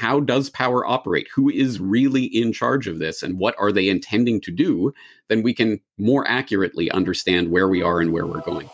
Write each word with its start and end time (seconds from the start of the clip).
how 0.00 0.18
does 0.18 0.48
power 0.48 0.86
operate? 0.86 1.28
Who 1.34 1.50
is 1.50 1.78
really 1.78 2.24
in 2.24 2.54
charge 2.54 2.86
of 2.86 2.98
this 2.98 3.22
and 3.22 3.38
what 3.38 3.54
are 3.58 3.70
they 3.70 3.90
intending 3.90 4.40
to 4.40 4.50
do? 4.50 4.94
Then 5.28 5.42
we 5.42 5.52
can 5.52 5.78
more 5.98 6.26
accurately 6.26 6.90
understand 6.90 7.50
where 7.50 7.68
we 7.68 7.82
are 7.82 8.00
and 8.00 8.10
where 8.10 8.26
we're 8.26 8.40
going. 8.40 8.70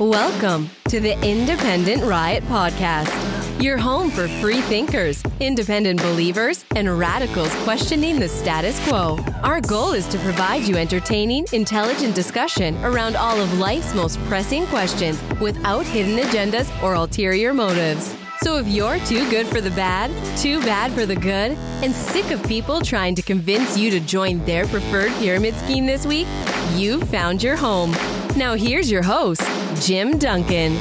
Welcome 0.00 0.68
to 0.88 0.98
the 0.98 1.16
Independent 1.22 2.02
Riot 2.02 2.42
Podcast, 2.48 3.12
your 3.60 3.78
home 3.78 4.10
for 4.10 4.28
free 4.28 4.60
thinkers, 4.62 5.22
independent 5.40 6.00
believers, 6.00 6.64
and 6.76 6.98
radicals 6.98 7.54
questioning 7.64 8.18
the 8.18 8.28
status 8.28 8.78
quo. 8.86 9.18
Our 9.42 9.60
goal 9.60 9.92
is 9.92 10.06
to 10.08 10.18
provide 10.18 10.62
you 10.64 10.76
entertaining, 10.76 11.46
intelligent 11.52 12.14
discussion 12.14 12.76
around 12.84 13.16
all 13.16 13.40
of 13.40 13.58
life's 13.58 13.94
most 13.94 14.18
pressing 14.24 14.66
questions 14.66 15.22
without 15.40 15.86
hidden 15.86 16.18
agendas 16.18 16.70
or 16.82 16.94
ulterior 16.94 17.54
motives. 17.54 18.16
So 18.40 18.58
if 18.58 18.66
you're 18.66 18.98
too 19.00 19.28
good 19.30 19.46
for 19.46 19.60
the 19.60 19.70
bad, 19.70 20.10
too 20.36 20.60
bad 20.60 20.92
for 20.92 21.06
the 21.06 21.16
good, 21.16 21.52
and 21.82 21.94
sick 21.94 22.30
of 22.30 22.46
people 22.46 22.80
trying 22.80 23.14
to 23.14 23.22
convince 23.22 23.78
you 23.78 23.90
to 23.90 24.00
join 24.00 24.44
their 24.44 24.66
preferred 24.66 25.12
pyramid 25.12 25.54
scheme 25.54 25.86
this 25.86 26.04
week, 26.04 26.26
you've 26.74 27.08
found 27.08 27.42
your 27.42 27.56
home. 27.56 27.92
Now 28.36 28.54
here's 28.54 28.90
your 28.90 29.02
host, 29.02 29.42
Jim 29.80 30.18
Duncan. 30.18 30.76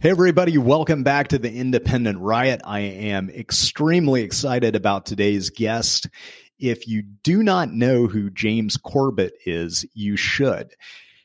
Hey, 0.00 0.10
everybody, 0.10 0.56
welcome 0.58 1.02
back 1.02 1.26
to 1.28 1.40
the 1.40 1.52
Independent 1.52 2.20
Riot. 2.20 2.60
I 2.64 2.78
am 2.78 3.28
extremely 3.30 4.22
excited 4.22 4.76
about 4.76 5.06
today's 5.06 5.50
guest. 5.50 6.06
If 6.56 6.86
you 6.86 7.02
do 7.02 7.42
not 7.42 7.72
know 7.72 8.06
who 8.06 8.30
James 8.30 8.76
Corbett 8.76 9.32
is, 9.44 9.84
you 9.94 10.14
should 10.16 10.72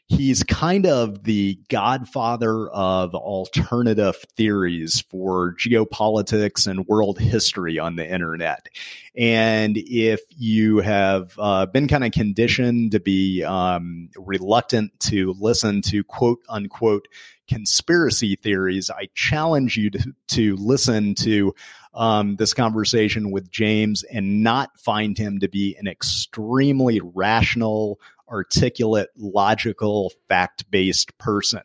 he's 0.07 0.43
kind 0.43 0.85
of 0.85 1.23
the 1.23 1.59
godfather 1.69 2.69
of 2.69 3.15
alternative 3.15 4.15
theories 4.35 5.01
for 5.01 5.55
geopolitics 5.55 6.67
and 6.67 6.87
world 6.87 7.19
history 7.19 7.79
on 7.79 7.95
the 7.95 8.07
internet. 8.07 8.67
And 9.15 9.77
if 9.77 10.21
you 10.29 10.79
have 10.79 11.33
uh, 11.37 11.65
been 11.67 11.87
kind 11.87 12.03
of 12.03 12.11
conditioned 12.11 12.91
to 12.91 12.99
be 12.99 13.43
um, 13.43 14.09
reluctant 14.17 14.99
to 15.01 15.35
listen 15.39 15.81
to 15.83 16.03
quote 16.03 16.39
unquote 16.49 17.07
conspiracy 17.53 18.35
theories, 18.35 18.89
I 18.89 19.09
challenge 19.13 19.77
you 19.77 19.91
to, 19.91 20.13
to 20.29 20.55
listen 20.55 21.13
to 21.15 21.53
um, 21.93 22.35
this 22.37 22.51
conversation 22.51 23.29
with 23.29 23.51
James 23.51 24.03
and 24.03 24.43
not 24.43 24.79
find 24.79 25.15
him 25.15 25.39
to 25.39 25.47
be 25.47 25.75
an 25.77 25.87
extremely 25.87 26.99
rational, 27.13 27.99
articulate, 28.27 29.09
logical, 29.15 30.11
fact 30.27 30.69
based 30.71 31.15
person. 31.19 31.61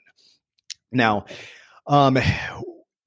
Now, 0.93 1.25
um, 1.87 2.19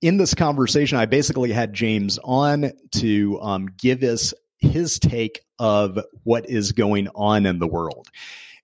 in 0.01 0.17
this 0.17 0.33
conversation, 0.33 0.97
I 0.97 1.05
basically 1.05 1.51
had 1.51 1.73
James 1.73 2.17
on 2.23 2.71
to 2.93 3.39
um, 3.41 3.67
give 3.77 4.01
us 4.01 4.33
his 4.57 4.97
take 4.97 5.41
of 5.59 5.99
what 6.23 6.49
is 6.49 6.71
going 6.71 7.09
on 7.13 7.45
in 7.45 7.59
the 7.59 7.67
world. 7.67 8.07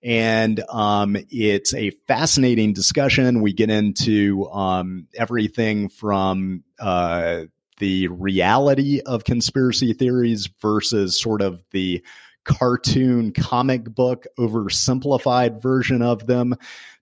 And 0.02 0.62
um, 0.68 1.16
it's 1.30 1.74
a 1.74 1.90
fascinating 2.06 2.72
discussion. 2.72 3.40
We 3.40 3.52
get 3.52 3.70
into 3.70 4.48
um, 4.50 5.08
everything 5.16 5.88
from 5.88 6.62
uh, 6.78 7.44
the 7.78 8.08
reality 8.08 9.00
of 9.04 9.24
conspiracy 9.24 9.92
theories 9.92 10.48
versus 10.60 11.20
sort 11.20 11.42
of 11.42 11.62
the 11.72 12.02
cartoon 12.44 13.32
comic 13.32 13.84
book 13.84 14.26
oversimplified 14.38 15.60
version 15.60 16.00
of 16.00 16.26
them 16.26 16.54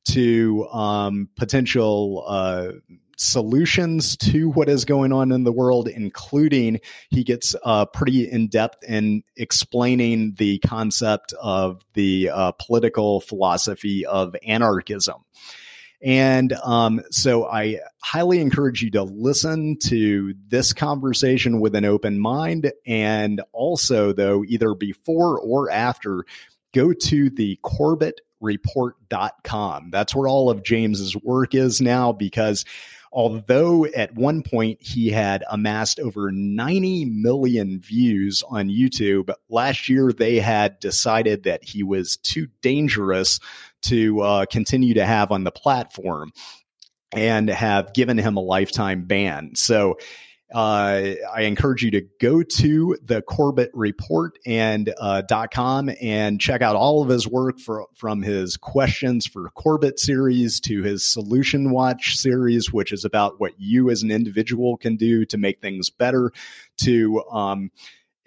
to 0.04 0.66
um, 0.68 1.28
potential 1.36 2.24
uh, 2.26 2.72
solutions 3.16 4.16
to 4.16 4.50
what 4.50 4.68
is 4.68 4.84
going 4.84 5.12
on 5.12 5.32
in 5.32 5.44
the 5.44 5.52
world, 5.52 5.88
including 5.88 6.80
he 7.10 7.24
gets 7.24 7.54
uh, 7.64 7.86
pretty 7.86 8.30
in 8.30 8.48
depth 8.48 8.84
in 8.84 9.22
explaining 9.36 10.34
the 10.38 10.58
concept 10.58 11.32
of 11.40 11.84
the 11.94 12.30
uh, 12.30 12.52
political 12.52 13.20
philosophy 13.20 14.06
of 14.06 14.36
anarchism. 14.46 15.24
And 16.02 16.52
um, 16.52 17.00
so 17.10 17.46
I 17.46 17.80
highly 18.02 18.40
encourage 18.40 18.82
you 18.82 18.90
to 18.92 19.02
listen 19.02 19.76
to 19.84 20.34
this 20.48 20.72
conversation 20.72 21.60
with 21.60 21.74
an 21.74 21.84
open 21.84 22.20
mind. 22.20 22.72
And 22.86 23.42
also, 23.52 24.12
though, 24.12 24.44
either 24.44 24.74
before 24.74 25.40
or 25.40 25.68
after, 25.70 26.24
go 26.74 26.92
to 26.92 27.30
the 27.30 27.58
CorbettReport.com. 27.64 29.90
That's 29.90 30.14
where 30.14 30.28
all 30.28 30.50
of 30.50 30.62
James's 30.62 31.16
work 31.16 31.54
is 31.54 31.80
now 31.80 32.12
because 32.12 32.66
although 33.12 33.86
at 33.86 34.14
one 34.14 34.42
point 34.42 34.82
he 34.82 35.08
had 35.10 35.44
amassed 35.50 35.98
over 36.00 36.30
90 36.30 37.04
million 37.06 37.80
views 37.80 38.42
on 38.48 38.68
YouTube, 38.68 39.30
last 39.48 39.88
year 39.88 40.12
they 40.12 40.36
had 40.38 40.78
decided 40.80 41.44
that 41.44 41.64
he 41.64 41.82
was 41.82 42.16
too 42.16 42.48
dangerous 42.62 43.40
to 43.82 44.20
uh, 44.20 44.46
continue 44.46 44.94
to 44.94 45.06
have 45.06 45.30
on 45.30 45.44
the 45.44 45.52
platform 45.52 46.32
and 47.12 47.48
have 47.48 47.94
given 47.94 48.18
him 48.18 48.36
a 48.36 48.40
lifetime 48.40 49.04
ban. 49.04 49.52
So 49.54 49.98
uh, 50.54 51.14
I 51.34 51.42
encourage 51.42 51.82
you 51.82 51.90
to 51.90 52.02
go 52.20 52.42
to 52.42 52.96
the 53.02 53.20
Corbett 53.22 53.70
Report 53.74 54.38
and 54.46 54.94
uh, 54.98 55.22
.com 55.52 55.90
and 56.00 56.40
check 56.40 56.62
out 56.62 56.76
all 56.76 57.02
of 57.02 57.08
his 57.08 57.26
work 57.26 57.58
for, 57.58 57.86
from 57.94 58.22
his 58.22 58.56
questions 58.56 59.26
for 59.26 59.50
Corbett 59.50 59.98
series 59.98 60.60
to 60.60 60.82
his 60.82 61.04
Solution 61.04 61.72
Watch 61.72 62.16
series, 62.16 62.72
which 62.72 62.92
is 62.92 63.04
about 63.04 63.40
what 63.40 63.54
you 63.58 63.90
as 63.90 64.02
an 64.02 64.12
individual 64.12 64.76
can 64.76 64.96
do 64.96 65.24
to 65.26 65.36
make 65.36 65.60
things 65.60 65.90
better, 65.90 66.30
to 66.78 67.24
um, 67.30 67.72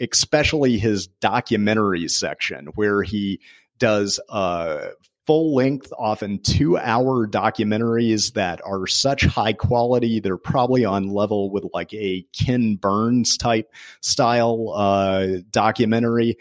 especially 0.01 0.77
his 0.77 1.07
documentary 1.07 2.07
section 2.09 2.67
where 2.75 3.01
he 3.01 3.39
does 3.77 4.19
uh, 4.27 4.89
full 5.29 5.53
length, 5.53 5.93
often 5.99 6.41
two 6.41 6.75
hour 6.79 7.27
documentaries 7.27 8.33
that 8.33 8.59
are 8.65 8.87
such 8.87 9.25
high 9.25 9.53
quality. 9.53 10.19
They're 10.19 10.37
probably 10.37 10.85
on 10.85 11.09
level 11.09 11.51
with 11.51 11.65
like 11.71 11.93
a 11.93 12.25
Ken 12.33 12.77
Burns 12.77 13.37
type 13.37 13.71
style 14.01 14.73
uh, 14.75 15.27
documentary 15.51 16.35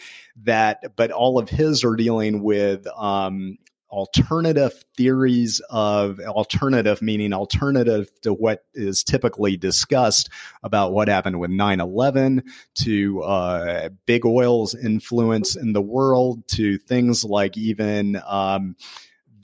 that, 0.44 0.96
but 0.96 1.10
all 1.10 1.38
of 1.38 1.50
his 1.50 1.84
are 1.84 1.96
dealing 1.96 2.42
with 2.42 2.86
um, 2.96 3.58
alternative 3.90 4.84
theories 4.96 5.60
of 5.70 6.20
alternative 6.20 7.00
meaning 7.00 7.32
alternative 7.32 8.10
to 8.20 8.32
what 8.32 8.64
is 8.74 9.02
typically 9.02 9.56
discussed 9.56 10.28
about 10.62 10.92
what 10.92 11.08
happened 11.08 11.40
with 11.40 11.50
9-11 11.50 12.42
to 12.74 13.22
uh, 13.22 13.88
big 14.06 14.26
oil's 14.26 14.74
influence 14.74 15.56
in 15.56 15.72
the 15.72 15.80
world 15.80 16.46
to 16.48 16.78
things 16.78 17.24
like 17.24 17.56
even 17.56 18.20
um, 18.26 18.76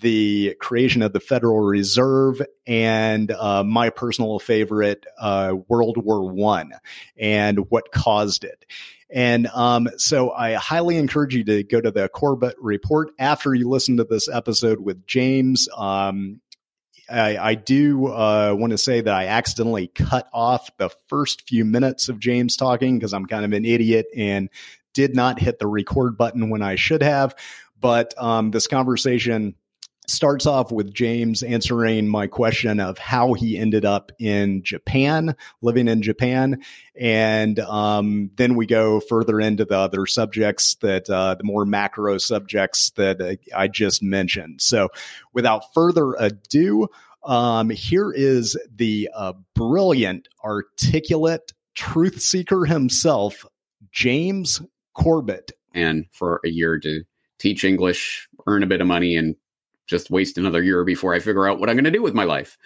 the 0.04 0.54
creation 0.60 1.00
of 1.00 1.14
the 1.14 1.18
Federal 1.18 1.60
Reserve 1.60 2.42
and 2.66 3.30
uh, 3.30 3.64
my 3.64 3.88
personal 3.88 4.38
favorite, 4.38 5.06
uh, 5.18 5.54
World 5.66 5.96
War 5.96 6.30
One, 6.30 6.72
and 7.16 7.70
what 7.70 7.90
caused 7.90 8.44
it. 8.44 8.66
And 9.08 9.46
um, 9.46 9.88
so 9.96 10.30
I 10.30 10.54
highly 10.54 10.98
encourage 10.98 11.34
you 11.34 11.42
to 11.44 11.64
go 11.64 11.80
to 11.80 11.90
the 11.90 12.10
Corbett 12.10 12.56
Report 12.60 13.12
after 13.18 13.54
you 13.54 13.66
listen 13.66 13.96
to 13.96 14.04
this 14.04 14.28
episode 14.28 14.78
with 14.78 15.06
James. 15.06 15.70
Um, 15.74 16.42
I, 17.08 17.38
I, 17.38 17.54
do 17.54 18.08
uh, 18.08 18.54
want 18.58 18.72
to 18.72 18.78
say 18.78 19.00
that 19.00 19.14
I 19.14 19.28
accidentally 19.28 19.86
cut 19.88 20.28
off 20.34 20.70
the 20.76 20.90
first 21.08 21.48
few 21.48 21.64
minutes 21.64 22.10
of 22.10 22.18
James 22.18 22.56
talking 22.56 22.98
because 22.98 23.14
I'm 23.14 23.26
kind 23.26 23.46
of 23.46 23.52
an 23.54 23.64
idiot 23.64 24.06
and 24.14 24.50
did 24.92 25.14
not 25.14 25.38
hit 25.38 25.58
the 25.58 25.66
record 25.66 26.18
button 26.18 26.50
when 26.50 26.60
I 26.60 26.74
should 26.74 27.02
have. 27.02 27.34
But 27.80 28.14
um, 28.18 28.50
this 28.50 28.66
conversation 28.66 29.54
starts 30.06 30.46
off 30.46 30.70
with 30.70 30.92
James 30.92 31.42
answering 31.42 32.08
my 32.08 32.26
question 32.26 32.80
of 32.80 32.98
how 32.98 33.32
he 33.32 33.58
ended 33.58 33.84
up 33.84 34.12
in 34.18 34.62
Japan, 34.62 35.34
living 35.62 35.88
in 35.88 36.02
Japan. 36.02 36.62
And 36.98 37.58
um, 37.60 38.30
then 38.36 38.54
we 38.54 38.66
go 38.66 39.00
further 39.00 39.40
into 39.40 39.64
the 39.64 39.78
other 39.78 40.06
subjects 40.06 40.76
that, 40.76 41.08
uh, 41.08 41.34
the 41.36 41.44
more 41.44 41.64
macro 41.64 42.18
subjects 42.18 42.90
that 42.90 43.38
I 43.54 43.68
just 43.68 44.02
mentioned. 44.02 44.60
So 44.60 44.88
without 45.32 45.72
further 45.72 46.14
ado, 46.14 46.88
um, 47.24 47.70
here 47.70 48.12
is 48.12 48.56
the 48.74 49.08
uh, 49.14 49.32
brilliant, 49.54 50.28
articulate 50.44 51.52
truth 51.74 52.20
seeker 52.20 52.66
himself, 52.66 53.46
James 53.90 54.60
Corbett. 54.92 55.52
And 55.72 56.06
for 56.12 56.40
a 56.44 56.48
year 56.48 56.78
to 56.80 57.02
teach 57.38 57.64
English, 57.64 58.28
earn 58.46 58.62
a 58.62 58.66
bit 58.66 58.80
of 58.80 58.86
money, 58.86 59.16
and 59.16 59.34
just 59.86 60.10
waste 60.10 60.38
another 60.38 60.62
year 60.62 60.84
before 60.84 61.14
I 61.14 61.18
figure 61.18 61.48
out 61.48 61.60
what 61.60 61.68
I'm 61.68 61.76
going 61.76 61.84
to 61.84 61.90
do 61.90 62.02
with 62.02 62.14
my 62.14 62.24
life. 62.24 62.56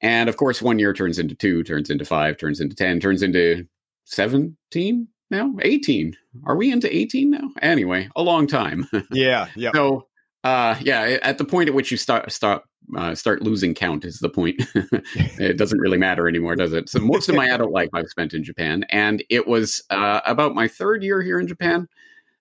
And 0.00 0.28
of 0.28 0.36
course, 0.36 0.60
one 0.60 0.78
year 0.78 0.92
turns 0.92 1.18
into 1.18 1.34
two, 1.34 1.62
turns 1.62 1.90
into 1.90 2.04
five, 2.04 2.36
turns 2.36 2.60
into 2.60 2.76
10, 2.76 3.00
turns 3.00 3.22
into 3.22 3.66
17 4.04 5.08
now, 5.30 5.54
18. 5.62 6.14
Are 6.44 6.56
we 6.56 6.70
into 6.70 6.94
18 6.94 7.30
now? 7.30 7.50
Anyway, 7.62 8.08
a 8.14 8.22
long 8.22 8.46
time. 8.46 8.86
Yeah. 9.10 9.48
Yeah. 9.56 9.70
so 9.74 10.06
Uh, 10.44 10.76
yeah, 10.80 11.18
at 11.22 11.38
the 11.38 11.44
point 11.44 11.68
at 11.68 11.74
which 11.74 11.90
you 11.90 11.96
start 11.96 12.30
start 12.30 12.62
uh, 12.96 13.16
start 13.16 13.42
losing 13.42 13.74
count 13.74 14.04
is 14.04 14.20
the 14.20 14.28
point. 14.28 14.54
it 15.14 15.56
doesn't 15.58 15.80
really 15.80 15.98
matter 15.98 16.28
anymore, 16.28 16.54
does 16.54 16.72
it? 16.72 16.88
So 16.88 17.00
most 17.00 17.28
of 17.28 17.34
my 17.34 17.48
adult 17.48 17.72
life 17.72 17.88
I've 17.92 18.06
spent 18.06 18.32
in 18.32 18.44
Japan, 18.44 18.84
and 18.90 19.24
it 19.28 19.48
was 19.48 19.82
uh, 19.90 20.20
about 20.24 20.54
my 20.54 20.68
third 20.68 21.02
year 21.02 21.20
here 21.20 21.40
in 21.40 21.48
Japan 21.48 21.88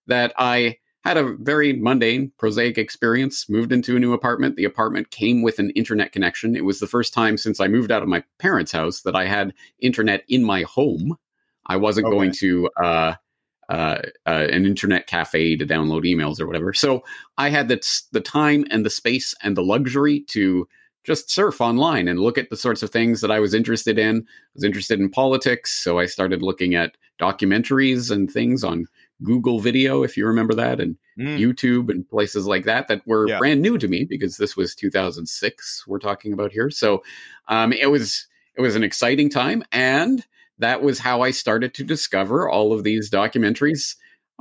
that 0.05 0.33
I 0.37 0.77
had 1.09 1.17
a 1.17 1.35
very 1.39 1.73
mundane, 1.73 2.31
prosaic 2.37 2.77
experience. 2.77 3.47
Moved 3.49 3.71
into 3.71 3.95
a 3.95 3.99
new 3.99 4.13
apartment. 4.13 4.55
The 4.55 4.65
apartment 4.65 5.11
came 5.11 5.41
with 5.41 5.59
an 5.59 5.69
internet 5.71 6.11
connection. 6.11 6.55
It 6.55 6.65
was 6.65 6.79
the 6.79 6.87
first 6.87 7.13
time 7.13 7.37
since 7.37 7.59
I 7.59 7.67
moved 7.67 7.91
out 7.91 8.03
of 8.03 8.09
my 8.09 8.23
parents' 8.39 8.71
house 8.71 9.01
that 9.01 9.15
I 9.15 9.25
had 9.25 9.53
internet 9.79 10.23
in 10.27 10.43
my 10.43 10.63
home. 10.63 11.15
I 11.67 11.77
wasn't 11.77 12.07
okay. 12.07 12.15
going 12.15 12.31
to 12.33 12.69
uh, 12.81 13.13
uh, 13.69 13.97
uh, 14.27 14.47
an 14.51 14.65
internet 14.65 15.07
cafe 15.07 15.55
to 15.55 15.65
download 15.65 16.03
emails 16.03 16.39
or 16.39 16.47
whatever. 16.47 16.73
So 16.73 17.03
I 17.37 17.49
had 17.49 17.67
the, 17.67 17.81
the 18.11 18.21
time 18.21 18.65
and 18.69 18.85
the 18.85 18.89
space 18.89 19.33
and 19.41 19.57
the 19.57 19.63
luxury 19.63 20.21
to 20.29 20.67
just 21.03 21.29
surf 21.29 21.61
online 21.61 22.07
and 22.07 22.19
look 22.19 22.37
at 22.37 22.49
the 22.49 22.57
sorts 22.57 22.83
of 22.83 22.89
things 22.89 23.21
that 23.21 23.31
I 23.31 23.39
was 23.39 23.53
interested 23.53 23.99
in. 23.99 24.17
I 24.17 24.51
was 24.55 24.63
interested 24.63 24.99
in 24.99 25.09
politics, 25.09 25.71
so 25.83 25.99
I 25.99 26.07
started 26.07 26.41
looking 26.41 26.75
at 26.75 26.97
documentaries 27.19 28.11
and 28.11 28.29
things 28.29 28.63
on 28.63 28.87
Google 29.23 29.59
Video, 29.59 30.03
if 30.03 30.17
you 30.17 30.25
remember 30.25 30.53
that, 30.55 30.79
and 30.79 30.97
mm. 31.17 31.39
YouTube 31.39 31.89
and 31.89 32.07
places 32.09 32.45
like 32.45 32.65
that 32.65 32.87
that 32.87 33.01
were 33.05 33.27
yeah. 33.27 33.37
brand 33.37 33.61
new 33.61 33.77
to 33.77 33.87
me 33.87 34.03
because 34.03 34.37
this 34.37 34.57
was 34.57 34.75
2006 34.75 35.85
we're 35.87 35.99
talking 35.99 36.33
about 36.33 36.51
here. 36.51 36.69
So 36.69 37.03
um, 37.47 37.71
it 37.73 37.89
was 37.89 38.27
it 38.55 38.61
was 38.61 38.75
an 38.75 38.83
exciting 38.83 39.29
time 39.29 39.63
and 39.71 40.25
that 40.59 40.81
was 40.81 40.99
how 40.99 41.21
I 41.21 41.31
started 41.31 41.73
to 41.75 41.83
discover 41.83 42.49
all 42.49 42.71
of 42.71 42.83
these 42.83 43.09
documentaries 43.09 43.95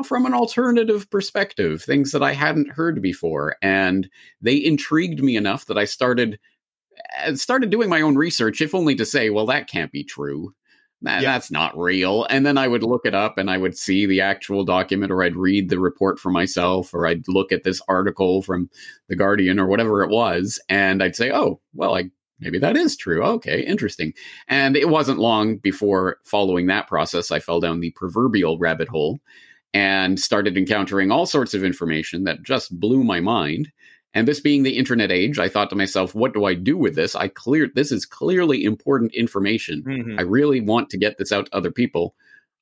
from 0.05 0.27
an 0.27 0.35
alternative 0.35 1.09
perspective, 1.11 1.83
things 1.83 2.13
that 2.13 2.23
I 2.23 2.33
hadn't 2.33 2.71
heard 2.71 3.01
before. 3.01 3.57
And 3.63 4.09
they 4.41 4.57
intrigued 4.57 5.23
me 5.23 5.37
enough 5.37 5.67
that 5.67 5.79
I 5.79 5.85
started 5.85 6.39
uh, 7.25 7.35
started 7.35 7.71
doing 7.71 7.89
my 7.89 8.01
own 8.01 8.17
research, 8.17 8.61
if 8.61 8.75
only 8.75 8.95
to 8.95 9.05
say, 9.05 9.31
well, 9.31 9.47
that 9.47 9.69
can't 9.69 9.93
be 9.93 10.05
true. 10.05 10.55
That, 11.03 11.23
yeah. 11.23 11.33
That's 11.33 11.51
not 11.51 11.77
real. 11.77 12.25
And 12.31 12.47
then 12.47 12.57
I 12.57 12.67
would 12.67 12.83
look 12.83 13.05
it 13.05 13.15
up 13.15 13.37
and 13.37 13.51
I 13.51 13.59
would 13.59 13.77
see 13.77 14.07
the 14.07 14.23
actual 14.23 14.65
document, 14.65 15.13
or 15.13 15.23
I'd 15.23 15.37
read 15.37 15.69
the 15.69 15.79
report 15.79 16.19
for 16.19 16.31
myself, 16.31 16.95
or 16.95 17.07
I'd 17.07 17.29
look 17.29 17.53
at 17.53 17.63
this 17.63 17.83
article 17.89 18.41
from 18.41 18.71
The 19.09 19.17
Guardian 19.17 19.61
or 19.61 19.67
whatever 19.67 20.03
it 20.03 20.09
was. 20.09 20.59
And 20.69 21.03
I'd 21.03 21.17
say, 21.17 21.31
oh, 21.31 21.61
well, 21.75 21.95
I 21.95 22.11
maybe 22.41 22.59
that 22.59 22.77
is 22.77 22.97
true. 22.97 23.23
Okay, 23.23 23.61
interesting. 23.61 24.13
And 24.49 24.77
it 24.77 24.89
wasn't 24.89 25.19
long 25.19 25.57
before 25.57 26.19
following 26.25 26.67
that 26.67 26.89
process, 26.89 27.31
I 27.31 27.39
fell 27.39 27.61
down 27.61 27.81
the 27.81 27.91
proverbial 27.93 28.59
rabbit 28.59 28.89
hole 28.89 29.21
and 29.75 30.19
started 30.21 30.57
encountering 30.57 31.11
all 31.11 31.27
sorts 31.27 31.53
of 31.53 31.65
information 31.65 32.25
that 32.25 32.43
just 32.43 32.79
blew 32.79 33.05
my 33.05 33.21
mind. 33.21 33.71
And 34.15 34.29
this 34.29 34.41
being 34.41 34.63
the 34.63 34.79
internet 34.79 35.11
age, 35.11 35.41
I 35.41 35.49
thought 35.49 35.71
to 35.71 35.77
myself, 35.77 36.15
what 36.15 36.33
do 36.33 36.45
I 36.45 36.55
do 36.55 36.79
with 36.79 36.95
this? 36.95 37.17
I 37.17 37.27
clear 37.29 37.69
this 37.75 37.91
is 37.91 38.07
clearly 38.07 38.65
important 38.65 39.13
information. 39.13 39.83
Mm-hmm. 39.83 40.19
I 40.19 40.23
really 40.23 40.61
want 40.61 40.89
to 40.91 40.99
get 40.99 41.19
this 41.19 41.33
out 41.33 41.47
to 41.47 41.57
other 41.57 41.73
people. 41.73 42.15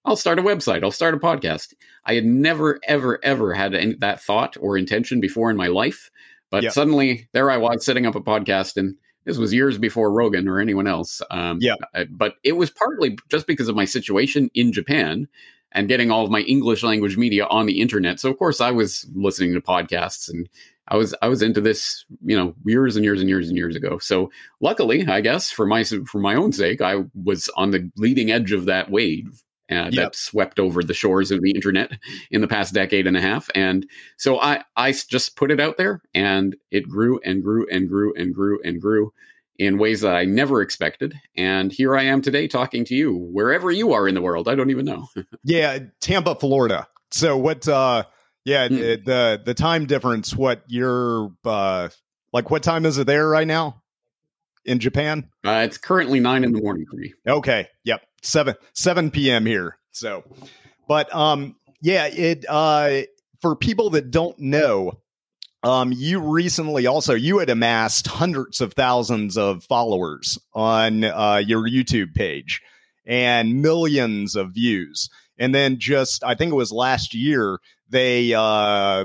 I'll 0.04 0.16
start 0.16 0.38
a 0.38 0.42
website. 0.42 0.82
I'll 0.82 0.90
start 0.90 1.14
a 1.14 1.18
podcast. 1.18 1.74
I 2.06 2.14
had 2.14 2.24
never, 2.24 2.80
ever, 2.84 3.20
ever 3.22 3.52
had 3.52 3.74
any, 3.74 3.94
that 3.96 4.20
thought 4.20 4.56
or 4.60 4.78
intention 4.78 5.20
before 5.20 5.50
in 5.50 5.56
my 5.56 5.68
life. 5.68 6.10
But 6.50 6.64
yep. 6.64 6.72
suddenly 6.72 7.28
there 7.32 7.50
I 7.50 7.58
was 7.58 7.84
setting 7.84 8.06
up 8.06 8.14
a 8.14 8.20
podcast 8.20 8.76
and 8.78 8.96
this 9.24 9.38
was 9.38 9.54
years 9.54 9.78
before 9.78 10.10
Rogan 10.10 10.48
or 10.48 10.58
anyone 10.58 10.86
else. 10.86 11.22
Um, 11.30 11.58
yeah. 11.60 11.76
But 12.10 12.36
it 12.42 12.52
was 12.52 12.70
partly 12.70 13.18
just 13.28 13.46
because 13.46 13.68
of 13.68 13.76
my 13.76 13.84
situation 13.84 14.50
in 14.54 14.72
Japan 14.72 15.28
and 15.70 15.88
getting 15.88 16.10
all 16.10 16.24
of 16.24 16.30
my 16.30 16.40
English 16.40 16.82
language 16.82 17.16
media 17.16 17.46
on 17.46 17.66
the 17.66 17.80
internet. 17.80 18.20
So 18.20 18.30
of 18.30 18.38
course 18.38 18.60
I 18.60 18.70
was 18.70 19.06
listening 19.14 19.54
to 19.54 19.60
podcasts 19.60 20.28
and 20.28 20.48
I 20.88 20.96
was 20.96 21.14
I 21.22 21.28
was 21.28 21.42
into 21.42 21.60
this, 21.60 22.04
you 22.24 22.36
know, 22.36 22.54
years 22.64 22.96
and 22.96 23.04
years 23.04 23.20
and 23.20 23.28
years 23.28 23.48
and 23.48 23.56
years 23.56 23.76
ago. 23.76 23.98
So 23.98 24.30
luckily, 24.60 25.06
I 25.06 25.20
guess 25.20 25.50
for 25.50 25.66
my 25.66 25.84
for 25.84 26.18
my 26.18 26.34
own 26.34 26.52
sake, 26.52 26.80
I 26.80 27.04
was 27.14 27.48
on 27.56 27.70
the 27.70 27.90
leading 27.96 28.30
edge 28.30 28.52
of 28.52 28.66
that 28.66 28.90
wave 28.90 29.42
uh, 29.72 29.88
yep. 29.90 29.94
that 29.94 30.16
swept 30.16 30.58
over 30.58 30.82
the 30.82 30.94
shores 30.94 31.30
of 31.30 31.40
the 31.40 31.52
internet 31.52 31.92
in 32.30 32.40
the 32.40 32.48
past 32.48 32.74
decade 32.74 33.06
and 33.06 33.16
a 33.16 33.20
half. 33.20 33.48
And 33.54 33.86
so 34.16 34.38
I, 34.38 34.64
I 34.76 34.92
just 34.92 35.36
put 35.36 35.50
it 35.50 35.60
out 35.60 35.76
there 35.76 36.02
and 36.14 36.56
it 36.70 36.88
grew 36.88 37.20
and 37.24 37.42
grew 37.42 37.66
and 37.70 37.88
grew 37.88 38.12
and 38.14 38.34
grew 38.34 38.60
and 38.62 38.80
grew 38.80 39.12
in 39.58 39.78
ways 39.78 40.00
that 40.00 40.14
I 40.14 40.24
never 40.24 40.60
expected. 40.60 41.14
And 41.36 41.72
here 41.72 41.96
I 41.96 42.04
am 42.04 42.20
today 42.20 42.48
talking 42.48 42.84
to 42.86 42.94
you 42.94 43.14
wherever 43.14 43.70
you 43.70 43.92
are 43.92 44.08
in 44.08 44.14
the 44.14 44.22
world. 44.22 44.48
I 44.48 44.54
don't 44.54 44.70
even 44.70 44.84
know. 44.84 45.06
yeah, 45.44 45.78
Tampa, 46.00 46.34
Florida. 46.34 46.88
So 47.10 47.36
what 47.36 47.68
uh 47.68 48.04
yeah, 48.44 48.68
hmm. 48.68 48.76
the 48.76 49.40
the 49.44 49.54
time 49.54 49.86
difference 49.86 50.34
what 50.34 50.62
you're 50.66 51.32
uh 51.44 51.88
like 52.32 52.50
what 52.50 52.62
time 52.62 52.86
is 52.86 52.98
it 52.98 53.06
there 53.06 53.28
right 53.28 53.46
now 53.46 53.82
in 54.64 54.78
Japan? 54.78 55.28
Uh, 55.44 55.62
it's 55.64 55.78
currently 55.78 56.20
9 56.20 56.44
in 56.44 56.52
the 56.52 56.60
morning 56.60 56.86
for 56.88 56.96
me. 56.96 57.12
Okay. 57.26 57.68
Yep 57.84 58.02
seven 58.22 58.54
seven 58.72 59.10
p.m. 59.10 59.44
here. 59.44 59.76
So, 59.90 60.24
but 60.88 61.14
um, 61.14 61.56
yeah, 61.80 62.06
it 62.06 62.46
uh 62.48 63.02
for 63.40 63.54
people 63.56 63.90
that 63.90 64.10
don't 64.10 64.38
know, 64.38 64.98
um, 65.62 65.92
you 65.92 66.20
recently 66.20 66.86
also 66.86 67.14
you 67.14 67.38
had 67.38 67.50
amassed 67.50 68.06
hundreds 68.06 68.60
of 68.60 68.72
thousands 68.72 69.36
of 69.36 69.64
followers 69.64 70.38
on 70.54 71.04
uh, 71.04 71.42
your 71.44 71.68
YouTube 71.68 72.14
page 72.14 72.62
and 73.04 73.60
millions 73.60 74.36
of 74.36 74.54
views. 74.54 75.10
And 75.38 75.54
then 75.54 75.78
just 75.78 76.22
I 76.22 76.34
think 76.34 76.52
it 76.52 76.56
was 76.56 76.72
last 76.72 77.14
year 77.14 77.58
they 77.92 78.34
uh, 78.34 79.04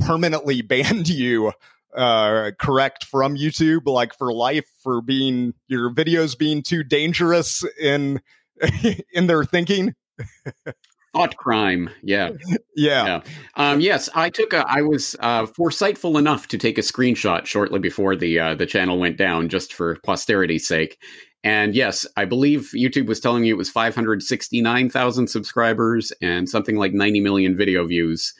permanently 0.00 0.60
banned 0.62 1.08
you 1.08 1.52
uh 1.94 2.50
correct 2.58 3.04
from 3.04 3.36
YouTube 3.36 3.82
like 3.84 4.16
for 4.16 4.32
life 4.32 4.64
for 4.82 5.02
being 5.02 5.52
your 5.68 5.90
videos 5.92 6.38
being 6.38 6.62
too 6.62 6.82
dangerous 6.82 7.62
in 7.78 8.18
in 9.12 9.26
their 9.26 9.44
thinking. 9.44 9.94
Thought 11.12 11.36
crime, 11.36 11.90
yeah, 12.02 12.30
yeah. 12.74 13.04
yeah. 13.04 13.20
Um, 13.56 13.82
yes, 13.82 14.08
I 14.14 14.30
took 14.30 14.54
a. 14.54 14.64
I 14.66 14.80
was 14.80 15.14
uh, 15.20 15.44
foresightful 15.44 16.18
enough 16.18 16.48
to 16.48 16.56
take 16.56 16.78
a 16.78 16.80
screenshot 16.80 17.44
shortly 17.44 17.78
before 17.78 18.16
the 18.16 18.38
uh, 18.38 18.54
the 18.54 18.64
channel 18.64 18.98
went 18.98 19.18
down, 19.18 19.50
just 19.50 19.74
for 19.74 19.98
posterity's 20.04 20.66
sake. 20.66 20.98
And 21.44 21.74
yes, 21.74 22.06
I 22.16 22.24
believe 22.24 22.70
YouTube 22.74 23.06
was 23.06 23.20
telling 23.20 23.42
me 23.42 23.50
it 23.50 23.56
was 23.56 23.70
569,000 23.70 25.26
subscribers 25.26 26.12
and 26.22 26.48
something 26.48 26.76
like 26.76 26.92
90 26.92 27.20
million 27.20 27.56
video 27.56 27.84
views 27.86 28.32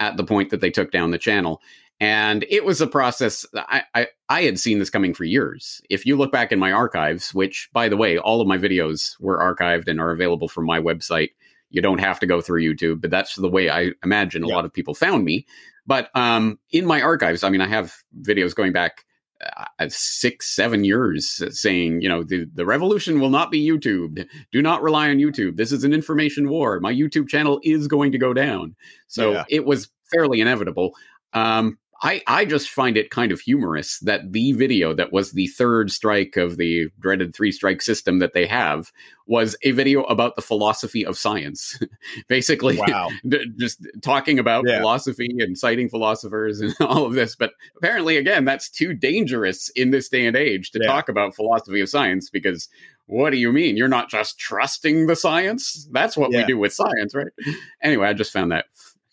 at 0.00 0.16
the 0.16 0.24
point 0.24 0.50
that 0.50 0.60
they 0.60 0.70
took 0.70 0.90
down 0.90 1.10
the 1.10 1.18
channel. 1.18 1.60
And 1.98 2.44
it 2.50 2.64
was 2.64 2.80
a 2.80 2.86
process. 2.86 3.46
I, 3.54 3.82
I, 3.94 4.06
I, 4.28 4.42
had 4.42 4.58
seen 4.58 4.78
this 4.78 4.90
coming 4.90 5.14
for 5.14 5.24
years. 5.24 5.80
If 5.88 6.04
you 6.04 6.16
look 6.16 6.30
back 6.30 6.52
in 6.52 6.58
my 6.58 6.70
archives, 6.70 7.32
which, 7.32 7.70
by 7.72 7.88
the 7.88 7.96
way, 7.96 8.18
all 8.18 8.42
of 8.42 8.48
my 8.48 8.58
videos 8.58 9.18
were 9.18 9.38
archived 9.38 9.88
and 9.88 9.98
are 9.98 10.10
available 10.10 10.48
from 10.48 10.66
my 10.66 10.78
website. 10.78 11.30
You 11.70 11.80
don't 11.80 12.00
have 12.00 12.20
to 12.20 12.26
go 12.26 12.42
through 12.42 12.62
YouTube, 12.62 13.00
but 13.00 13.10
that's 13.10 13.36
the 13.36 13.48
way 13.48 13.70
I 13.70 13.92
imagine 14.04 14.44
a 14.44 14.48
yeah. 14.48 14.54
lot 14.54 14.66
of 14.66 14.74
people 14.74 14.94
found 14.94 15.24
me. 15.24 15.46
But 15.86 16.10
um, 16.14 16.58
in 16.70 16.84
my 16.84 17.00
archives, 17.00 17.42
I 17.42 17.48
mean, 17.48 17.60
I 17.62 17.68
have 17.68 17.94
videos 18.20 18.54
going 18.54 18.72
back 18.72 19.06
uh, 19.44 19.88
six, 19.88 20.54
seven 20.54 20.84
years 20.84 21.42
saying, 21.50 22.00
you 22.00 22.08
know, 22.08 22.22
the, 22.22 22.46
the 22.54 22.64
revolution 22.64 23.20
will 23.20 23.30
not 23.30 23.50
be 23.50 23.66
YouTube. 23.66 24.26
Do 24.52 24.62
not 24.62 24.82
rely 24.82 25.10
on 25.10 25.16
YouTube. 25.16 25.56
This 25.56 25.72
is 25.72 25.84
an 25.84 25.92
information 25.92 26.48
war. 26.48 26.80
My 26.80 26.92
YouTube 26.92 27.28
channel 27.28 27.60
is 27.62 27.86
going 27.86 28.12
to 28.12 28.18
go 28.18 28.32
down. 28.32 28.74
So 29.08 29.32
yeah. 29.32 29.44
it 29.48 29.66
was 29.66 29.90
fairly 30.12 30.40
inevitable. 30.40 30.92
Um, 31.32 31.78
I, 32.02 32.22
I 32.26 32.44
just 32.44 32.68
find 32.68 32.96
it 32.96 33.10
kind 33.10 33.32
of 33.32 33.40
humorous 33.40 33.98
that 34.00 34.32
the 34.32 34.52
video 34.52 34.94
that 34.94 35.12
was 35.12 35.32
the 35.32 35.46
third 35.48 35.90
strike 35.90 36.36
of 36.36 36.56
the 36.56 36.88
dreaded 36.98 37.34
three 37.34 37.52
strike 37.52 37.80
system 37.80 38.18
that 38.18 38.34
they 38.34 38.46
have 38.46 38.92
was 39.26 39.56
a 39.62 39.70
video 39.72 40.02
about 40.04 40.36
the 40.36 40.42
philosophy 40.42 41.04
of 41.04 41.16
science. 41.16 41.78
Basically, 42.28 42.78
wow. 42.78 43.08
just 43.58 43.84
talking 44.02 44.38
about 44.38 44.64
yeah. 44.66 44.78
philosophy 44.78 45.34
and 45.38 45.56
citing 45.56 45.88
philosophers 45.88 46.60
and 46.60 46.74
all 46.80 47.06
of 47.06 47.14
this. 47.14 47.34
But 47.34 47.52
apparently, 47.76 48.16
again, 48.16 48.44
that's 48.44 48.68
too 48.68 48.92
dangerous 48.92 49.70
in 49.70 49.90
this 49.90 50.08
day 50.08 50.26
and 50.26 50.36
age 50.36 50.70
to 50.72 50.80
yeah. 50.80 50.88
talk 50.88 51.08
about 51.08 51.34
philosophy 51.34 51.80
of 51.80 51.88
science 51.88 52.30
because 52.30 52.68
what 53.06 53.30
do 53.30 53.36
you 53.36 53.52
mean? 53.52 53.76
You're 53.76 53.88
not 53.88 54.10
just 54.10 54.38
trusting 54.38 55.06
the 55.06 55.16
science? 55.16 55.88
That's 55.92 56.16
what 56.16 56.32
yeah. 56.32 56.40
we 56.40 56.46
do 56.46 56.58
with 56.58 56.72
science, 56.72 57.14
right? 57.14 57.32
Anyway, 57.80 58.06
I 58.06 58.12
just 58.12 58.32
found 58.32 58.50
that 58.50 58.66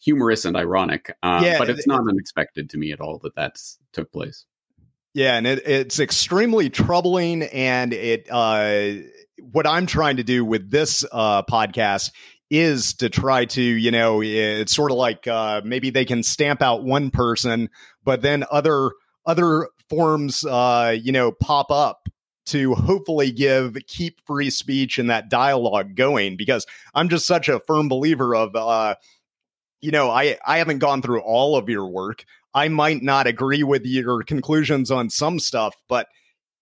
humorous 0.03 0.45
and 0.45 0.57
ironic. 0.57 1.15
Uh, 1.24 1.41
yeah, 1.43 1.57
but 1.57 1.69
it's 1.69 1.88
not 1.88 2.01
unexpected 2.07 2.69
to 2.72 2.77
me 2.77 2.91
at 2.91 3.00
all 3.00 3.19
that 3.24 3.36
that's 3.36 3.79
took 3.93 4.12
place. 4.12 4.45
Yeah, 5.13 5.36
and 5.36 5.45
it, 5.45 5.67
it's 5.67 6.00
extremely 6.00 6.69
troubling. 6.69 7.43
And 7.43 7.93
it, 7.93 8.27
uh, 8.29 8.93
what 9.51 9.67
I'm 9.67 9.86
trying 9.86 10.17
to 10.17 10.24
do 10.24 10.43
with 10.43 10.72
this 10.72 11.05
uh, 11.12 11.43
podcast 11.43 12.12
is 12.50 12.95
to 12.95 13.10
try 13.10 13.45
to, 13.45 13.62
you 13.62 13.91
know, 13.91 14.22
it's 14.22 14.75
sort 14.75 14.91
of 14.91 14.98
like 14.98 15.27
uh, 15.27 15.62
maybe 15.63 15.89
they 15.89 16.05
can 16.05 16.24
stamp 16.24 16.62
out 16.62 16.83
one 16.83 17.10
person, 17.10 17.69
but 18.03 18.22
then 18.22 18.43
other 18.51 18.91
other 19.25 19.69
forms, 19.89 20.45
uh, 20.45 20.95
you 21.00 21.12
know, 21.12 21.31
pop 21.31 21.72
up 21.72 22.10
to 22.45 22.74
hopefully 22.75 23.31
give 23.31 23.77
keep 23.88 24.19
free 24.25 24.50
speech 24.50 25.00
and 25.00 25.10
that 25.10 25.29
dialogue 25.29 25.95
going 25.95 26.36
because 26.36 26.65
I'm 26.93 27.10
just 27.10 27.25
such 27.25 27.50
a 27.50 27.60
firm 27.62 27.88
believer 27.88 28.36
of 28.36 28.55
uh, 28.55 28.95
you 29.83 29.91
know, 29.91 30.09
I 30.09 30.37
I 30.45 30.59
haven't 30.59 30.79
gone 30.79 31.01
through 31.01 31.19
all 31.19 31.57
of 31.57 31.67
your 31.67 31.85
work. 31.85 32.23
I 32.53 32.69
might 32.69 33.03
not 33.03 33.27
agree 33.27 33.63
with 33.63 33.85
your 33.85 34.23
conclusions 34.23 34.89
on 34.89 35.09
some 35.09 35.39
stuff, 35.39 35.75
but 35.89 36.07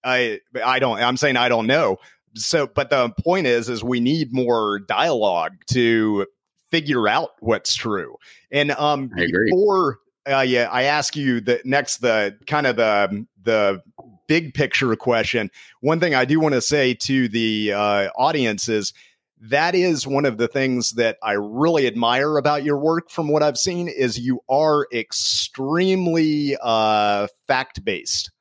I 0.03 0.39
I 0.65 0.79
don't 0.79 0.97
I'm 0.97 1.17
saying 1.17 1.37
I 1.37 1.47
don't 1.47 1.67
know. 1.67 1.97
So 2.33 2.65
but 2.65 2.89
the 2.89 3.11
point 3.23 3.45
is 3.45 3.69
is 3.69 3.83
we 3.83 3.99
need 3.99 4.33
more 4.33 4.79
dialogue 4.79 5.53
to 5.67 6.25
figure 6.71 7.07
out 7.07 7.29
what's 7.41 7.75
true. 7.75 8.15
And 8.51 8.71
um 8.71 9.11
I 9.15 9.21
agree. 9.21 9.51
before 9.51 9.99
uh, 10.29 10.41
yeah, 10.41 10.69
I 10.71 10.83
ask 10.83 11.15
you 11.15 11.41
the 11.41 11.61
next 11.63 11.97
the 11.97 12.37
kind 12.47 12.65
of 12.65 12.75
the 12.75 13.27
the 13.43 13.83
big 14.27 14.55
picture 14.55 14.95
question. 14.95 15.51
One 15.81 15.99
thing 15.99 16.15
I 16.15 16.25
do 16.25 16.39
want 16.39 16.53
to 16.55 16.61
say 16.61 16.95
to 16.95 17.27
the 17.27 17.73
uh, 17.73 18.09
audience 18.15 18.67
is 18.69 18.93
that 19.41 19.73
is 19.73 20.05
one 20.05 20.25
of 20.25 20.37
the 20.37 20.47
things 20.47 20.91
that 20.91 21.17
I 21.23 21.33
really 21.33 21.87
admire 21.87 22.37
about 22.37 22.63
your 22.63 22.77
work 22.77 23.09
from 23.09 23.27
what 23.27 23.41
I've 23.41 23.57
seen 23.57 23.87
is 23.87 24.19
you 24.19 24.41
are 24.47 24.85
extremely 24.93 26.55
uh, 26.61 27.27
fact 27.47 27.83
based. 27.83 28.31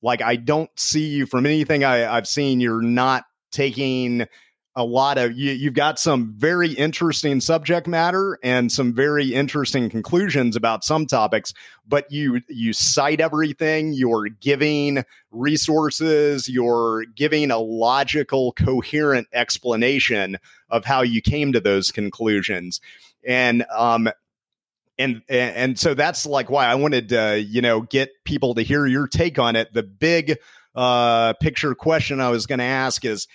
Like 0.00 0.22
I 0.22 0.36
don't 0.36 0.70
see 0.76 1.06
you 1.06 1.26
from 1.26 1.44
anything 1.44 1.84
I, 1.84 2.16
I've 2.16 2.26
seen, 2.26 2.60
you're 2.60 2.80
not 2.80 3.24
taking 3.52 4.26
a 4.78 4.84
lot 4.84 5.18
of 5.18 5.36
you, 5.36 5.52
you've 5.52 5.74
got 5.74 5.98
some 5.98 6.34
very 6.36 6.70
interesting 6.72 7.40
subject 7.40 7.88
matter 7.88 8.38
and 8.44 8.70
some 8.70 8.94
very 8.94 9.34
interesting 9.34 9.90
conclusions 9.90 10.54
about 10.54 10.84
some 10.84 11.04
topics 11.04 11.52
but 11.88 12.10
you 12.12 12.40
you 12.48 12.72
cite 12.72 13.20
everything. 13.20 13.92
You're 13.94 14.28
giving 14.28 15.04
resources. 15.30 16.48
You're 16.48 17.06
giving 17.16 17.50
a 17.50 17.58
logical 17.58 18.52
coherent 18.52 19.26
explanation 19.32 20.36
of 20.68 20.84
how 20.84 21.02
you 21.02 21.22
came 21.22 21.52
to 21.54 21.60
those 21.60 21.90
conclusions. 21.90 22.80
And 23.26 23.64
um 23.74 24.10
and 24.98 25.22
and 25.28 25.78
so 25.78 25.94
that's 25.94 26.26
like 26.26 26.50
why 26.50 26.66
I 26.66 26.74
wanted 26.74 27.08
to 27.08 27.40
you 27.40 27.62
know 27.62 27.80
get 27.80 28.10
people 28.24 28.54
to 28.54 28.62
hear 28.62 28.86
your 28.86 29.08
take 29.08 29.38
on 29.38 29.56
it. 29.56 29.72
The 29.72 29.82
big 29.82 30.36
uh 30.74 31.32
picture 31.34 31.74
question 31.74 32.20
I 32.20 32.28
was 32.28 32.46
going 32.46 32.58
to 32.58 32.64
ask 32.64 33.04
is 33.04 33.26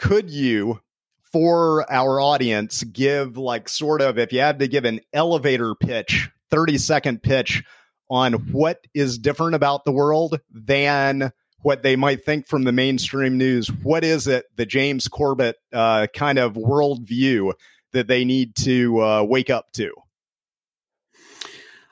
could 0.00 0.30
you 0.30 0.80
for 1.22 1.90
our 1.92 2.20
audience 2.20 2.82
give 2.84 3.36
like 3.36 3.68
sort 3.68 4.02
of 4.02 4.18
if 4.18 4.32
you 4.32 4.40
had 4.40 4.58
to 4.58 4.66
give 4.66 4.84
an 4.84 5.00
elevator 5.12 5.74
pitch 5.74 6.30
30 6.50 6.78
second 6.78 7.22
pitch 7.22 7.62
on 8.08 8.32
what 8.50 8.84
is 8.94 9.18
different 9.18 9.54
about 9.54 9.84
the 9.84 9.92
world 9.92 10.40
than 10.50 11.30
what 11.62 11.82
they 11.82 11.94
might 11.94 12.24
think 12.24 12.48
from 12.48 12.64
the 12.64 12.72
mainstream 12.72 13.38
news 13.38 13.68
what 13.68 14.02
is 14.02 14.26
it 14.26 14.46
the 14.56 14.66
james 14.66 15.06
corbett 15.06 15.56
uh, 15.72 16.06
kind 16.12 16.38
of 16.38 16.54
worldview 16.54 17.52
that 17.92 18.06
they 18.06 18.24
need 18.24 18.54
to 18.56 19.00
uh, 19.00 19.22
wake 19.22 19.50
up 19.50 19.72
to? 19.72 19.92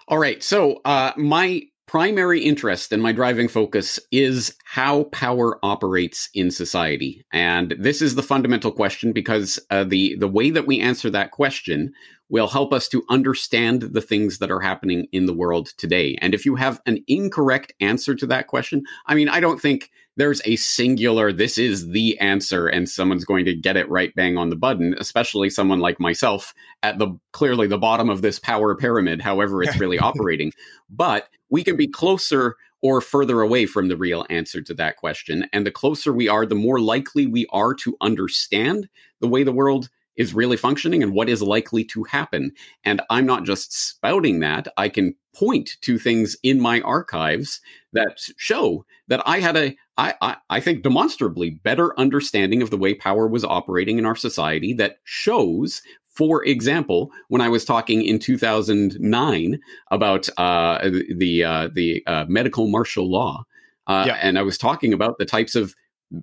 All 0.06 0.18
right. 0.18 0.42
So 0.42 0.80
uh, 0.84 1.12
my 1.16 1.62
primary 1.88 2.40
interest 2.40 2.92
and 2.92 3.02
my 3.02 3.12
driving 3.12 3.48
focus 3.48 3.98
is 4.12 4.54
how 4.64 5.04
power 5.04 5.58
operates 5.64 6.28
in 6.34 6.50
society. 6.50 7.24
And 7.32 7.74
this 7.78 8.02
is 8.02 8.14
the 8.14 8.22
fundamental 8.22 8.70
question 8.70 9.12
because 9.12 9.58
uh, 9.70 9.84
the 9.84 10.14
the 10.16 10.28
way 10.28 10.50
that 10.50 10.66
we 10.66 10.78
answer 10.78 11.10
that 11.10 11.32
question 11.32 11.92
will 12.28 12.46
help 12.46 12.74
us 12.74 12.88
to 12.88 13.02
understand 13.08 13.80
the 13.82 14.02
things 14.02 14.38
that 14.38 14.50
are 14.50 14.60
happening 14.60 15.08
in 15.12 15.24
the 15.24 15.32
world 15.32 15.72
today. 15.78 16.14
And 16.20 16.34
if 16.34 16.44
you 16.44 16.56
have 16.56 16.82
an 16.84 17.02
incorrect 17.08 17.72
answer 17.80 18.14
to 18.14 18.26
that 18.26 18.46
question 18.46 18.84
i 19.06 19.14
mean 19.14 19.28
i 19.28 19.40
don't 19.40 19.60
think 19.60 19.90
there's 20.18 20.42
a 20.44 20.56
singular 20.56 21.32
this 21.32 21.56
is 21.56 21.88
the 21.90 22.18
answer 22.18 22.66
and 22.66 22.88
someone's 22.88 23.24
going 23.24 23.44
to 23.44 23.54
get 23.54 23.76
it 23.76 23.88
right 23.88 24.14
bang 24.16 24.36
on 24.36 24.50
the 24.50 24.56
button 24.56 24.94
especially 24.98 25.48
someone 25.48 25.78
like 25.78 25.98
myself 25.98 26.52
at 26.82 26.98
the 26.98 27.08
clearly 27.32 27.66
the 27.66 27.78
bottom 27.78 28.10
of 28.10 28.20
this 28.20 28.38
power 28.38 28.74
pyramid 28.74 29.22
however 29.22 29.62
it's 29.62 29.78
really 29.80 29.98
operating. 30.08 30.52
But 30.90 31.28
we 31.48 31.64
can 31.64 31.76
be 31.76 31.86
closer 31.86 32.56
or 32.82 33.00
further 33.00 33.40
away 33.40 33.64
from 33.66 33.88
the 33.88 33.96
real 33.96 34.26
answer 34.28 34.60
to 34.60 34.74
that 34.74 34.96
question 34.96 35.46
and 35.52 35.64
the 35.64 35.70
closer 35.70 36.12
we 36.12 36.28
are 36.28 36.44
the 36.44 36.54
more 36.54 36.80
likely 36.80 37.26
we 37.26 37.46
are 37.50 37.72
to 37.74 37.96
understand 38.00 38.88
the 39.20 39.28
way 39.28 39.42
the 39.42 39.52
world 39.52 39.88
is 40.16 40.34
really 40.34 40.56
functioning 40.56 41.00
and 41.00 41.14
what 41.14 41.28
is 41.28 41.40
likely 41.42 41.84
to 41.84 42.02
happen. 42.04 42.52
And 42.84 43.00
i'm 43.08 43.24
not 43.24 43.44
just 43.44 43.72
spouting 43.72 44.40
that 44.40 44.66
i 44.76 44.88
can 44.88 45.14
point 45.34 45.76
to 45.82 45.98
things 45.98 46.36
in 46.42 46.60
my 46.60 46.80
archives 46.80 47.60
that 47.92 48.18
show 48.36 48.84
that 49.08 49.22
i 49.26 49.40
had 49.40 49.56
a 49.56 49.76
I, 49.96 50.14
I, 50.22 50.36
I 50.48 50.60
think 50.60 50.84
demonstrably 50.84 51.50
better 51.50 51.98
understanding 51.98 52.62
of 52.62 52.70
the 52.70 52.76
way 52.76 52.94
power 52.94 53.26
was 53.26 53.44
operating 53.44 53.98
in 53.98 54.06
our 54.06 54.14
society 54.14 54.72
that 54.74 54.98
shows 55.02 55.82
for 56.18 56.44
example, 56.44 57.12
when 57.28 57.40
I 57.40 57.48
was 57.48 57.64
talking 57.64 58.02
in 58.02 58.18
2009 58.18 59.60
about 59.92 60.28
uh, 60.36 60.90
the 61.14 61.44
uh, 61.44 61.68
the 61.72 62.02
uh, 62.08 62.24
medical 62.28 62.66
martial 62.66 63.08
law, 63.08 63.44
uh, 63.86 64.02
yeah. 64.04 64.18
and 64.20 64.36
I 64.36 64.42
was 64.42 64.58
talking 64.58 64.92
about 64.92 65.18
the 65.18 65.24
types 65.24 65.54
of 65.54 65.76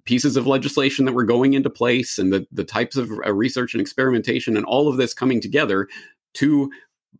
pieces 0.04 0.36
of 0.36 0.48
legislation 0.48 1.06
that 1.06 1.14
were 1.14 1.24
going 1.24 1.54
into 1.54 1.70
place 1.70 2.18
and 2.18 2.34
the, 2.34 2.46
the 2.52 2.66
types 2.66 2.98
of 2.98 3.10
uh, 3.26 3.34
research 3.34 3.74
and 3.74 3.80
experimentation 3.80 4.58
and 4.58 4.66
all 4.66 4.90
of 4.90 4.98
this 4.98 5.14
coming 5.14 5.40
together 5.40 5.88
to 6.34 6.70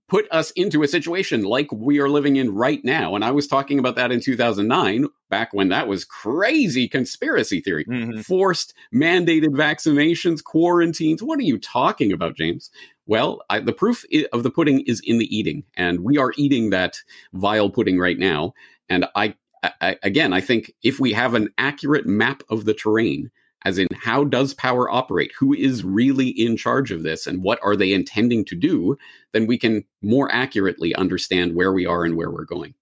put 0.08 0.28
us 0.32 0.52
into 0.52 0.84
a 0.84 0.88
situation 0.88 1.44
like 1.44 1.72
we 1.72 2.00
are 2.00 2.10
living 2.10 2.36
in 2.36 2.54
right 2.54 2.84
now. 2.84 3.16
And 3.16 3.26
I 3.26 3.32
was 3.32 3.48
talking 3.48 3.80
about 3.80 3.96
that 3.96 4.12
in 4.12 4.20
2009, 4.20 5.08
back 5.30 5.54
when 5.54 5.70
that 5.70 5.88
was 5.88 6.06
crazy 6.06 6.88
conspiracy 6.88 7.60
theory. 7.60 7.86
Mm-hmm. 7.86 8.22
Forced 8.22 8.74
mandated 8.94 9.50
vaccinations, 9.50 10.44
quarantines. 10.44 11.24
What 11.24 11.40
are 11.40 11.44
you 11.44 11.58
talking 11.58 12.12
about, 12.12 12.36
James? 12.36 12.70
Well, 13.08 13.42
I, 13.50 13.60
the 13.60 13.74
proof 13.74 14.04
of 14.32 14.44
the 14.44 14.52
pudding 14.52 14.82
is 14.82 15.02
in 15.04 15.18
the 15.18 15.36
eating, 15.36 15.64
and 15.76 16.02
we 16.02 16.18
are 16.18 16.34
eating 16.38 16.72
that 16.72 16.98
vile 17.34 17.70
pudding 17.70 18.00
right 18.00 18.18
now. 18.18 18.54
And 18.90 19.06
I, 19.16 19.36
I 19.82 19.98
again, 20.04 20.34
I 20.34 20.42
think 20.42 20.74
if 20.84 21.00
we 21.00 21.14
have 21.14 21.34
an 21.34 21.50
accurate 21.58 22.06
map 22.06 22.44
of 22.50 22.66
the 22.66 22.74
terrain, 22.74 23.32
as 23.66 23.80
in 23.80 23.88
how 24.00 24.24
does 24.24 24.54
power 24.54 24.90
operate? 24.90 25.34
Who 25.40 25.54
is 25.54 25.84
really 25.84 26.30
in 26.30 26.56
charge 26.56 26.92
of 26.92 27.02
this 27.02 27.26
and 27.26 27.44
what 27.44 27.60
are 27.64 27.76
they 27.76 27.92
intending 27.92 28.46
to 28.46 28.56
do? 28.56 28.98
Then 29.34 29.48
we 29.48 29.58
can 29.58 29.84
more 30.04 30.32
accurately 30.32 30.94
understand 30.96 31.56
where 31.56 31.74
we 31.74 31.88
are 31.88 32.06
and 32.06 32.16
where 32.16 32.30
we're 32.30 32.46
going. 32.46 32.76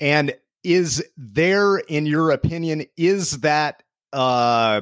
And 0.00 0.34
is 0.64 1.04
there 1.16 1.76
in 1.76 2.06
your 2.06 2.30
opinion 2.30 2.86
is 2.96 3.40
that 3.40 3.82
uh 4.12 4.80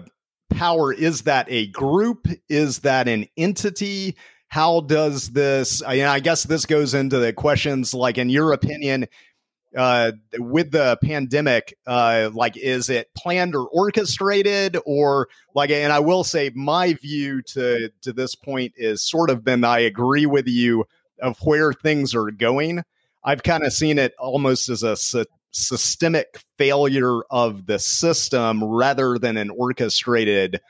power 0.50 0.92
is 0.92 1.22
that 1.22 1.46
a 1.50 1.66
group? 1.66 2.28
Is 2.48 2.80
that 2.80 3.08
an 3.08 3.26
entity? 3.36 4.16
How 4.48 4.80
does 4.80 5.30
this 5.30 5.82
I, 5.82 6.06
I 6.06 6.20
guess 6.20 6.44
this 6.44 6.66
goes 6.66 6.94
into 6.94 7.18
the 7.18 7.32
questions 7.32 7.92
like 7.92 8.16
in 8.16 8.30
your 8.30 8.52
opinion 8.52 9.08
uh, 9.76 10.12
with 10.38 10.70
the 10.70 10.98
pandemic, 11.02 11.76
uh, 11.86 12.30
like, 12.32 12.56
is 12.56 12.88
it 12.88 13.08
planned 13.16 13.54
or 13.54 13.66
orchestrated, 13.68 14.76
or 14.86 15.28
like? 15.54 15.70
And 15.70 15.92
I 15.92 15.98
will 16.00 16.24
say, 16.24 16.50
my 16.54 16.94
view 16.94 17.42
to 17.42 17.90
to 18.02 18.12
this 18.12 18.34
point 18.34 18.74
is 18.76 19.02
sort 19.02 19.30
of 19.30 19.44
been 19.44 19.64
I 19.64 19.80
agree 19.80 20.26
with 20.26 20.46
you 20.46 20.84
of 21.20 21.38
where 21.42 21.72
things 21.72 22.14
are 22.14 22.30
going. 22.30 22.82
I've 23.24 23.42
kind 23.42 23.64
of 23.64 23.72
seen 23.72 23.98
it 23.98 24.14
almost 24.18 24.68
as 24.68 24.82
a 24.82 24.96
sy- 24.96 25.24
systemic 25.50 26.40
failure 26.58 27.22
of 27.30 27.66
the 27.66 27.78
system 27.78 28.62
rather 28.62 29.18
than 29.18 29.36
an 29.36 29.50
orchestrated 29.50 30.60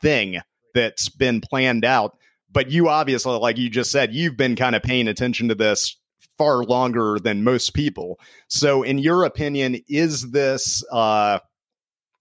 thing 0.00 0.40
that's 0.74 1.08
been 1.08 1.40
planned 1.40 1.84
out. 1.84 2.16
But 2.50 2.70
you 2.70 2.88
obviously, 2.88 3.38
like 3.38 3.58
you 3.58 3.68
just 3.68 3.90
said, 3.90 4.14
you've 4.14 4.36
been 4.36 4.56
kind 4.56 4.74
of 4.74 4.82
paying 4.82 5.08
attention 5.08 5.48
to 5.48 5.54
this 5.54 5.96
far 6.40 6.64
longer 6.64 7.18
than 7.22 7.44
most 7.44 7.74
people. 7.74 8.18
So, 8.48 8.82
in 8.82 8.96
your 8.96 9.24
opinion, 9.24 9.76
is 9.90 10.30
this 10.30 10.82
uh, 10.90 11.40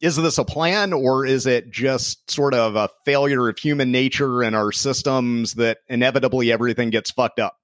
is 0.01 0.17
this 0.17 0.37
a 0.37 0.43
plan, 0.43 0.91
or 0.91 1.25
is 1.25 1.45
it 1.45 1.71
just 1.71 2.29
sort 2.29 2.53
of 2.53 2.75
a 2.75 2.89
failure 3.05 3.47
of 3.47 3.57
human 3.57 3.93
nature 3.93 4.43
and 4.43 4.57
our 4.57 4.73
systems 4.73 5.53
that 5.53 5.77
inevitably 5.87 6.51
everything 6.51 6.89
gets 6.89 7.11
fucked 7.11 7.39
up? 7.39 7.55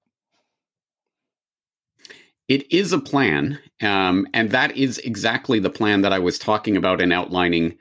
It 2.47 2.71
is 2.71 2.93
a 2.93 2.99
plan, 2.99 3.59
um, 3.81 4.25
and 4.33 4.51
that 4.51 4.77
is 4.77 4.99
exactly 4.99 5.59
the 5.59 5.69
plan 5.69 6.03
that 6.03 6.13
I 6.13 6.19
was 6.19 6.39
talking 6.39 6.77
about 6.77 7.01
and 7.01 7.11
outlining 7.11 7.77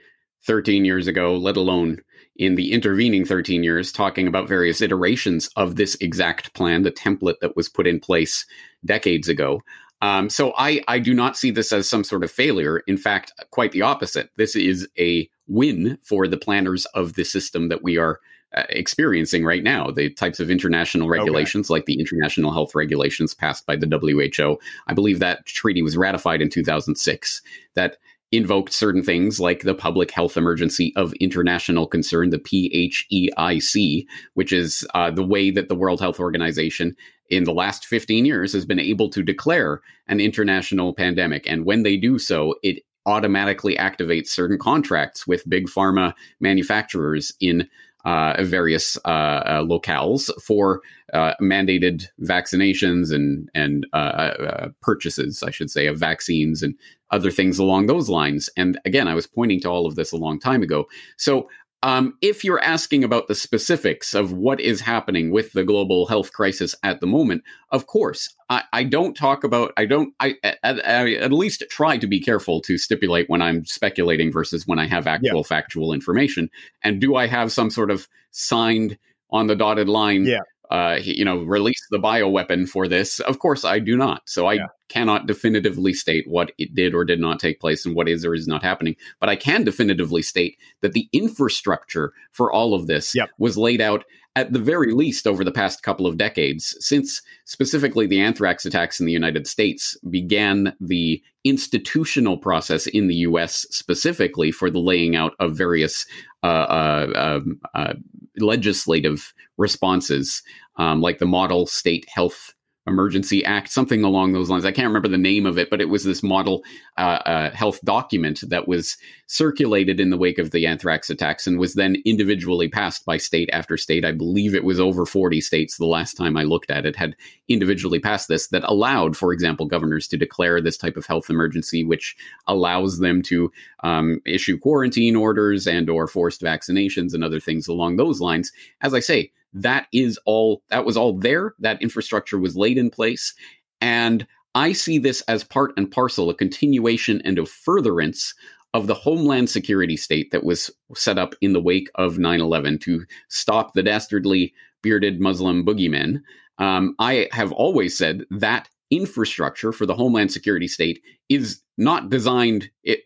13 0.48 0.84
years 0.84 1.06
ago, 1.06 1.36
let 1.36 1.56
alone 1.56 2.00
in 2.36 2.56
the 2.56 2.72
intervening 2.72 3.24
13 3.24 3.62
years 3.62 3.92
talking 3.92 4.26
about 4.26 4.48
various 4.48 4.80
iterations 4.80 5.48
of 5.56 5.76
this 5.76 5.96
exact 6.00 6.52
plan, 6.54 6.82
the 6.82 6.90
template 6.90 7.38
that 7.40 7.56
was 7.56 7.68
put 7.68 7.86
in 7.86 8.00
place 8.00 8.44
decades 8.84 9.28
ago. 9.28 9.62
Um, 10.02 10.28
so 10.28 10.52
I, 10.58 10.82
I 10.88 10.98
do 10.98 11.14
not 11.14 11.36
see 11.36 11.50
this 11.50 11.72
as 11.72 11.88
some 11.88 12.04
sort 12.04 12.24
of 12.24 12.30
failure. 12.30 12.82
In 12.86 12.96
fact, 12.96 13.32
quite 13.50 13.72
the 13.72 13.82
opposite. 13.82 14.30
This 14.36 14.56
is 14.56 14.88
a 14.98 15.28
win 15.46 15.98
for 16.02 16.26
the 16.26 16.36
planners 16.36 16.84
of 16.86 17.14
the 17.14 17.24
system 17.24 17.68
that 17.68 17.82
we 17.82 17.96
are 17.96 18.20
uh, 18.54 18.64
experiencing 18.68 19.44
right 19.44 19.62
now. 19.62 19.90
The 19.90 20.10
types 20.10 20.40
of 20.40 20.50
international 20.50 21.08
regulations, 21.08 21.70
okay. 21.70 21.78
like 21.78 21.86
the 21.86 21.98
international 21.98 22.52
health 22.52 22.74
regulations 22.74 23.34
passed 23.34 23.66
by 23.66 23.76
the 23.76 23.86
WHO. 23.86 24.58
I 24.86 24.94
believe 24.94 25.20
that 25.20 25.46
treaty 25.46 25.82
was 25.82 25.96
ratified 25.96 26.42
in 26.42 26.50
2006. 26.50 27.42
That 27.74 27.96
invoked 28.32 28.72
certain 28.72 29.02
things 29.02 29.38
like 29.38 29.60
the 29.62 29.74
Public 29.74 30.10
Health 30.10 30.36
Emergency 30.36 30.92
of 30.96 31.12
International 31.14 31.86
Concern, 31.86 32.30
the 32.30 32.38
PHEIC, 32.38 34.06
which 34.34 34.52
is 34.52 34.86
uh, 34.94 35.10
the 35.10 35.24
way 35.24 35.50
that 35.50 35.68
the 35.68 35.76
World 35.76 36.00
Health 36.00 36.18
Organization 36.18 36.96
in 37.30 37.44
the 37.44 37.52
last 37.52 37.86
15 37.86 38.24
years 38.24 38.52
has 38.52 38.66
been 38.66 38.80
able 38.80 39.08
to 39.10 39.22
declare 39.22 39.80
an 40.08 40.20
international 40.20 40.94
pandemic. 40.94 41.46
And 41.48 41.64
when 41.64 41.82
they 41.82 41.96
do 41.96 42.18
so, 42.18 42.54
it 42.62 42.82
automatically 43.06 43.76
activates 43.76 44.28
certain 44.28 44.58
contracts 44.58 45.26
with 45.26 45.48
big 45.48 45.66
pharma 45.66 46.14
manufacturers 46.40 47.32
in 47.40 47.68
various 48.04 48.96
uh, 49.04 49.08
uh, 49.08 49.62
locales 49.62 50.30
for 50.42 50.82
uh, 51.12 51.34
mandated 51.40 52.06
vaccinations 52.22 53.12
and 53.12 53.48
and 53.54 53.86
uh, 53.92 53.96
uh, 53.96 54.68
purchases, 54.80 55.42
I 55.42 55.50
should 55.50 55.70
say, 55.70 55.86
of 55.86 55.98
vaccines 55.98 56.62
and 56.62 56.74
other 57.10 57.30
things 57.30 57.58
along 57.58 57.86
those 57.86 58.08
lines. 58.08 58.50
And 58.56 58.78
again, 58.84 59.06
I 59.08 59.14
was 59.14 59.26
pointing 59.26 59.60
to 59.60 59.68
all 59.68 59.86
of 59.86 59.94
this 59.94 60.12
a 60.12 60.16
long 60.16 60.40
time 60.40 60.62
ago. 60.62 60.86
So 61.16 61.48
um, 61.84 62.16
if 62.22 62.42
you're 62.42 62.64
asking 62.64 63.04
about 63.04 63.28
the 63.28 63.34
specifics 63.34 64.14
of 64.14 64.32
what 64.32 64.58
is 64.58 64.80
happening 64.80 65.30
with 65.30 65.52
the 65.52 65.64
global 65.64 66.06
health 66.06 66.32
crisis 66.32 66.74
at 66.82 67.00
the 67.00 67.06
moment, 67.06 67.44
of 67.72 67.86
course, 67.86 68.34
I, 68.48 68.62
I 68.72 68.84
don't 68.84 69.14
talk 69.14 69.44
about. 69.44 69.74
I 69.76 69.84
don't. 69.84 70.14
I, 70.18 70.36
I, 70.42 70.56
I, 70.64 71.12
at 71.16 71.30
least 71.30 71.62
try 71.68 71.98
to 71.98 72.06
be 72.06 72.20
careful 72.20 72.62
to 72.62 72.78
stipulate 72.78 73.28
when 73.28 73.42
I'm 73.42 73.66
speculating 73.66 74.32
versus 74.32 74.66
when 74.66 74.78
I 74.78 74.86
have 74.86 75.06
actual 75.06 75.40
yeah. 75.40 75.42
factual 75.42 75.92
information. 75.92 76.48
And 76.82 77.02
do 77.02 77.16
I 77.16 77.26
have 77.26 77.52
some 77.52 77.68
sort 77.68 77.90
of 77.90 78.08
signed 78.30 78.96
on 79.30 79.46
the 79.46 79.56
dotted 79.56 79.88
line 79.88 80.24
yeah 80.24 80.38
uh, 80.70 80.98
you 81.02 81.24
know, 81.24 81.42
release 81.42 81.80
the 81.90 81.98
bioweapon 81.98 82.68
for 82.68 82.88
this. 82.88 83.20
Of 83.20 83.38
course, 83.38 83.64
I 83.64 83.78
do 83.78 83.96
not. 83.96 84.22
So 84.26 84.46
I 84.46 84.54
yeah. 84.54 84.66
cannot 84.88 85.26
definitively 85.26 85.92
state 85.92 86.24
what 86.26 86.52
it 86.58 86.74
did 86.74 86.94
or 86.94 87.04
did 87.04 87.20
not 87.20 87.38
take 87.38 87.60
place 87.60 87.84
and 87.84 87.94
what 87.94 88.08
is 88.08 88.24
or 88.24 88.34
is 88.34 88.48
not 88.48 88.62
happening. 88.62 88.96
But 89.20 89.28
I 89.28 89.36
can 89.36 89.64
definitively 89.64 90.22
state 90.22 90.58
that 90.80 90.92
the 90.92 91.08
infrastructure 91.12 92.12
for 92.32 92.52
all 92.52 92.74
of 92.74 92.86
this 92.86 93.14
yep. 93.14 93.30
was 93.38 93.58
laid 93.58 93.80
out 93.80 94.04
at 94.36 94.52
the 94.52 94.58
very 94.58 94.92
least 94.92 95.26
over 95.26 95.44
the 95.44 95.52
past 95.52 95.82
couple 95.82 96.06
of 96.06 96.16
decades, 96.16 96.76
since 96.80 97.22
specifically 97.44 98.06
the 98.06 98.20
anthrax 98.20 98.66
attacks 98.66 98.98
in 98.98 99.06
the 99.06 99.12
United 99.12 99.46
States 99.46 99.96
began 100.10 100.74
the 100.80 101.22
institutional 101.44 102.36
process 102.36 102.86
in 102.88 103.06
the 103.06 103.16
US 103.16 103.66
specifically 103.70 104.50
for 104.50 104.70
the 104.70 104.80
laying 104.80 105.14
out 105.14 105.34
of 105.38 105.56
various 105.56 106.04
uh, 106.42 106.46
uh, 106.46 107.12
um, 107.14 107.60
uh, 107.74 107.94
legislative 108.38 109.32
responses, 109.56 110.42
um, 110.76 111.00
like 111.00 111.18
the 111.18 111.26
Model 111.26 111.66
State 111.66 112.06
Health 112.12 112.54
Emergency 112.86 113.44
Act, 113.44 113.70
something 113.70 114.04
along 114.04 114.32
those 114.32 114.50
lines. 114.50 114.64
I 114.64 114.72
can't 114.72 114.88
remember 114.88 115.08
the 115.08 115.16
name 115.16 115.46
of 115.46 115.58
it, 115.58 115.70
but 115.70 115.80
it 115.80 115.88
was 115.88 116.04
this 116.04 116.22
model 116.22 116.62
uh, 116.98 117.20
uh, 117.24 117.50
health 117.52 117.80
document 117.82 118.42
that 118.48 118.68
was 118.68 118.98
circulated 119.26 120.00
in 120.00 120.10
the 120.10 120.18
wake 120.18 120.38
of 120.38 120.50
the 120.50 120.66
anthrax 120.66 121.08
attacks 121.08 121.46
and 121.46 121.58
was 121.58 121.74
then 121.74 121.96
individually 122.04 122.68
passed 122.68 123.06
by 123.06 123.16
state 123.16 123.48
after 123.52 123.78
state. 123.78 124.04
I 124.04 124.12
believe 124.12 124.54
it 124.54 124.64
was 124.64 124.78
over 124.78 125.06
40 125.06 125.40
states 125.40 125.78
the 125.78 125.86
last 125.86 126.14
time 126.14 126.36
I 126.36 126.42
looked 126.42 126.70
at 126.70 126.84
it 126.84 126.94
had 126.94 127.16
individually 127.48 128.00
passed 128.00 128.28
this 128.28 128.48
that 128.48 128.64
allowed, 128.64 129.16
for 129.16 129.32
example, 129.32 129.64
governors 129.64 130.06
to 130.08 130.18
declare 130.18 130.60
this 130.60 130.76
type 130.76 130.98
of 130.98 131.06
health 131.06 131.30
emergency, 131.30 131.84
which 131.84 132.14
allows 132.46 132.98
them 132.98 133.22
to 133.22 133.50
um, 133.82 134.20
issue 134.26 134.58
quarantine 134.58 135.16
orders 135.16 135.66
and 135.66 135.88
or 135.88 136.06
forced 136.06 136.42
vaccinations 136.42 137.14
and 137.14 137.24
other 137.24 137.40
things 137.40 137.66
along 137.66 137.96
those 137.96 138.20
lines. 138.20 138.52
As 138.82 138.92
I 138.92 139.00
say, 139.00 139.30
that 139.54 139.86
is 139.92 140.18
all 140.26 140.62
that 140.68 140.84
was 140.84 140.96
all 140.96 141.16
there 141.16 141.54
that 141.60 141.80
infrastructure 141.80 142.38
was 142.38 142.56
laid 142.56 142.76
in 142.76 142.90
place 142.90 143.32
and 143.80 144.26
i 144.54 144.72
see 144.72 144.98
this 144.98 145.22
as 145.22 145.44
part 145.44 145.72
and 145.76 145.90
parcel 145.90 146.28
a 146.28 146.34
continuation 146.34 147.22
and 147.24 147.38
a 147.38 147.46
furtherance 147.46 148.34
of 148.74 148.88
the 148.88 148.94
homeland 148.94 149.48
security 149.48 149.96
state 149.96 150.32
that 150.32 150.44
was 150.44 150.70
set 150.94 151.16
up 151.16 151.34
in 151.40 151.52
the 151.52 151.60
wake 151.60 151.88
of 151.94 152.16
9-11 152.16 152.80
to 152.80 153.04
stop 153.28 153.72
the 153.72 153.82
dastardly 153.82 154.52
bearded 154.82 155.20
muslim 155.20 155.64
boogeymen. 155.64 156.20
Um, 156.58 156.94
i 156.98 157.28
have 157.32 157.52
always 157.52 157.96
said 157.96 158.24
that 158.30 158.68
infrastructure 158.90 159.72
for 159.72 159.86
the 159.86 159.94
homeland 159.94 160.32
security 160.32 160.68
state 160.68 161.00
is 161.28 161.60
not 161.78 162.10
designed 162.10 162.70
it, 162.82 163.00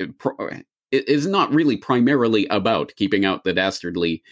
it 0.90 1.08
is 1.08 1.26
not 1.26 1.52
really 1.52 1.76
primarily 1.76 2.46
about 2.46 2.92
keeping 2.96 3.24
out 3.24 3.44
the 3.44 3.52
dastardly 3.52 4.22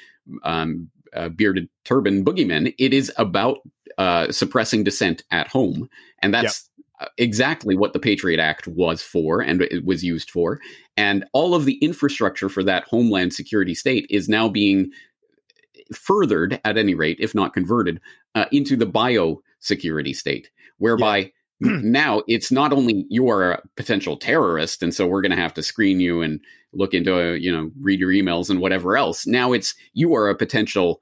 um, 0.42 0.90
uh, 1.14 1.28
bearded 1.28 1.68
turban 1.84 2.24
boogeymen. 2.24 2.74
It 2.78 2.92
is 2.92 3.12
about 3.16 3.58
uh, 3.98 4.30
suppressing 4.32 4.84
dissent 4.84 5.22
at 5.30 5.48
home, 5.48 5.88
and 6.22 6.32
that's 6.34 6.68
yep. 7.00 7.10
exactly 7.18 7.76
what 7.76 7.92
the 7.92 7.98
Patriot 7.98 8.40
Act 8.40 8.66
was 8.66 9.02
for, 9.02 9.40
and 9.40 9.62
it 9.62 9.84
was 9.84 10.04
used 10.04 10.30
for. 10.30 10.60
And 10.96 11.24
all 11.32 11.54
of 11.54 11.64
the 11.64 11.76
infrastructure 11.76 12.48
for 12.48 12.62
that 12.64 12.84
homeland 12.84 13.32
security 13.32 13.74
state 13.74 14.06
is 14.10 14.28
now 14.28 14.48
being 14.48 14.90
furthered, 15.94 16.60
at 16.64 16.76
any 16.76 16.94
rate, 16.94 17.18
if 17.20 17.34
not 17.34 17.54
converted, 17.54 18.00
uh, 18.34 18.46
into 18.52 18.76
the 18.76 18.86
biosecurity 18.86 20.14
state, 20.14 20.50
whereby. 20.78 21.18
Yep. 21.18 21.32
now 21.60 22.22
it's 22.28 22.52
not 22.52 22.72
only 22.72 23.06
you 23.08 23.28
are 23.30 23.52
a 23.52 23.62
potential 23.76 24.16
terrorist 24.16 24.82
and 24.82 24.94
so 24.94 25.06
we're 25.06 25.22
going 25.22 25.30
to 25.34 25.40
have 25.40 25.54
to 25.54 25.62
screen 25.62 26.00
you 26.00 26.20
and 26.20 26.40
look 26.72 26.92
into 26.92 27.18
a, 27.18 27.36
you 27.36 27.50
know 27.50 27.70
read 27.80 27.98
your 27.98 28.10
emails 28.10 28.50
and 28.50 28.60
whatever 28.60 28.96
else 28.96 29.26
now 29.26 29.52
it's 29.52 29.74
you 29.94 30.14
are 30.14 30.28
a 30.28 30.34
potential 30.34 31.00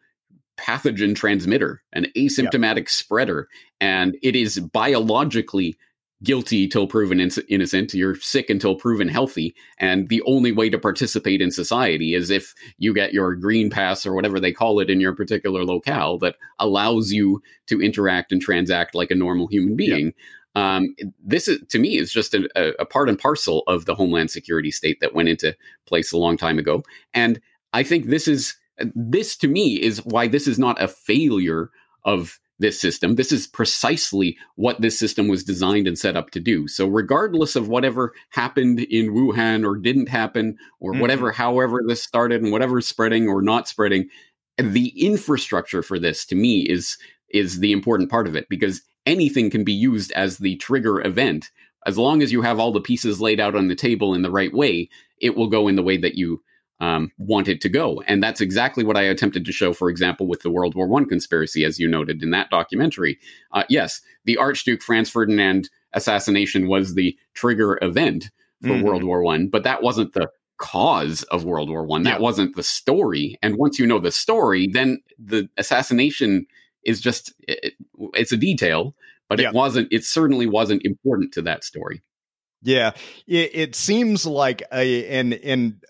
pathogen 0.57 1.17
transmitter 1.17 1.83
an 1.93 2.07
asymptomatic 2.17 2.77
yep. 2.77 2.89
spreader 2.89 3.49
and 3.81 4.17
it 4.23 4.37
is 4.37 4.61
biologically 4.61 5.77
guilty 6.23 6.69
till 6.69 6.87
proven 6.87 7.19
in- 7.19 7.31
innocent 7.49 7.93
you're 7.93 8.15
sick 8.15 8.49
until 8.49 8.77
proven 8.77 9.09
healthy 9.09 9.55
and 9.79 10.09
the 10.09 10.23
only 10.23 10.53
way 10.53 10.71
to 10.71 10.79
participate 10.79 11.43
in 11.43 11.51
society 11.51 12.15
is 12.15 12.31
if 12.31 12.55
you 12.79 12.95
get 12.95 13.13
your 13.13 13.35
green 13.35 13.69
pass 13.69 14.07
or 14.07 14.15
whatever 14.15 14.39
they 14.39 14.53
call 14.53 14.79
it 14.79 14.89
in 14.89 15.01
your 15.01 15.15
particular 15.15 15.65
locale 15.65 16.17
that 16.17 16.37
allows 16.61 17.11
you 17.11 17.43
to 17.67 17.83
interact 17.83 18.31
and 18.31 18.41
transact 18.41 18.95
like 18.95 19.11
a 19.11 19.17
normal 19.17 19.49
human 19.49 19.75
being 19.75 20.07
yep. 20.07 20.15
Um, 20.55 20.95
this 21.25 21.49
is 21.49 21.61
to 21.71 21.79
me 21.79 21.99
is 21.99 22.13
just 22.13 22.35
a, 22.35 22.81
a, 22.81 22.87
part 22.87 23.09
and 23.09 23.19
parcel 23.19 23.65
of 23.67 23.87
the 23.87 23.95
homeland 23.95 24.31
security 24.31 24.71
state 24.71 24.99
that 25.01 25.15
went 25.15 25.29
into 25.29 25.57
place 25.87 26.13
a 26.13 26.19
long 26.19 26.37
time 26.37 26.59
ago, 26.59 26.83
and 27.13 27.41
I 27.73 27.83
think 27.83 28.07
this 28.07 28.29
is 28.29 28.57
this 28.95 29.37
to 29.39 29.49
me 29.49 29.81
is 29.81 30.05
why 30.05 30.29
this 30.29 30.47
is 30.47 30.59
not 30.59 30.81
a 30.81 30.89
failure 30.89 31.71
of 32.05 32.39
this 32.59 32.81
system. 32.81 33.17
This 33.17 33.33
is 33.33 33.47
precisely 33.47 34.37
what 34.57 34.81
this 34.81 34.99
system 34.99 35.29
was 35.29 35.43
designed 35.43 35.89
and 35.89 35.99
set 35.99 36.17
up 36.17 36.31
to 36.31 36.41
do. 36.41 36.69
So, 36.69 36.87
regardless 36.87 37.57
of 37.57 37.69
whatever 37.69 38.13
happened 38.31 38.81
in 38.81 39.13
Wuhan 39.13 39.67
or 39.67 39.77
didn't 39.77 40.09
happen, 40.09 40.57
or 40.81 40.93
mm-hmm. 40.93 41.01
whatever, 41.01 41.33
however 41.33 41.83
this 41.87 42.03
started 42.03 42.43
and 42.43 42.53
whatever 42.53 42.79
is 42.79 42.87
spreading 42.87 43.29
or 43.29 43.43
not 43.43 43.69
spreading, 43.69 44.09
the 44.57 44.89
infrastructure 45.01 45.83
for 45.83 45.99
this 45.99 46.25
to 46.27 46.35
me 46.35 46.61
is 46.63 46.97
is 47.31 47.59
the 47.59 47.73
important 47.73 48.11
part 48.11 48.29
of 48.29 48.37
it 48.37 48.49
because 48.49 48.83
anything 49.07 49.51
can 49.51 49.65
be 49.65 49.73
used 49.73 50.13
as 50.13 50.39
the 50.39 50.57
trigger 50.57 51.01
event. 51.01 51.51
As 51.87 51.99
long 51.99 52.23
as 52.23 52.33
you 52.33 52.43
have 52.43 52.59
all 52.59 52.73
the 52.73 52.81
pieces 52.81 53.21
laid 53.21 53.41
out 53.41 53.55
on 53.55 53.69
the 53.69 53.75
table 53.75 54.15
in 54.15 54.23
the 54.23 54.31
right 54.31 54.53
way, 54.53 54.89
it 55.21 55.37
will 55.37 55.49
go 55.49 55.69
in 55.69 55.77
the 55.77 55.83
way 55.83 55.97
that 55.99 56.15
you 56.15 56.43
um, 56.81 57.11
want 57.19 57.49
it 57.49 57.61
to 57.61 57.69
go. 57.69 58.03
And 58.07 58.23
that's 58.23 58.41
exactly 58.41 58.85
what 58.85 58.97
I 58.97 59.03
attempted 59.03 59.45
to 59.45 59.53
show, 59.53 59.73
for 59.73 59.89
example, 59.89 60.27
with 60.27 60.43
the 60.43 60.51
World 60.51 60.75
War 60.75 60.89
I 61.01 61.05
conspiracy, 61.05 61.65
as 61.65 61.79
you 61.79 61.89
noted 61.89 62.23
in 62.23 62.31
that 62.31 62.51
documentary. 62.51 63.19
Uh, 63.53 63.65
yes, 63.69 64.01
the 64.25 64.37
Archduke 64.37 64.83
Franz 64.83 65.11
Ferdinand 65.11 65.71
assassination 65.93 66.69
was 66.69 66.95
the 66.95 67.17
trigger 67.35 67.79
event 67.81 68.31
for 68.63 68.71
mm-hmm. 68.71 68.83
World 68.83 69.05
War 69.05 69.23
One, 69.23 69.49
but 69.49 69.63
that 69.63 69.83
wasn't 69.83 70.15
the 70.15 70.31
cause 70.59 71.23
of 71.25 71.45
World 71.45 71.71
War 71.71 71.85
One. 71.85 72.03
That 72.03 72.19
yeah. 72.19 72.23
wasn't 72.23 72.57
the 72.57 72.63
story. 72.63 73.39
And 73.43 73.57
once 73.57 73.79
you 73.79 73.87
know 73.87 73.99
the 73.99 74.11
story, 74.11 74.69
then 74.73 75.01
the 75.19 75.49
assassination 75.57 76.47
is 76.85 77.01
just 77.01 77.33
it, 77.41 77.75
it's 78.15 78.33
a 78.33 78.37
detail, 78.37 78.95
but 79.29 79.41
yeah. 79.41 79.49
it 79.49 79.55
wasn't. 79.55 79.89
It 79.91 80.05
certainly 80.05 80.47
wasn't 80.47 80.85
important 80.85 81.33
to 81.35 81.43
that 81.43 81.65
story. 81.65 82.03
Yeah, 82.63 82.93
it, 83.27 83.51
it 83.55 83.75
seems 83.75 84.27
like 84.27 84.63
a 84.73 85.07
and 85.09 85.35
and 85.35 85.83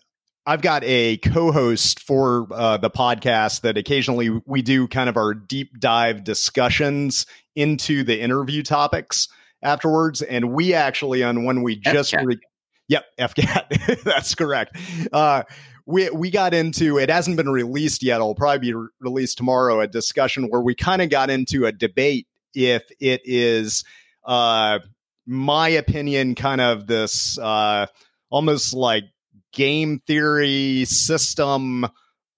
I've 0.47 0.61
got 0.61 0.83
a 0.85 1.17
co-host 1.19 2.01
for 2.01 2.47
uh, 2.53 2.77
the 2.77 2.91
podcast 2.91 3.63
that 3.63 3.79
occasionally 3.79 4.43
we 4.45 4.61
do 4.61 4.87
kind 4.89 5.09
of 5.09 5.17
our 5.17 5.33
deep 5.33 5.79
dive 5.79 6.25
discussions 6.25 7.27
into 7.57 8.05
the 8.05 8.21
interview 8.21 8.63
topics 8.63 9.29
afterwards, 9.63 10.21
and 10.21 10.53
we 10.53 10.75
actually 10.75 11.23
on 11.23 11.45
one 11.45 11.63
we 11.63 11.77
just 11.77 12.13
re- 12.13 12.41
yep 12.89 13.05
FCAT 13.19 14.03
that's 14.05 14.35
correct. 14.35 14.77
Uh, 15.13 15.45
we 15.87 16.09
we 16.11 16.31
got 16.31 16.55
into 16.55 16.99
it 16.99 17.11
hasn't 17.11 17.37
been 17.37 17.49
released 17.49 18.03
yet. 18.03 18.17
It'll 18.17 18.35
probably 18.35 18.59
be 18.59 18.75
re- 18.75 18.89
released 19.01 19.37
tomorrow. 19.39 19.81
A 19.81 19.87
discussion 19.87 20.49
where 20.49 20.61
we 20.61 20.75
kind 20.75 21.03
of 21.03 21.11
got 21.11 21.31
into 21.31 21.67
a 21.67 21.73
debate 21.73 22.27
if 22.55 22.85
it 23.01 23.21
is, 23.25 23.85
uh, 24.25 24.79
my 25.27 25.69
opinion, 25.69 26.35
kind 26.35 26.61
of 26.61 26.87
this 26.87 27.39
uh, 27.39 27.87
almost 28.31 28.75
like 28.75 29.05
game 29.53 30.01
theory 30.07 30.85
system 30.87 31.87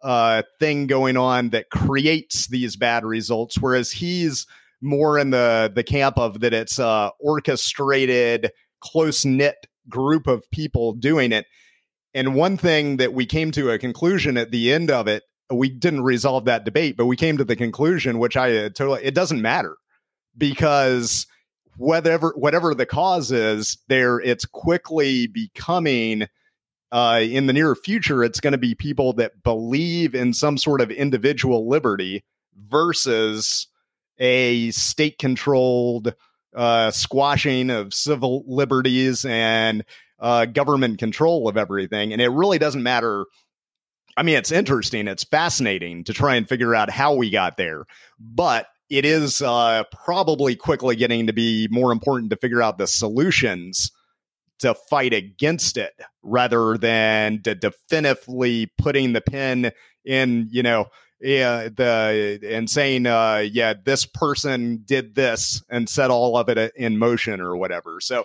uh, 0.02 0.42
thing 0.58 0.86
going 0.86 1.16
on 1.16 1.50
that 1.50 1.70
creates 1.70 2.48
these 2.48 2.76
bad 2.76 3.04
results, 3.04 3.58
whereas 3.58 3.90
he's 3.90 4.46
more 4.80 5.18
in 5.18 5.30
the 5.30 5.72
the 5.74 5.82
camp 5.82 6.18
of 6.18 6.40
that 6.40 6.52
it's 6.52 6.78
a 6.78 7.10
orchestrated, 7.20 8.50
close 8.80 9.24
knit 9.24 9.66
group 9.88 10.26
of 10.26 10.48
people 10.50 10.92
doing 10.92 11.32
it. 11.32 11.46
And 12.16 12.34
one 12.34 12.56
thing 12.56 12.96
that 12.96 13.12
we 13.12 13.26
came 13.26 13.50
to 13.50 13.70
a 13.70 13.78
conclusion 13.78 14.38
at 14.38 14.50
the 14.50 14.72
end 14.72 14.90
of 14.90 15.06
it, 15.06 15.24
we 15.50 15.68
didn't 15.68 16.02
resolve 16.02 16.46
that 16.46 16.64
debate, 16.64 16.96
but 16.96 17.04
we 17.04 17.14
came 17.14 17.36
to 17.36 17.44
the 17.44 17.54
conclusion, 17.54 18.18
which 18.18 18.38
I 18.38 18.56
uh, 18.56 18.68
totally, 18.70 19.04
it 19.04 19.14
doesn't 19.14 19.42
matter 19.42 19.76
because 20.34 21.26
whatever 21.76 22.32
whatever 22.34 22.74
the 22.74 22.86
cause 22.86 23.30
is, 23.30 23.76
there 23.88 24.18
it's 24.18 24.46
quickly 24.46 25.26
becoming 25.26 26.26
uh, 26.90 27.20
in 27.22 27.48
the 27.48 27.52
near 27.52 27.74
future, 27.74 28.24
it's 28.24 28.40
going 28.40 28.52
to 28.52 28.58
be 28.58 28.74
people 28.74 29.12
that 29.12 29.42
believe 29.42 30.14
in 30.14 30.32
some 30.32 30.56
sort 30.56 30.80
of 30.80 30.90
individual 30.90 31.68
liberty 31.68 32.24
versus 32.56 33.66
a 34.18 34.70
state 34.70 35.18
controlled 35.18 36.14
uh, 36.54 36.90
squashing 36.90 37.68
of 37.68 37.92
civil 37.92 38.42
liberties 38.46 39.26
and 39.26 39.84
uh, 40.18 40.46
government 40.46 40.98
control 40.98 41.48
of 41.48 41.56
everything. 41.56 42.12
And 42.12 42.22
it 42.22 42.28
really 42.28 42.58
doesn't 42.58 42.82
matter. 42.82 43.26
I 44.16 44.22
mean, 44.22 44.36
it's 44.36 44.52
interesting, 44.52 45.08
it's 45.08 45.24
fascinating 45.24 46.04
to 46.04 46.12
try 46.12 46.36
and 46.36 46.48
figure 46.48 46.74
out 46.74 46.90
how 46.90 47.14
we 47.14 47.30
got 47.30 47.56
there. 47.56 47.84
But 48.18 48.66
it 48.88 49.04
is 49.04 49.42
uh, 49.42 49.84
probably 49.92 50.56
quickly 50.56 50.96
getting 50.96 51.26
to 51.26 51.32
be 51.32 51.68
more 51.70 51.92
important 51.92 52.30
to 52.30 52.36
figure 52.36 52.62
out 52.62 52.78
the 52.78 52.86
solutions 52.86 53.90
to 54.60 54.74
fight 54.88 55.12
against 55.12 55.76
it 55.76 55.92
rather 56.22 56.78
than 56.78 57.42
to 57.42 57.54
definitively 57.54 58.70
putting 58.78 59.12
the 59.12 59.20
pin 59.20 59.70
in, 60.04 60.48
you 60.50 60.62
know, 60.62 60.86
yeah, 61.20 61.68
the 61.74 62.38
and 62.44 62.68
saying, 62.68 63.06
uh, 63.06 63.44
yeah, 63.50 63.74
this 63.84 64.04
person 64.06 64.82
did 64.84 65.14
this 65.14 65.62
and 65.70 65.88
set 65.88 66.10
all 66.10 66.36
of 66.36 66.48
it 66.48 66.72
in 66.76 66.98
motion 66.98 67.40
or 67.40 67.56
whatever. 67.56 68.00
So, 68.00 68.24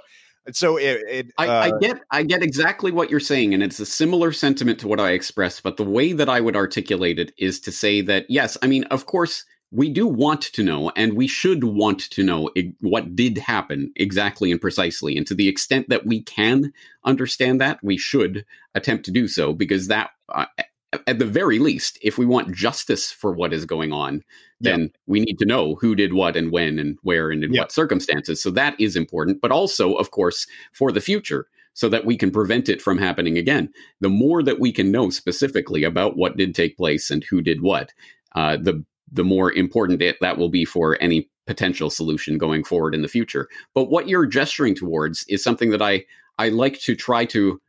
so 0.52 0.78
it, 0.78 1.02
it 1.08 1.32
I, 1.38 1.48
uh, 1.48 1.52
I, 1.52 1.80
get, 1.80 2.02
I 2.12 2.24
get 2.24 2.44
exactly 2.44 2.92
what 2.92 3.10
you're 3.10 3.20
saying, 3.20 3.54
and 3.54 3.62
it's 3.62 3.80
a 3.80 3.86
similar 3.86 4.32
sentiment 4.32 4.80
to 4.80 4.88
what 4.88 5.00
I 5.00 5.12
expressed. 5.12 5.64
But 5.64 5.78
the 5.78 5.84
way 5.84 6.14
that 6.14 6.30
I 6.30 6.42
would 6.42 6.56
articulate 6.56 7.20
it 7.20 7.32
is 7.38 7.60
to 7.62 7.72
say 7.72 8.02
that 8.02 8.26
yes, 8.30 8.58
I 8.62 8.68
mean, 8.68 8.84
of 8.86 9.06
course, 9.06 9.46
we 9.74 9.90
do 9.90 10.06
want 10.06 10.42
to 10.42 10.64
know, 10.64 10.92
and 10.98 11.14
we 11.14 11.28
should 11.28 11.64
want 11.64 12.02
to 12.12 12.24
know 12.24 12.50
what 12.82 13.16
did 13.16 13.38
happen 13.38 13.92
exactly 13.96 14.52
and 14.52 14.60
precisely. 14.60 15.16
And 15.16 15.26
to 15.28 15.34
the 15.34 15.48
extent 15.48 15.88
that 15.88 16.06
we 16.06 16.24
can 16.24 16.74
understand 17.06 17.62
that, 17.62 17.80
we 17.82 17.98
should 17.98 18.46
attempt 18.76 19.06
to 19.06 19.12
do 19.12 19.30
so, 19.30 19.54
because 19.54 19.88
that, 19.88 20.10
uh, 20.28 20.48
at 21.08 21.20
the 21.20 21.26
very 21.26 21.60
least, 21.60 21.98
if 22.02 22.18
we 22.18 22.26
want 22.26 22.54
justice 22.54 23.12
for 23.12 23.32
what 23.32 23.54
is 23.54 23.66
going 23.66 23.94
on, 23.94 24.24
then 24.60 24.92
we 25.08 25.20
need 25.20 25.40
to 25.40 25.46
know 25.46 25.76
who 25.76 25.96
did 25.96 26.14
what 26.14 26.36
and 26.36 26.52
when 26.52 26.78
and 26.78 26.98
where 27.02 27.32
and 27.32 27.44
in 27.44 27.52
what 27.52 27.72
circumstances. 27.72 28.44
So 28.44 28.52
that 28.52 28.80
is 28.80 28.96
important. 28.96 29.42
But 29.42 29.52
also, 29.52 29.94
of 29.94 30.12
course, 30.12 30.46
for 30.74 30.92
the 30.92 31.02
future, 31.02 31.48
so 31.74 31.88
that 31.90 32.06
we 32.06 32.18
can 32.18 32.32
prevent 32.32 32.70
it 32.70 32.82
from 32.82 32.98
happening 32.98 33.38
again. 33.38 33.70
The 34.02 34.10
more 34.10 34.44
that 34.44 34.60
we 34.60 34.72
can 34.72 34.92
know 34.92 35.10
specifically 35.10 35.84
about 35.84 36.18
what 36.18 36.38
did 36.38 36.54
take 36.54 36.78
place 36.78 37.10
and 37.10 37.24
who 37.24 37.42
did 37.42 37.62
what, 37.62 37.94
uh, 38.36 38.58
the 38.58 38.84
the 39.14 39.24
more 39.24 39.52
important 39.52 40.02
it, 40.02 40.18
that 40.22 40.38
will 40.38 40.50
be 40.50 40.64
for 40.64 40.98
any 41.02 41.30
potential 41.46 41.90
solution 41.90 42.38
going 42.38 42.64
forward 42.64 42.96
in 42.96 43.02
the 43.02 43.08
future. 43.10 43.50
But 43.74 43.90
what 43.90 44.08
you're 44.08 44.26
gesturing 44.26 44.76
towards 44.76 45.26
is 45.28 45.44
something 45.44 45.70
that 45.72 45.82
I 45.82 46.06
I 46.38 46.50
like 46.50 46.80
to 46.82 46.96
try 46.96 47.26
to 47.26 47.62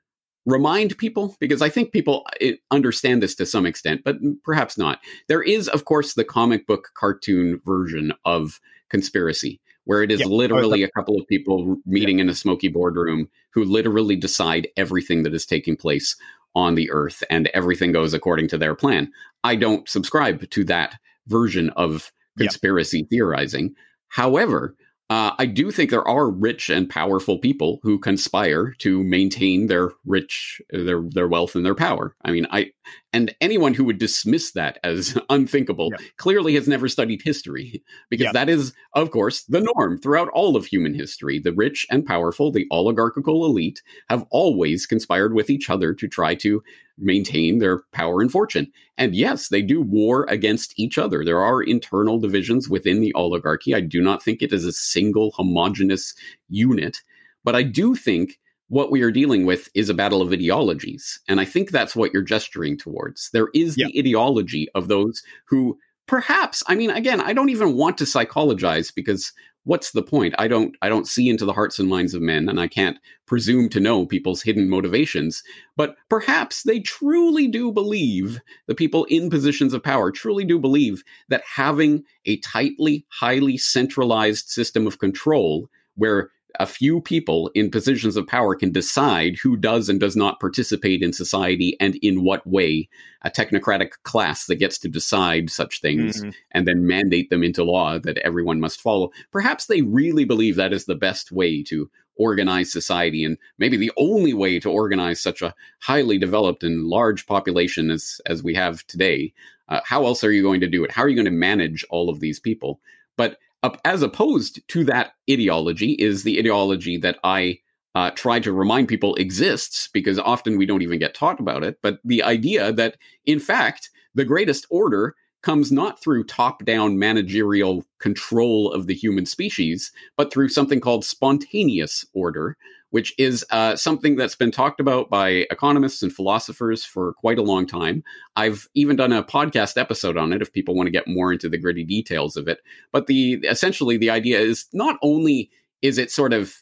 remind 0.46 0.98
people 0.98 1.36
because 1.40 1.62
I 1.62 1.68
think 1.68 1.92
people 1.92 2.26
eh, 2.40 2.54
understand 2.70 3.22
this 3.22 3.34
to 3.36 3.46
some 3.46 3.66
extent, 3.66 4.02
but 4.04 4.16
perhaps 4.44 4.76
not. 4.76 5.00
There 5.28 5.42
is, 5.42 5.68
of 5.68 5.84
course, 5.84 6.14
the 6.14 6.24
comic 6.24 6.66
book 6.66 6.90
cartoon 6.94 7.60
version 7.64 8.12
of 8.24 8.60
conspiracy, 8.88 9.60
where 9.84 10.02
it 10.02 10.10
is 10.10 10.24
literally 10.24 10.82
a 10.82 10.90
couple 10.90 11.18
of 11.18 11.26
people 11.26 11.76
meeting 11.86 12.18
in 12.18 12.28
a 12.28 12.34
smoky 12.34 12.68
boardroom 12.68 13.28
who 13.52 13.64
literally 13.64 14.16
decide 14.16 14.68
everything 14.76 15.22
that 15.22 15.34
is 15.34 15.46
taking 15.46 15.76
place 15.76 16.16
on 16.54 16.74
the 16.74 16.90
earth 16.90 17.22
and 17.30 17.48
everything 17.54 17.92
goes 17.92 18.12
according 18.12 18.48
to 18.48 18.58
their 18.58 18.74
plan. 18.74 19.10
I 19.42 19.56
don't 19.56 19.88
subscribe 19.88 20.48
to 20.50 20.64
that 20.64 20.96
version 21.26 21.70
of 21.70 22.12
conspiracy 22.36 23.06
theorizing. 23.08 23.74
However, 24.08 24.76
uh, 25.12 25.34
I 25.38 25.44
do 25.44 25.70
think 25.70 25.90
there 25.90 26.08
are 26.08 26.30
rich 26.30 26.70
and 26.70 26.88
powerful 26.88 27.38
people 27.38 27.80
who 27.82 27.98
conspire 27.98 28.72
to 28.78 29.04
maintain 29.04 29.66
their 29.66 29.90
rich 30.06 30.62
their 30.70 31.02
their 31.02 31.28
wealth 31.28 31.54
and 31.54 31.66
their 31.66 31.74
power. 31.74 32.16
I 32.24 32.30
mean, 32.30 32.46
I 32.50 32.70
and 33.12 33.34
anyone 33.42 33.74
who 33.74 33.84
would 33.84 33.98
dismiss 33.98 34.52
that 34.52 34.78
as 34.82 35.18
unthinkable 35.28 35.90
yeah. 35.92 36.06
clearly 36.16 36.54
has 36.54 36.66
never 36.66 36.88
studied 36.88 37.20
history 37.20 37.84
because 38.08 38.24
yeah. 38.24 38.32
that 38.32 38.48
is, 38.48 38.72
of 38.94 39.10
course, 39.10 39.42
the 39.42 39.60
norm 39.60 39.98
throughout 39.98 40.30
all 40.30 40.56
of 40.56 40.64
human 40.64 40.94
history. 40.94 41.38
The 41.38 41.52
rich 41.52 41.86
and 41.90 42.06
powerful, 42.06 42.50
the 42.50 42.66
oligarchical 42.70 43.44
elite, 43.44 43.82
have 44.08 44.24
always 44.30 44.86
conspired 44.86 45.34
with 45.34 45.50
each 45.50 45.68
other 45.68 45.92
to 45.92 46.08
try 46.08 46.34
to 46.36 46.62
maintain 46.98 47.58
their 47.58 47.80
power 47.92 48.20
and 48.20 48.30
fortune. 48.30 48.70
And 48.98 49.14
yes, 49.14 49.48
they 49.48 49.62
do 49.62 49.80
war 49.80 50.24
against 50.28 50.78
each 50.78 50.98
other. 50.98 51.24
There 51.24 51.42
are 51.42 51.62
internal 51.62 52.18
divisions 52.18 52.68
within 52.68 53.00
the 53.00 53.12
oligarchy. 53.14 53.74
I 53.74 53.80
do 53.80 54.00
not 54.00 54.22
think 54.22 54.42
it 54.42 54.52
is 54.52 54.64
a 54.64 54.72
single 54.72 55.32
homogenous 55.32 56.14
unit, 56.48 56.98
but 57.44 57.56
I 57.56 57.62
do 57.62 57.94
think 57.94 58.38
what 58.68 58.90
we 58.90 59.02
are 59.02 59.10
dealing 59.10 59.44
with 59.44 59.68
is 59.74 59.90
a 59.90 59.94
battle 59.94 60.22
of 60.22 60.32
ideologies. 60.32 61.20
And 61.28 61.40
I 61.40 61.44
think 61.44 61.70
that's 61.70 61.94
what 61.94 62.12
you're 62.12 62.22
gesturing 62.22 62.78
towards. 62.78 63.28
There 63.32 63.48
is 63.54 63.76
yeah. 63.76 63.86
the 63.86 63.98
ideology 63.98 64.68
of 64.74 64.88
those 64.88 65.22
who 65.46 65.78
perhaps, 66.06 66.62
I 66.66 66.74
mean, 66.74 66.90
again, 66.90 67.20
I 67.20 67.32
don't 67.32 67.50
even 67.50 67.76
want 67.76 67.98
to 67.98 68.06
psychologize 68.06 68.90
because 68.90 69.32
what's 69.64 69.92
the 69.92 70.02
point? 70.02 70.34
I 70.38 70.48
don't 70.48 70.76
I 70.82 70.88
don't 70.88 71.06
see 71.06 71.28
into 71.28 71.44
the 71.44 71.52
hearts 71.52 71.78
and 71.78 71.88
minds 71.88 72.14
of 72.14 72.22
men 72.22 72.48
and 72.48 72.60
I 72.60 72.68
can't 72.68 72.98
presume 73.26 73.68
to 73.70 73.80
know 73.80 74.06
people's 74.06 74.42
hidden 74.42 74.68
motivations. 74.68 75.42
But 75.76 75.96
perhaps 76.08 76.62
they 76.62 76.80
truly 76.80 77.48
do 77.48 77.72
believe, 77.72 78.40
the 78.66 78.74
people 78.74 79.04
in 79.04 79.30
positions 79.30 79.72
of 79.72 79.82
power 79.82 80.10
truly 80.10 80.44
do 80.44 80.58
believe 80.58 81.02
that 81.28 81.42
having 81.54 82.04
a 82.26 82.38
tightly, 82.38 83.06
highly 83.08 83.56
centralized 83.56 84.48
system 84.48 84.86
of 84.86 84.98
control 84.98 85.68
where 85.96 86.30
a 86.58 86.66
few 86.66 87.00
people 87.00 87.50
in 87.54 87.70
positions 87.70 88.16
of 88.16 88.26
power 88.26 88.54
can 88.54 88.72
decide 88.72 89.36
who 89.42 89.56
does 89.56 89.88
and 89.88 90.00
does 90.00 90.16
not 90.16 90.40
participate 90.40 91.02
in 91.02 91.12
society 91.12 91.76
and 91.80 91.96
in 91.96 92.22
what 92.22 92.46
way. 92.46 92.88
A 93.22 93.30
technocratic 93.30 93.92
class 94.02 94.46
that 94.46 94.56
gets 94.56 94.78
to 94.78 94.88
decide 94.88 95.50
such 95.50 95.80
things 95.80 96.20
mm-hmm. 96.20 96.30
and 96.50 96.66
then 96.66 96.86
mandate 96.86 97.30
them 97.30 97.42
into 97.42 97.64
law 97.64 97.98
that 97.98 98.18
everyone 98.18 98.60
must 98.60 98.80
follow. 98.80 99.10
Perhaps 99.30 99.66
they 99.66 99.82
really 99.82 100.24
believe 100.24 100.56
that 100.56 100.72
is 100.72 100.86
the 100.86 100.94
best 100.94 101.30
way 101.30 101.62
to 101.64 101.88
organize 102.16 102.70
society 102.70 103.24
and 103.24 103.38
maybe 103.58 103.76
the 103.76 103.92
only 103.96 104.34
way 104.34 104.58
to 104.60 104.70
organize 104.70 105.20
such 105.20 105.40
a 105.40 105.54
highly 105.80 106.18
developed 106.18 106.62
and 106.62 106.84
large 106.84 107.26
population 107.26 107.90
as 107.90 108.20
as 108.26 108.42
we 108.42 108.54
have 108.54 108.86
today. 108.86 109.32
Uh, 109.68 109.80
how 109.84 110.04
else 110.04 110.22
are 110.22 110.32
you 110.32 110.42
going 110.42 110.60
to 110.60 110.68
do 110.68 110.84
it? 110.84 110.90
How 110.90 111.02
are 111.02 111.08
you 111.08 111.16
going 111.16 111.24
to 111.24 111.30
manage 111.30 111.84
all 111.88 112.10
of 112.10 112.20
these 112.20 112.38
people? 112.38 112.80
But 113.16 113.38
as 113.84 114.02
opposed 114.02 114.66
to 114.68 114.84
that 114.84 115.12
ideology 115.30 115.92
is 115.92 116.22
the 116.22 116.38
ideology 116.38 116.96
that 116.98 117.18
I 117.22 117.58
uh, 117.94 118.10
try 118.10 118.40
to 118.40 118.52
remind 118.52 118.88
people 118.88 119.14
exists 119.16 119.88
because 119.92 120.18
often 120.18 120.56
we 120.56 120.66
don't 120.66 120.82
even 120.82 120.98
get 120.98 121.14
taught 121.14 121.40
about 121.40 121.62
it. 121.62 121.78
But 121.82 121.98
the 122.04 122.22
idea 122.22 122.72
that, 122.72 122.96
in 123.26 123.38
fact, 123.38 123.90
the 124.14 124.24
greatest 124.24 124.66
order 124.70 125.14
comes 125.42 125.72
not 125.72 126.00
through 126.00 126.24
top 126.24 126.64
down 126.64 126.98
managerial 126.98 127.84
control 127.98 128.72
of 128.72 128.86
the 128.86 128.94
human 128.94 129.26
species, 129.26 129.92
but 130.16 130.32
through 130.32 130.48
something 130.48 130.80
called 130.80 131.04
spontaneous 131.04 132.04
order, 132.14 132.56
which 132.92 133.14
is 133.18 133.44
uh, 133.50 133.74
something 133.74 134.16
that's 134.16 134.36
been 134.36 134.50
talked 134.50 134.78
about 134.78 135.08
by 135.08 135.46
economists 135.50 136.02
and 136.02 136.12
philosophers 136.12 136.84
for 136.84 137.14
quite 137.14 137.38
a 137.38 137.42
long 137.42 137.66
time. 137.66 138.04
I've 138.36 138.68
even 138.74 138.96
done 138.96 139.14
a 139.14 139.24
podcast 139.24 139.80
episode 139.80 140.18
on 140.18 140.30
it 140.30 140.42
if 140.42 140.52
people 140.52 140.74
want 140.74 140.88
to 140.88 140.92
get 140.92 141.08
more 141.08 141.32
into 141.32 141.48
the 141.48 141.56
gritty 141.56 141.84
details 141.84 142.36
of 142.36 142.48
it. 142.48 142.58
But 142.92 143.06
the 143.06 143.40
essentially 143.48 143.96
the 143.96 144.10
idea 144.10 144.40
is 144.40 144.66
not 144.74 144.98
only 145.02 145.50
is 145.80 145.96
it 145.96 146.10
sort 146.10 146.34
of 146.34 146.54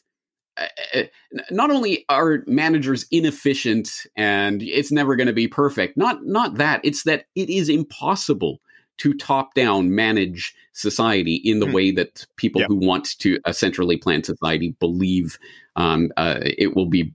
uh, 0.55 0.67
uh 0.95 1.03
not 1.49 1.69
only 1.69 2.05
are 2.07 2.43
managers 2.47 3.05
inefficient 3.11 3.89
and 4.15 4.63
it's 4.63 4.91
never 4.91 5.15
going 5.17 5.27
to 5.27 5.33
be 5.33 5.47
perfect 5.47 5.95
not 5.95 6.25
not 6.25 6.55
that 6.55 6.81
it's 6.83 7.03
that 7.03 7.25
it 7.35 7.49
is 7.49 7.69
impossible 7.69 8.59
to 9.01 9.15
top 9.15 9.55
down 9.55 9.95
manage 9.95 10.53
society 10.73 11.41
in 11.43 11.59
the 11.59 11.65
mm. 11.65 11.73
way 11.73 11.91
that 11.91 12.23
people 12.35 12.61
who 12.67 12.75
want 12.75 13.17
to 13.17 13.39
a 13.45 13.53
centrally 13.53 13.97
planned 13.97 14.27
society 14.27 14.75
believe 14.79 15.39
um, 15.75 16.11
uh, 16.17 16.39
it 16.43 16.75
will 16.75 16.85
be 16.85 17.11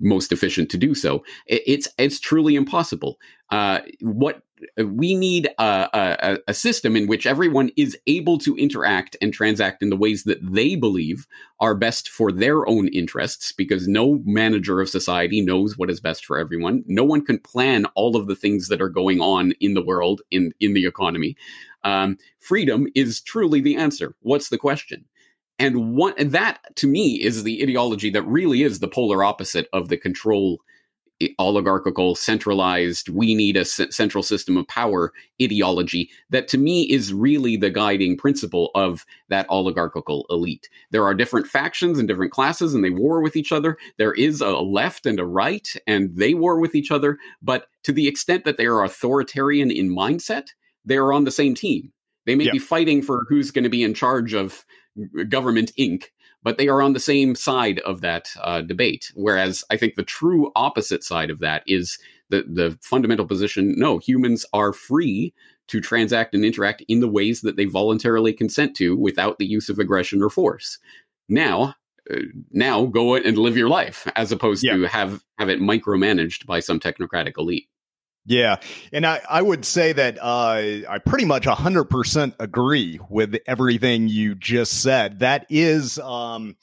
most 0.00 0.32
efficient 0.32 0.70
to 0.70 0.76
do 0.76 0.92
so. 0.92 1.22
It, 1.46 1.62
it's 1.66 1.88
it's 1.98 2.18
truly 2.18 2.56
impossible. 2.56 3.20
Uh, 3.50 3.80
what 4.00 4.42
we 4.84 5.14
need 5.14 5.48
a, 5.58 5.88
a, 5.92 6.38
a, 6.48 6.54
system 6.54 6.96
in 6.96 7.06
which 7.06 7.26
everyone 7.26 7.70
is 7.76 7.96
able 8.06 8.38
to 8.38 8.56
interact 8.56 9.16
and 9.20 9.32
transact 9.32 9.82
in 9.82 9.90
the 9.90 9.96
ways 9.96 10.24
that 10.24 10.38
they 10.42 10.76
believe 10.76 11.26
are 11.60 11.74
best 11.74 12.08
for 12.08 12.32
their 12.32 12.66
own 12.68 12.88
interests 12.88 13.52
because 13.52 13.88
no 13.88 14.20
manager 14.24 14.80
of 14.80 14.88
society 14.88 15.40
knows 15.40 15.78
what 15.78 15.90
is 15.90 16.00
best 16.00 16.24
for 16.24 16.38
everyone. 16.38 16.84
No 16.86 17.04
one 17.04 17.24
can 17.24 17.38
plan 17.38 17.86
all 17.94 18.16
of 18.16 18.26
the 18.26 18.36
things 18.36 18.68
that 18.68 18.80
are 18.80 18.88
going 18.88 19.20
on 19.20 19.52
in 19.60 19.74
the 19.74 19.84
world 19.84 20.22
in 20.30 20.52
in 20.60 20.74
the 20.74 20.86
economy. 20.86 21.36
Um, 21.82 22.18
freedom 22.38 22.86
is 22.94 23.20
truly 23.20 23.60
the 23.60 23.76
answer. 23.76 24.14
What's 24.20 24.48
the 24.48 24.58
question? 24.58 25.06
And 25.58 25.94
one 25.94 26.14
and 26.16 26.32
that 26.32 26.60
to 26.76 26.86
me 26.86 27.22
is 27.22 27.42
the 27.42 27.62
ideology 27.62 28.10
that 28.10 28.22
really 28.22 28.62
is 28.62 28.78
the 28.78 28.88
polar 28.88 29.22
opposite 29.22 29.68
of 29.72 29.88
the 29.88 29.98
control 29.98 30.60
oligarchical, 31.38 32.14
centralized, 32.14 33.08
we 33.08 33.34
need 33.34 33.56
a 33.56 33.64
c- 33.64 33.90
central 33.90 34.22
system 34.22 34.56
of 34.56 34.66
power 34.68 35.12
ideology 35.42 36.10
that 36.30 36.48
to 36.48 36.58
me 36.58 36.82
is 36.90 37.12
really 37.12 37.56
the 37.56 37.70
guiding 37.70 38.16
principle 38.16 38.70
of 38.74 39.04
that 39.28 39.46
oligarchical 39.48 40.26
elite. 40.30 40.68
There 40.90 41.04
are 41.04 41.14
different 41.14 41.46
factions 41.46 41.98
and 41.98 42.08
different 42.08 42.32
classes, 42.32 42.74
and 42.74 42.84
they 42.84 42.90
war 42.90 43.20
with 43.20 43.36
each 43.36 43.52
other. 43.52 43.76
There 43.98 44.14
is 44.14 44.40
a 44.40 44.50
left 44.50 45.06
and 45.06 45.20
a 45.20 45.26
right, 45.26 45.68
and 45.86 46.16
they 46.16 46.34
war 46.34 46.58
with 46.58 46.74
each 46.74 46.90
other. 46.90 47.18
But 47.42 47.66
to 47.84 47.92
the 47.92 48.08
extent 48.08 48.44
that 48.44 48.56
they 48.56 48.66
are 48.66 48.82
authoritarian 48.82 49.70
in 49.70 49.94
mindset, 49.94 50.48
they 50.84 50.96
are 50.96 51.12
on 51.12 51.24
the 51.24 51.30
same 51.30 51.54
team. 51.54 51.92
They 52.26 52.34
may 52.34 52.44
yeah. 52.44 52.52
be 52.52 52.58
fighting 52.58 53.02
for 53.02 53.26
who's 53.28 53.50
going 53.50 53.64
to 53.64 53.70
be 53.70 53.82
in 53.82 53.94
charge 53.94 54.34
of 54.34 54.64
uh, 55.18 55.24
government 55.24 55.72
Inc., 55.78 56.04
but 56.42 56.58
they 56.58 56.68
are 56.68 56.82
on 56.82 56.92
the 56.92 57.00
same 57.00 57.34
side 57.34 57.78
of 57.80 58.00
that 58.00 58.30
uh, 58.40 58.60
debate. 58.62 59.12
Whereas 59.14 59.64
I 59.70 59.76
think 59.76 59.94
the 59.94 60.02
true 60.02 60.50
opposite 60.56 61.04
side 61.04 61.30
of 61.30 61.38
that 61.40 61.62
is 61.66 61.98
the 62.28 62.44
the 62.48 62.78
fundamental 62.80 63.26
position: 63.26 63.74
no, 63.76 63.98
humans 63.98 64.46
are 64.52 64.72
free 64.72 65.34
to 65.68 65.80
transact 65.80 66.34
and 66.34 66.44
interact 66.44 66.82
in 66.88 67.00
the 67.00 67.08
ways 67.08 67.42
that 67.42 67.56
they 67.56 67.64
voluntarily 67.64 68.32
consent 68.32 68.74
to, 68.76 68.96
without 68.96 69.38
the 69.38 69.46
use 69.46 69.68
of 69.68 69.78
aggression 69.78 70.20
or 70.20 70.28
force. 70.28 70.78
Now, 71.28 71.76
uh, 72.10 72.16
now 72.50 72.86
go 72.86 73.14
and 73.14 73.38
live 73.38 73.56
your 73.56 73.68
life, 73.68 74.10
as 74.16 74.32
opposed 74.32 74.64
yeah. 74.64 74.76
to 74.76 74.88
have 74.88 75.22
have 75.38 75.48
it 75.48 75.60
micromanaged 75.60 76.46
by 76.46 76.60
some 76.60 76.80
technocratic 76.80 77.34
elite. 77.38 77.68
Yeah. 78.26 78.56
And 78.92 79.06
I, 79.06 79.20
I 79.28 79.42
would 79.42 79.64
say 79.64 79.92
that 79.92 80.18
uh, 80.20 80.88
I 80.88 80.98
pretty 81.04 81.24
much 81.24 81.44
100% 81.44 82.34
agree 82.38 83.00
with 83.08 83.36
everything 83.46 84.08
you 84.08 84.34
just 84.34 84.82
said. 84.82 85.20
That 85.20 85.46
is, 85.48 85.98
um, 85.98 86.56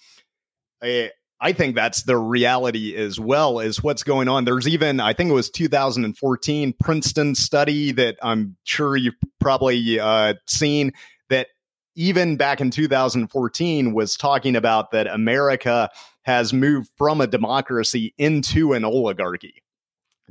a, 0.83 1.11
I 1.39 1.53
think 1.53 1.75
that's 1.75 2.03
the 2.03 2.17
reality 2.17 2.95
as 2.95 3.19
well 3.19 3.59
as 3.59 3.83
what's 3.83 4.03
going 4.03 4.27
on. 4.27 4.45
There's 4.45 4.67
even, 4.67 4.99
I 4.99 5.13
think 5.13 5.29
it 5.29 5.33
was 5.33 5.49
2014 5.49 6.73
Princeton 6.79 7.35
study 7.35 7.91
that 7.91 8.17
I'm 8.21 8.55
sure 8.63 8.95
you've 8.95 9.15
probably 9.39 9.99
uh, 9.99 10.35
seen 10.47 10.93
that 11.29 11.47
even 11.95 12.37
back 12.37 12.61
in 12.61 12.71
2014 12.71 13.93
was 13.93 14.15
talking 14.15 14.55
about 14.55 14.91
that 14.91 15.07
America 15.07 15.89
has 16.23 16.53
moved 16.53 16.89
from 16.97 17.21
a 17.21 17.27
democracy 17.27 18.13
into 18.17 18.73
an 18.73 18.83
oligarchy 18.83 19.63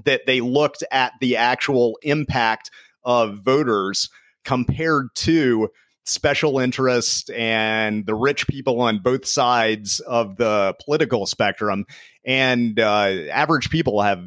that 0.05 0.27
they 0.27 0.41
looked 0.41 0.85
at 0.91 1.13
the 1.21 1.37
actual 1.37 1.99
impact 2.03 2.71
of 3.05 3.39
voters 3.39 4.09
compared 4.45 5.09
to 5.15 5.69
special 6.05 6.59
interest 6.59 7.31
and 7.31 8.07
the 8.07 8.15
rich 8.15 8.47
people 8.47 8.81
on 8.81 9.01
both 9.01 9.27
sides 9.27 10.01
of 10.01 10.37
the 10.37 10.75
political 10.85 11.27
spectrum. 11.27 11.85
And 12.25 12.79
uh, 12.79 13.11
average 13.31 13.71
people 13.71 14.03
have 14.03 14.25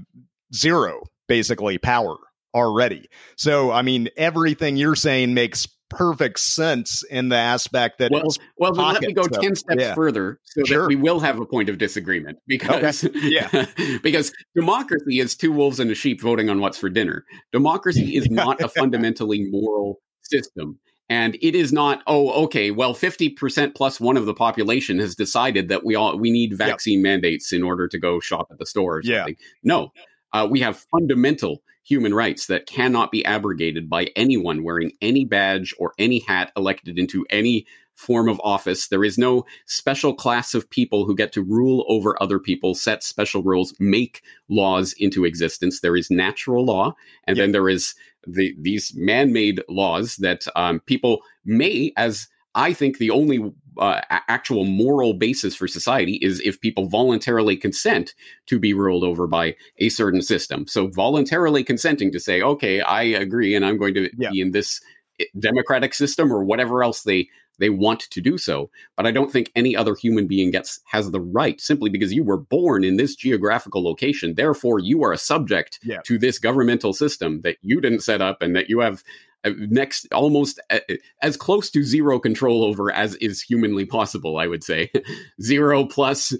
zero, 0.54 1.04
basically, 1.28 1.78
power 1.78 2.18
already. 2.54 3.10
So, 3.38 3.72
I 3.72 3.82
mean, 3.82 4.10
everything 4.18 4.76
you're 4.76 4.96
saying 4.96 5.34
makes 5.34 5.68
perfect 5.90 6.40
sense 6.40 7.04
in 7.10 7.30
the 7.30 7.36
aspect 7.36 7.98
that 8.00 8.12
well, 8.12 8.24
well 8.58 8.72
let 8.72 9.02
me 9.02 9.14
go 9.14 9.24
10 9.24 9.56
steps 9.56 9.82
yeah. 9.82 9.96
further 9.96 10.40
so 10.44 10.64
sure. 10.64 10.82
that 10.82 10.88
we 10.88 10.96
will 10.96 11.20
have 11.20 11.40
a 11.40 11.46
point 11.46 11.70
of 11.70 11.78
disagreement 11.78 12.38
because 12.48 13.04
okay. 13.04 13.20
yeah 13.24 13.66
because 14.04 14.32
democracy 14.56 15.20
is 15.20 15.36
two 15.36 15.52
wolves 15.52 15.80
and 15.80 15.90
a 15.92 15.96
sheep 15.96 16.22
voting 16.22 16.50
on 16.50 16.60
what's 16.60 16.78
for 16.78 16.90
dinner 16.90 17.26
democracy 17.52 18.16
is 18.16 18.28
not 18.30 18.62
a 18.62 18.70
fundamentally 18.70 19.46
moral 19.50 20.00
system 20.22 20.80
and 21.10 21.36
it 21.42 21.56
is 21.56 21.74
not 21.74 22.04
oh 22.08 22.44
okay 22.44 22.72
well 22.72 22.94
50% 22.94 23.76
plus 23.76 24.00
one 24.00 24.16
of 24.16 24.26
the 24.26 24.34
population 24.34 25.00
has 25.00 25.16
decided 25.16 25.70
that 25.70 25.84
we 25.84 25.96
all 25.96 26.18
we 26.18 26.30
need 26.30 26.56
vaccine 26.56 27.00
yep. 27.00 27.04
mandates 27.04 27.52
in 27.52 27.64
order 27.64 27.88
to 27.88 27.98
go 27.98 28.20
shop 28.20 28.48
at 28.52 28.60
the 28.60 28.66
store 28.66 28.98
or 28.98 29.04
something 29.04 29.36
yeah. 29.40 29.46
no 29.64 29.92
uh, 30.34 30.48
we 30.50 30.60
have 30.60 30.86
fundamental 30.92 31.62
human 31.84 32.14
rights 32.14 32.48
that 32.48 32.68
cannot 32.68 33.12
be 33.12 33.26
abrogated 33.26 33.90
by 33.90 34.06
anyone 34.16 34.64
wearing 34.64 34.92
any 35.02 35.26
badge 35.26 35.74
or 35.80 35.94
any 35.98 36.20
hat 36.20 36.52
elected 36.56 37.00
into 37.00 37.26
any 37.30 37.66
form 37.96 38.30
of 38.30 38.40
office. 38.44 38.88
There 38.88 39.04
is 39.04 39.18
no 39.18 39.46
special 39.66 40.14
class 40.14 40.54
of 40.54 40.70
people 40.70 41.06
who 41.06 41.16
get 41.16 41.34
to 41.34 41.42
rule 41.42 41.84
over 41.90 42.22
other 42.22 42.40
people, 42.40 42.74
set 42.74 43.04
special 43.04 43.44
rules, 43.44 43.74
make 43.80 44.22
laws 44.48 44.94
into 44.98 45.26
existence. 45.26 45.82
There 45.82 45.98
is 45.98 46.10
natural 46.10 46.64
law, 46.64 46.96
and 47.26 47.36
yep. 47.36 47.44
then 47.44 47.52
there 47.52 47.68
is 47.68 47.96
the, 48.26 48.56
these 48.58 48.94
man-made 48.96 49.62
laws 49.68 50.16
that 50.18 50.48
um, 50.56 50.80
people 50.82 51.22
may, 51.44 51.92
as 51.98 52.30
I 52.56 52.72
think 52.72 53.00
the 53.00 53.12
only 53.12 53.52
uh, 53.80 54.02
actual 54.10 54.66
moral 54.66 55.14
basis 55.14 55.56
for 55.56 55.68
society 55.68 56.20
is 56.22 56.40
if 56.42 56.60
people 56.62 56.88
voluntarily 56.88 57.56
consent 57.56 58.14
to 58.48 58.60
be 58.60 58.74
ruled 58.74 59.04
over 59.04 59.26
by 59.26 59.56
a 59.78 59.90
certain 59.90 60.22
system. 60.22 60.68
So 60.68 60.88
voluntarily 60.88 61.64
consenting 61.64 62.12
to 62.12 62.20
say, 62.20 62.42
okay, 62.42 62.82
I 62.82 63.04
agree, 63.04 63.56
and 63.56 63.66
I'm 63.66 63.78
going 63.78 63.94
to 63.96 64.10
yeah. 64.18 64.30
be 64.32 64.42
in 64.42 64.52
this 64.52 64.82
eh, 65.20 65.26
democratic 65.38 65.94
system 65.94 66.32
or 66.32 66.44
whatever 66.44 66.84
else 66.84 67.04
they 67.04 67.30
they 67.60 67.70
want 67.70 68.02
to 68.02 68.22
do 68.22 68.38
so 68.38 68.70
but 68.96 69.06
i 69.06 69.12
don't 69.12 69.32
think 69.32 69.52
any 69.56 69.76
other 69.76 69.96
human 69.96 70.28
being 70.28 70.52
gets 70.52 70.80
has 70.86 71.12
the 71.12 71.22
right 71.22 71.62
simply 71.62 71.90
because 71.90 72.14
you 72.14 72.24
were 72.24 72.38
born 72.38 72.84
in 72.84 72.98
this 72.98 73.16
geographical 73.16 73.84
location 73.84 74.36
therefore 74.36 74.80
you 74.80 75.04
are 75.04 75.14
a 75.14 75.18
subject 75.18 75.80
yeah. 75.84 76.00
to 76.06 76.18
this 76.18 76.40
governmental 76.40 76.94
system 76.94 77.42
that 77.42 77.58
you 77.62 77.80
didn't 77.82 78.02
set 78.02 78.22
up 78.22 78.42
and 78.42 78.56
that 78.56 78.70
you 78.70 78.80
have 78.80 79.04
uh, 79.46 79.52
next 79.58 80.06
almost 80.12 80.60
uh, 80.70 80.80
as 81.22 81.38
close 81.38 81.70
to 81.70 81.82
zero 81.84 82.20
control 82.20 82.64
over 82.64 82.92
as 82.92 83.16
is 83.16 83.42
humanly 83.42 83.86
possible 83.86 84.38
i 84.38 84.48
would 84.48 84.64
say 84.64 84.92
zero 85.42 85.86
plus 85.86 86.34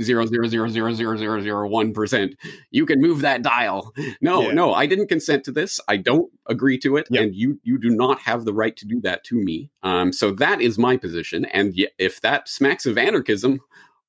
zero 0.00 0.26
zero 0.26 0.46
zero 0.46 0.68
zero 0.68 0.92
zero 0.92 1.16
zero 1.16 1.40
zero 1.40 1.68
one 1.68 1.92
percent. 1.92 2.34
You 2.70 2.86
can 2.86 3.00
move 3.00 3.20
that 3.20 3.42
dial. 3.42 3.94
No 4.20 4.42
yeah. 4.42 4.52
no 4.52 4.74
i 4.74 4.86
didn't 4.86 5.08
consent 5.08 5.44
to 5.44 5.52
this. 5.52 5.80
I 5.88 5.96
don't 5.96 6.30
agree 6.46 6.78
to 6.78 6.96
it 6.96 7.06
yep. 7.10 7.22
and 7.22 7.34
you 7.34 7.60
you 7.62 7.78
do 7.78 7.90
not 7.90 8.20
have 8.20 8.44
the 8.44 8.52
right 8.52 8.76
to 8.76 8.86
do 8.86 9.00
that 9.02 9.24
to 9.24 9.36
me. 9.36 9.70
Um 9.82 10.12
so 10.12 10.30
that 10.32 10.60
is 10.60 10.78
my 10.78 10.96
position 10.96 11.44
and 11.46 11.74
if 11.98 12.20
that 12.20 12.48
smacks 12.48 12.86
of 12.86 12.98
anarchism 12.98 13.60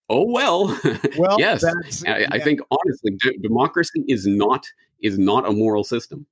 oh 0.09 0.25
well. 0.25 0.67
Well 1.17 1.37
yes. 1.39 1.63
I, 2.05 2.27
I, 2.31 2.39
think 2.39 2.61
honestly 2.71 3.11
d- 3.11 3.37
democracy 3.41 4.03
is 4.07 4.25
not 4.25 4.65
is 5.01 5.17
not 5.17 5.47
a 5.47 5.51
moral 5.51 5.83
system. 5.83 6.25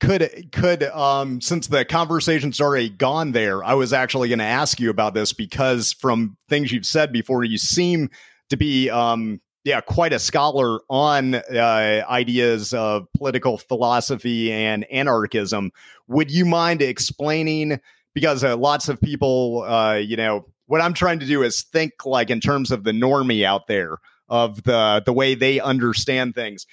Could 0.00 0.50
could 0.52 0.84
um 0.84 1.40
since 1.40 1.66
the 1.66 1.84
conversation's 1.84 2.58
already 2.58 2.88
gone 2.88 3.32
there 3.32 3.62
i 3.62 3.74
was 3.74 3.92
actually 3.92 4.28
going 4.30 4.38
to 4.38 4.46
ask 4.46 4.80
you 4.80 4.88
about 4.88 5.12
this 5.12 5.34
because 5.34 5.92
from 5.92 6.38
things 6.48 6.72
you've 6.72 6.86
said 6.86 7.12
before 7.12 7.44
you 7.44 7.58
seem 7.58 8.08
to 8.50 8.56
be 8.56 8.90
um 8.90 9.40
yeah 9.64 9.80
quite 9.80 10.12
a 10.12 10.18
scholar 10.18 10.80
on 10.88 11.34
uh, 11.34 12.04
ideas 12.08 12.74
of 12.74 13.06
political 13.16 13.58
philosophy 13.58 14.52
and 14.52 14.84
anarchism 14.90 15.70
would 16.08 16.30
you 16.30 16.44
mind 16.44 16.82
explaining 16.82 17.80
because 18.14 18.44
uh, 18.44 18.56
lots 18.56 18.88
of 18.88 19.00
people 19.00 19.62
uh 19.62 19.94
you 19.94 20.16
know 20.16 20.46
what 20.66 20.80
i'm 20.80 20.94
trying 20.94 21.18
to 21.18 21.26
do 21.26 21.42
is 21.42 21.62
think 21.62 22.04
like 22.04 22.30
in 22.30 22.40
terms 22.40 22.70
of 22.70 22.84
the 22.84 22.92
normie 22.92 23.44
out 23.44 23.66
there 23.66 23.98
of 24.28 24.62
the 24.64 25.02
the 25.04 25.12
way 25.12 25.34
they 25.34 25.58
understand 25.58 26.34
things 26.34 26.66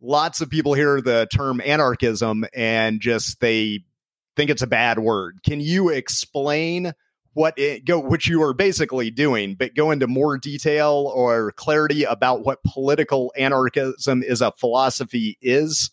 lots 0.00 0.40
of 0.40 0.50
people 0.50 0.74
hear 0.74 1.00
the 1.00 1.28
term 1.32 1.62
anarchism 1.64 2.44
and 2.54 3.00
just 3.00 3.40
they 3.40 3.84
think 4.36 4.50
it's 4.50 4.62
a 4.62 4.66
bad 4.66 4.98
word. 4.98 5.40
Can 5.44 5.60
you 5.60 5.90
explain 5.90 6.92
what 7.34 7.58
it 7.58 7.84
go 7.84 7.98
which 7.98 8.28
you 8.28 8.42
are 8.42 8.54
basically 8.54 9.10
doing, 9.10 9.54
but 9.54 9.74
go 9.74 9.90
into 9.90 10.06
more 10.06 10.38
detail 10.38 11.10
or 11.14 11.52
clarity 11.52 12.04
about 12.04 12.44
what 12.44 12.62
political 12.64 13.32
anarchism 13.36 14.22
is 14.22 14.40
a 14.40 14.52
philosophy 14.52 15.38
is? 15.40 15.90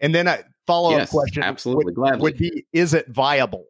And 0.00 0.14
then 0.14 0.26
a 0.26 0.44
follow 0.66 0.92
up 0.92 0.98
yes, 0.98 1.10
question 1.10 1.42
absolutely 1.42 1.94
would, 1.96 2.20
would 2.20 2.36
be 2.36 2.66
is 2.72 2.94
it 2.94 3.08
viable? 3.08 3.66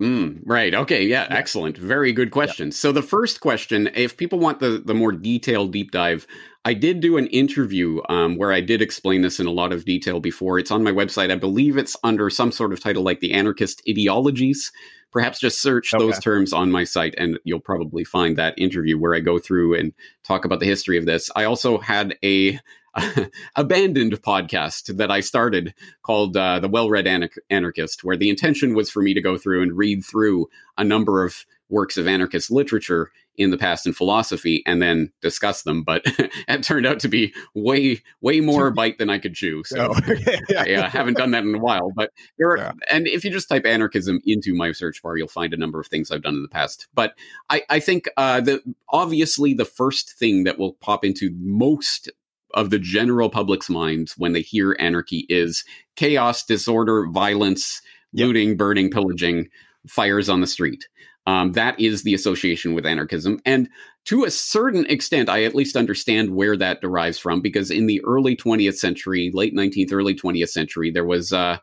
Mm, 0.00 0.40
right. 0.46 0.74
Okay. 0.74 1.04
Yeah, 1.04 1.26
yeah, 1.30 1.36
Excellent. 1.36 1.76
Very 1.76 2.12
good 2.12 2.30
question. 2.30 2.68
Yeah. 2.68 2.74
So 2.74 2.90
the 2.90 3.02
first 3.02 3.40
question, 3.40 3.90
if 3.94 4.16
people 4.16 4.38
want 4.38 4.60
the 4.60 4.82
the 4.84 4.94
more 4.94 5.12
detailed 5.12 5.72
deep 5.72 5.90
dive, 5.90 6.26
I 6.64 6.74
did 6.74 7.00
do 7.00 7.16
an 7.16 7.26
interview 7.28 8.00
um, 8.08 8.36
where 8.36 8.52
I 8.52 8.60
did 8.60 8.82
explain 8.82 9.22
this 9.22 9.40
in 9.40 9.46
a 9.46 9.52
lot 9.52 9.72
of 9.72 9.86
detail 9.86 10.20
before. 10.20 10.58
It's 10.58 10.70
on 10.70 10.84
my 10.84 10.92
website. 10.92 11.30
I 11.30 11.36
believe 11.36 11.78
it's 11.78 11.96
under 12.04 12.28
some 12.28 12.52
sort 12.52 12.72
of 12.72 12.80
title 12.80 13.02
like 13.02 13.20
the 13.20 13.32
anarchist 13.32 13.82
ideologies. 13.88 14.70
Perhaps 15.10 15.40
just 15.40 15.62
search 15.62 15.94
okay. 15.94 16.04
those 16.04 16.18
terms 16.18 16.52
on 16.52 16.70
my 16.70 16.84
site 16.84 17.14
and 17.16 17.38
you'll 17.44 17.60
probably 17.60 18.04
find 18.04 18.36
that 18.36 18.58
interview 18.58 18.98
where 18.98 19.14
I 19.14 19.20
go 19.20 19.38
through 19.38 19.74
and 19.74 19.92
talk 20.22 20.44
about 20.44 20.60
the 20.60 20.66
history 20.66 20.98
of 20.98 21.06
this. 21.06 21.30
I 21.34 21.44
also 21.44 21.78
had 21.78 22.16
a 22.22 22.60
abandoned 23.56 24.20
podcast 24.22 24.96
that 24.98 25.10
I 25.10 25.20
started 25.20 25.74
called 26.02 26.36
uh, 26.36 26.60
The 26.60 26.68
Well 26.68 26.90
Read 26.90 27.06
Anar- 27.06 27.38
Anarchist, 27.48 28.04
where 28.04 28.16
the 28.16 28.28
intention 28.28 28.74
was 28.74 28.90
for 28.90 29.00
me 29.02 29.14
to 29.14 29.22
go 29.22 29.38
through 29.38 29.62
and 29.62 29.76
read 29.76 30.04
through 30.04 30.48
a 30.76 30.84
number 30.84 31.24
of 31.24 31.46
works 31.70 31.96
of 31.96 32.06
anarchist 32.06 32.50
literature 32.50 33.10
in 33.40 33.50
the 33.50 33.56
past 33.56 33.86
in 33.86 33.94
philosophy 33.94 34.62
and 34.66 34.82
then 34.82 35.10
discuss 35.22 35.62
them, 35.62 35.82
but 35.82 36.02
it 36.48 36.62
turned 36.62 36.86
out 36.86 37.00
to 37.00 37.08
be 37.08 37.32
way, 37.54 38.02
way 38.20 38.40
more 38.40 38.70
bite 38.80 38.98
than 38.98 39.08
I 39.08 39.18
could 39.18 39.34
chew. 39.34 39.62
So 39.64 39.94
oh, 39.94 40.00
yeah. 40.50 40.62
I 40.62 40.74
uh, 40.74 40.90
haven't 40.90 41.16
done 41.16 41.30
that 41.30 41.42
in 41.42 41.54
a 41.54 41.58
while. 41.58 41.90
But 41.96 42.10
there 42.38 42.50
are, 42.50 42.58
yeah. 42.58 42.72
and 42.90 43.06
if 43.06 43.24
you 43.24 43.30
just 43.30 43.48
type 43.48 43.64
anarchism 43.64 44.20
into 44.26 44.54
my 44.54 44.72
search 44.72 45.02
bar, 45.02 45.16
you'll 45.16 45.26
find 45.28 45.54
a 45.54 45.56
number 45.56 45.80
of 45.80 45.86
things 45.86 46.10
I've 46.10 46.22
done 46.22 46.34
in 46.34 46.42
the 46.42 46.48
past. 46.48 46.86
But 46.92 47.14
I, 47.48 47.62
I 47.70 47.80
think 47.80 48.08
uh, 48.18 48.42
the 48.42 48.62
obviously 48.90 49.54
the 49.54 49.64
first 49.64 50.18
thing 50.18 50.44
that 50.44 50.58
will 50.58 50.74
pop 50.74 51.02
into 51.02 51.30
most 51.38 52.10
of 52.52 52.68
the 52.68 52.78
general 52.78 53.30
public's 53.30 53.70
minds 53.70 54.18
when 54.18 54.32
they 54.32 54.42
hear 54.42 54.76
anarchy 54.78 55.24
is 55.30 55.64
chaos, 55.96 56.44
disorder, 56.44 57.06
violence, 57.06 57.80
yep. 58.12 58.26
looting, 58.26 58.56
burning, 58.56 58.90
pillaging, 58.90 59.48
fires 59.86 60.28
on 60.28 60.40
the 60.40 60.46
street. 60.46 60.88
Um, 61.30 61.52
that 61.52 61.78
is 61.78 62.02
the 62.02 62.14
association 62.14 62.74
with 62.74 62.84
anarchism. 62.84 63.40
And 63.44 63.68
to 64.06 64.24
a 64.24 64.30
certain 64.30 64.84
extent, 64.86 65.28
I 65.28 65.44
at 65.44 65.54
least 65.54 65.76
understand 65.76 66.34
where 66.34 66.56
that 66.56 66.80
derives 66.80 67.18
from 67.18 67.40
because 67.40 67.70
in 67.70 67.86
the 67.86 68.02
early 68.04 68.34
20th 68.34 68.74
century, 68.74 69.30
late 69.32 69.54
19th, 69.54 69.92
early 69.92 70.14
20th 70.14 70.50
century, 70.50 70.90
there 70.90 71.04
was. 71.04 71.32
Uh, 71.32 71.58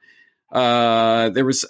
uh, 0.54 1.28
there 1.32 1.44
was 1.44 1.66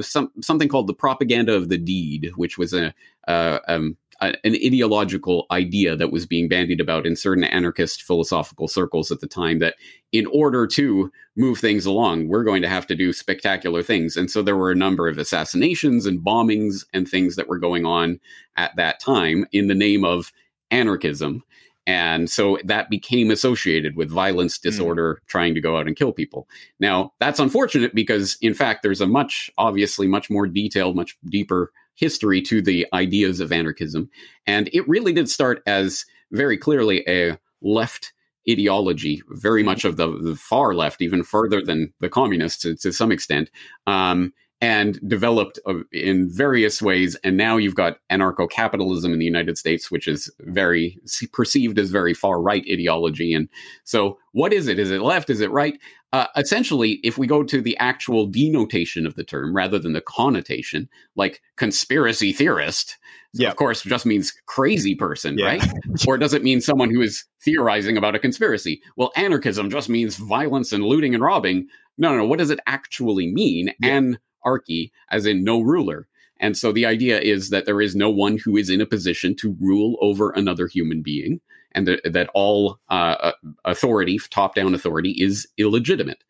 some 0.00 0.32
something 0.40 0.68
called 0.68 0.88
the 0.88 0.92
propaganda 0.92 1.54
of 1.54 1.68
the 1.68 1.78
deed, 1.78 2.32
which 2.34 2.58
was 2.58 2.74
a, 2.74 2.92
um, 3.28 3.96
a, 4.20 4.34
an 4.44 4.54
ideological 4.54 5.46
idea 5.50 5.96
that 5.96 6.12
was 6.12 6.26
being 6.26 6.48
bandied 6.48 6.80
about 6.80 7.06
in 7.06 7.16
certain 7.16 7.44
anarchist 7.44 8.02
philosophical 8.02 8.68
circles 8.68 9.10
at 9.10 9.20
the 9.20 9.26
time 9.26 9.58
that 9.60 9.76
in 10.12 10.26
order 10.26 10.66
to 10.66 11.10
move 11.36 11.58
things 11.58 11.86
along, 11.86 12.28
we're 12.28 12.44
going 12.44 12.62
to 12.62 12.68
have 12.68 12.86
to 12.86 12.94
do 12.94 13.12
spectacular 13.12 13.82
things. 13.82 14.16
And 14.16 14.30
so 14.30 14.42
there 14.42 14.56
were 14.56 14.70
a 14.70 14.76
number 14.76 15.08
of 15.08 15.18
assassinations 15.18 16.06
and 16.06 16.20
bombings 16.20 16.84
and 16.92 17.08
things 17.08 17.36
that 17.36 17.48
were 17.48 17.58
going 17.58 17.86
on 17.86 18.20
at 18.56 18.74
that 18.76 19.00
time 19.00 19.46
in 19.52 19.68
the 19.68 19.74
name 19.74 20.04
of 20.04 20.32
anarchism. 20.70 21.42
And 21.86 22.30
so 22.30 22.58
that 22.64 22.90
became 22.90 23.30
associated 23.30 23.96
with 23.96 24.10
violence, 24.10 24.58
hmm. 24.58 24.68
disorder, 24.68 25.14
mm. 25.14 25.26
trying 25.26 25.54
to 25.54 25.60
go 25.60 25.76
out 25.76 25.86
and 25.86 25.96
kill 25.96 26.12
people. 26.12 26.46
Now, 26.78 27.12
that's 27.20 27.40
unfortunate 27.40 27.94
because, 27.94 28.36
in 28.40 28.54
fact, 28.54 28.82
there's 28.82 29.00
a 29.00 29.06
much, 29.06 29.50
obviously, 29.58 30.06
much 30.06 30.30
more 30.30 30.46
detailed, 30.46 30.94
much 30.94 31.16
deeper 31.28 31.72
history 32.00 32.40
to 32.42 32.62
the 32.62 32.86
ideas 32.92 33.40
of 33.40 33.52
anarchism. 33.52 34.10
And 34.46 34.68
it 34.72 34.88
really 34.88 35.12
did 35.12 35.28
start 35.28 35.62
as 35.66 36.06
very 36.32 36.56
clearly 36.56 37.04
a 37.06 37.38
left 37.62 38.12
ideology, 38.48 39.22
very 39.28 39.62
much 39.62 39.84
of 39.84 39.96
the, 39.96 40.18
the 40.18 40.34
far 40.34 40.74
left, 40.74 41.02
even 41.02 41.22
further 41.22 41.60
than 41.62 41.92
the 42.00 42.08
communists 42.08 42.62
to, 42.62 42.74
to 42.76 42.92
some 42.92 43.12
extent. 43.12 43.50
Um, 43.86 44.32
and 44.60 45.00
developed 45.08 45.58
uh, 45.66 45.74
in 45.90 46.30
various 46.30 46.82
ways. 46.82 47.16
And 47.24 47.36
now 47.36 47.56
you've 47.56 47.74
got 47.74 47.98
anarcho 48.10 48.50
capitalism 48.50 49.12
in 49.12 49.18
the 49.18 49.24
United 49.24 49.56
States, 49.56 49.90
which 49.90 50.06
is 50.06 50.30
very 50.40 50.98
perceived 51.32 51.78
as 51.78 51.90
very 51.90 52.12
far 52.12 52.42
right 52.42 52.64
ideology. 52.70 53.32
And 53.32 53.48
so, 53.84 54.18
what 54.32 54.52
is 54.52 54.68
it? 54.68 54.78
Is 54.78 54.90
it 54.90 55.00
left? 55.00 55.30
Is 55.30 55.40
it 55.40 55.50
right? 55.50 55.78
Uh, 56.12 56.26
essentially, 56.36 57.00
if 57.04 57.16
we 57.18 57.26
go 57.26 57.42
to 57.42 57.60
the 57.60 57.76
actual 57.78 58.26
denotation 58.26 59.06
of 59.06 59.14
the 59.14 59.24
term 59.24 59.54
rather 59.54 59.78
than 59.78 59.92
the 59.92 60.00
connotation, 60.00 60.88
like 61.16 61.40
conspiracy 61.56 62.32
theorist, 62.32 62.98
yeah. 63.32 63.48
of 63.48 63.56
course, 63.56 63.82
just 63.82 64.06
means 64.06 64.34
crazy 64.46 64.94
person, 64.94 65.38
yeah. 65.38 65.46
right? 65.46 65.64
or 66.08 66.18
does 66.18 66.34
it 66.34 66.42
mean 66.42 66.60
someone 66.60 66.90
who 66.90 67.00
is 67.00 67.24
theorizing 67.42 67.96
about 67.96 68.14
a 68.14 68.18
conspiracy? 68.18 68.82
Well, 68.96 69.12
anarchism 69.16 69.70
just 69.70 69.88
means 69.88 70.16
violence 70.16 70.72
and 70.72 70.84
looting 70.84 71.14
and 71.14 71.22
robbing. 71.22 71.68
No, 71.96 72.10
no, 72.10 72.18
no. 72.18 72.26
What 72.26 72.40
does 72.40 72.50
it 72.50 72.60
actually 72.66 73.32
mean? 73.32 73.72
Yeah. 73.80 73.96
And 73.96 74.18
archy, 74.44 74.92
as 75.10 75.26
in 75.26 75.44
no 75.44 75.60
ruler. 75.60 76.08
And 76.38 76.56
so 76.56 76.72
the 76.72 76.86
idea 76.86 77.20
is 77.20 77.50
that 77.50 77.66
there 77.66 77.80
is 77.80 77.94
no 77.94 78.08
one 78.10 78.38
who 78.38 78.56
is 78.56 78.70
in 78.70 78.80
a 78.80 78.86
position 78.86 79.36
to 79.36 79.56
rule 79.60 79.98
over 80.00 80.30
another 80.30 80.66
human 80.66 81.02
being, 81.02 81.40
and 81.72 81.86
that, 81.86 82.00
that 82.04 82.30
all 82.34 82.80
uh, 82.88 83.16
uh 83.20 83.32
authority, 83.64 84.18
top 84.30 84.54
down 84.54 84.74
authority, 84.74 85.10
is 85.18 85.46
illegitimate. 85.58 86.24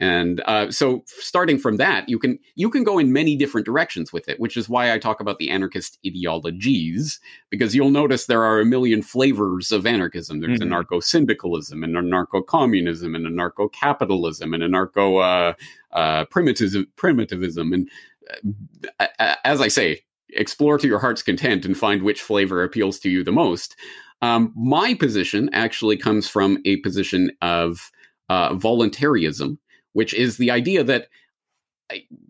And 0.00 0.40
uh, 0.46 0.70
so, 0.70 1.02
starting 1.06 1.58
from 1.58 1.76
that, 1.76 2.08
you 2.08 2.18
can 2.18 2.38
you 2.54 2.70
can 2.70 2.84
go 2.84 2.98
in 2.98 3.12
many 3.12 3.36
different 3.36 3.64
directions 3.64 4.12
with 4.12 4.28
it, 4.28 4.38
which 4.38 4.56
is 4.56 4.68
why 4.68 4.92
I 4.92 4.98
talk 4.98 5.20
about 5.20 5.38
the 5.38 5.50
anarchist 5.50 5.98
ideologies, 6.06 7.18
because 7.50 7.74
you'll 7.74 7.90
notice 7.90 8.26
there 8.26 8.44
are 8.44 8.60
a 8.60 8.64
million 8.64 9.02
flavors 9.02 9.72
of 9.72 9.86
anarchism. 9.86 10.40
There's 10.40 10.60
mm-hmm. 10.60 10.72
anarcho 10.72 11.02
syndicalism, 11.02 11.82
and 11.82 11.96
anarcho 11.96 12.46
communism, 12.46 13.14
and 13.16 13.26
anarcho 13.26 13.72
capitalism, 13.72 14.54
and 14.54 14.62
anarcho 14.62 15.20
uh, 15.20 15.96
uh, 15.96 16.24
primitivism, 16.26 16.86
primitivism, 16.96 17.72
and 17.72 17.90
uh, 19.00 19.34
as 19.44 19.60
I 19.60 19.68
say, 19.68 20.02
explore 20.30 20.78
to 20.78 20.86
your 20.86 21.00
heart's 21.00 21.22
content 21.22 21.64
and 21.64 21.76
find 21.76 22.02
which 22.02 22.22
flavor 22.22 22.62
appeals 22.62 22.98
to 23.00 23.10
you 23.10 23.24
the 23.24 23.32
most. 23.32 23.74
Um, 24.20 24.52
my 24.56 24.94
position 24.94 25.48
actually 25.52 25.96
comes 25.96 26.28
from 26.28 26.58
a 26.64 26.76
position 26.78 27.30
of 27.40 27.90
uh, 28.28 28.54
voluntarism 28.54 29.58
which 29.98 30.14
is 30.14 30.36
the 30.36 30.48
idea 30.48 30.84
that 30.84 31.08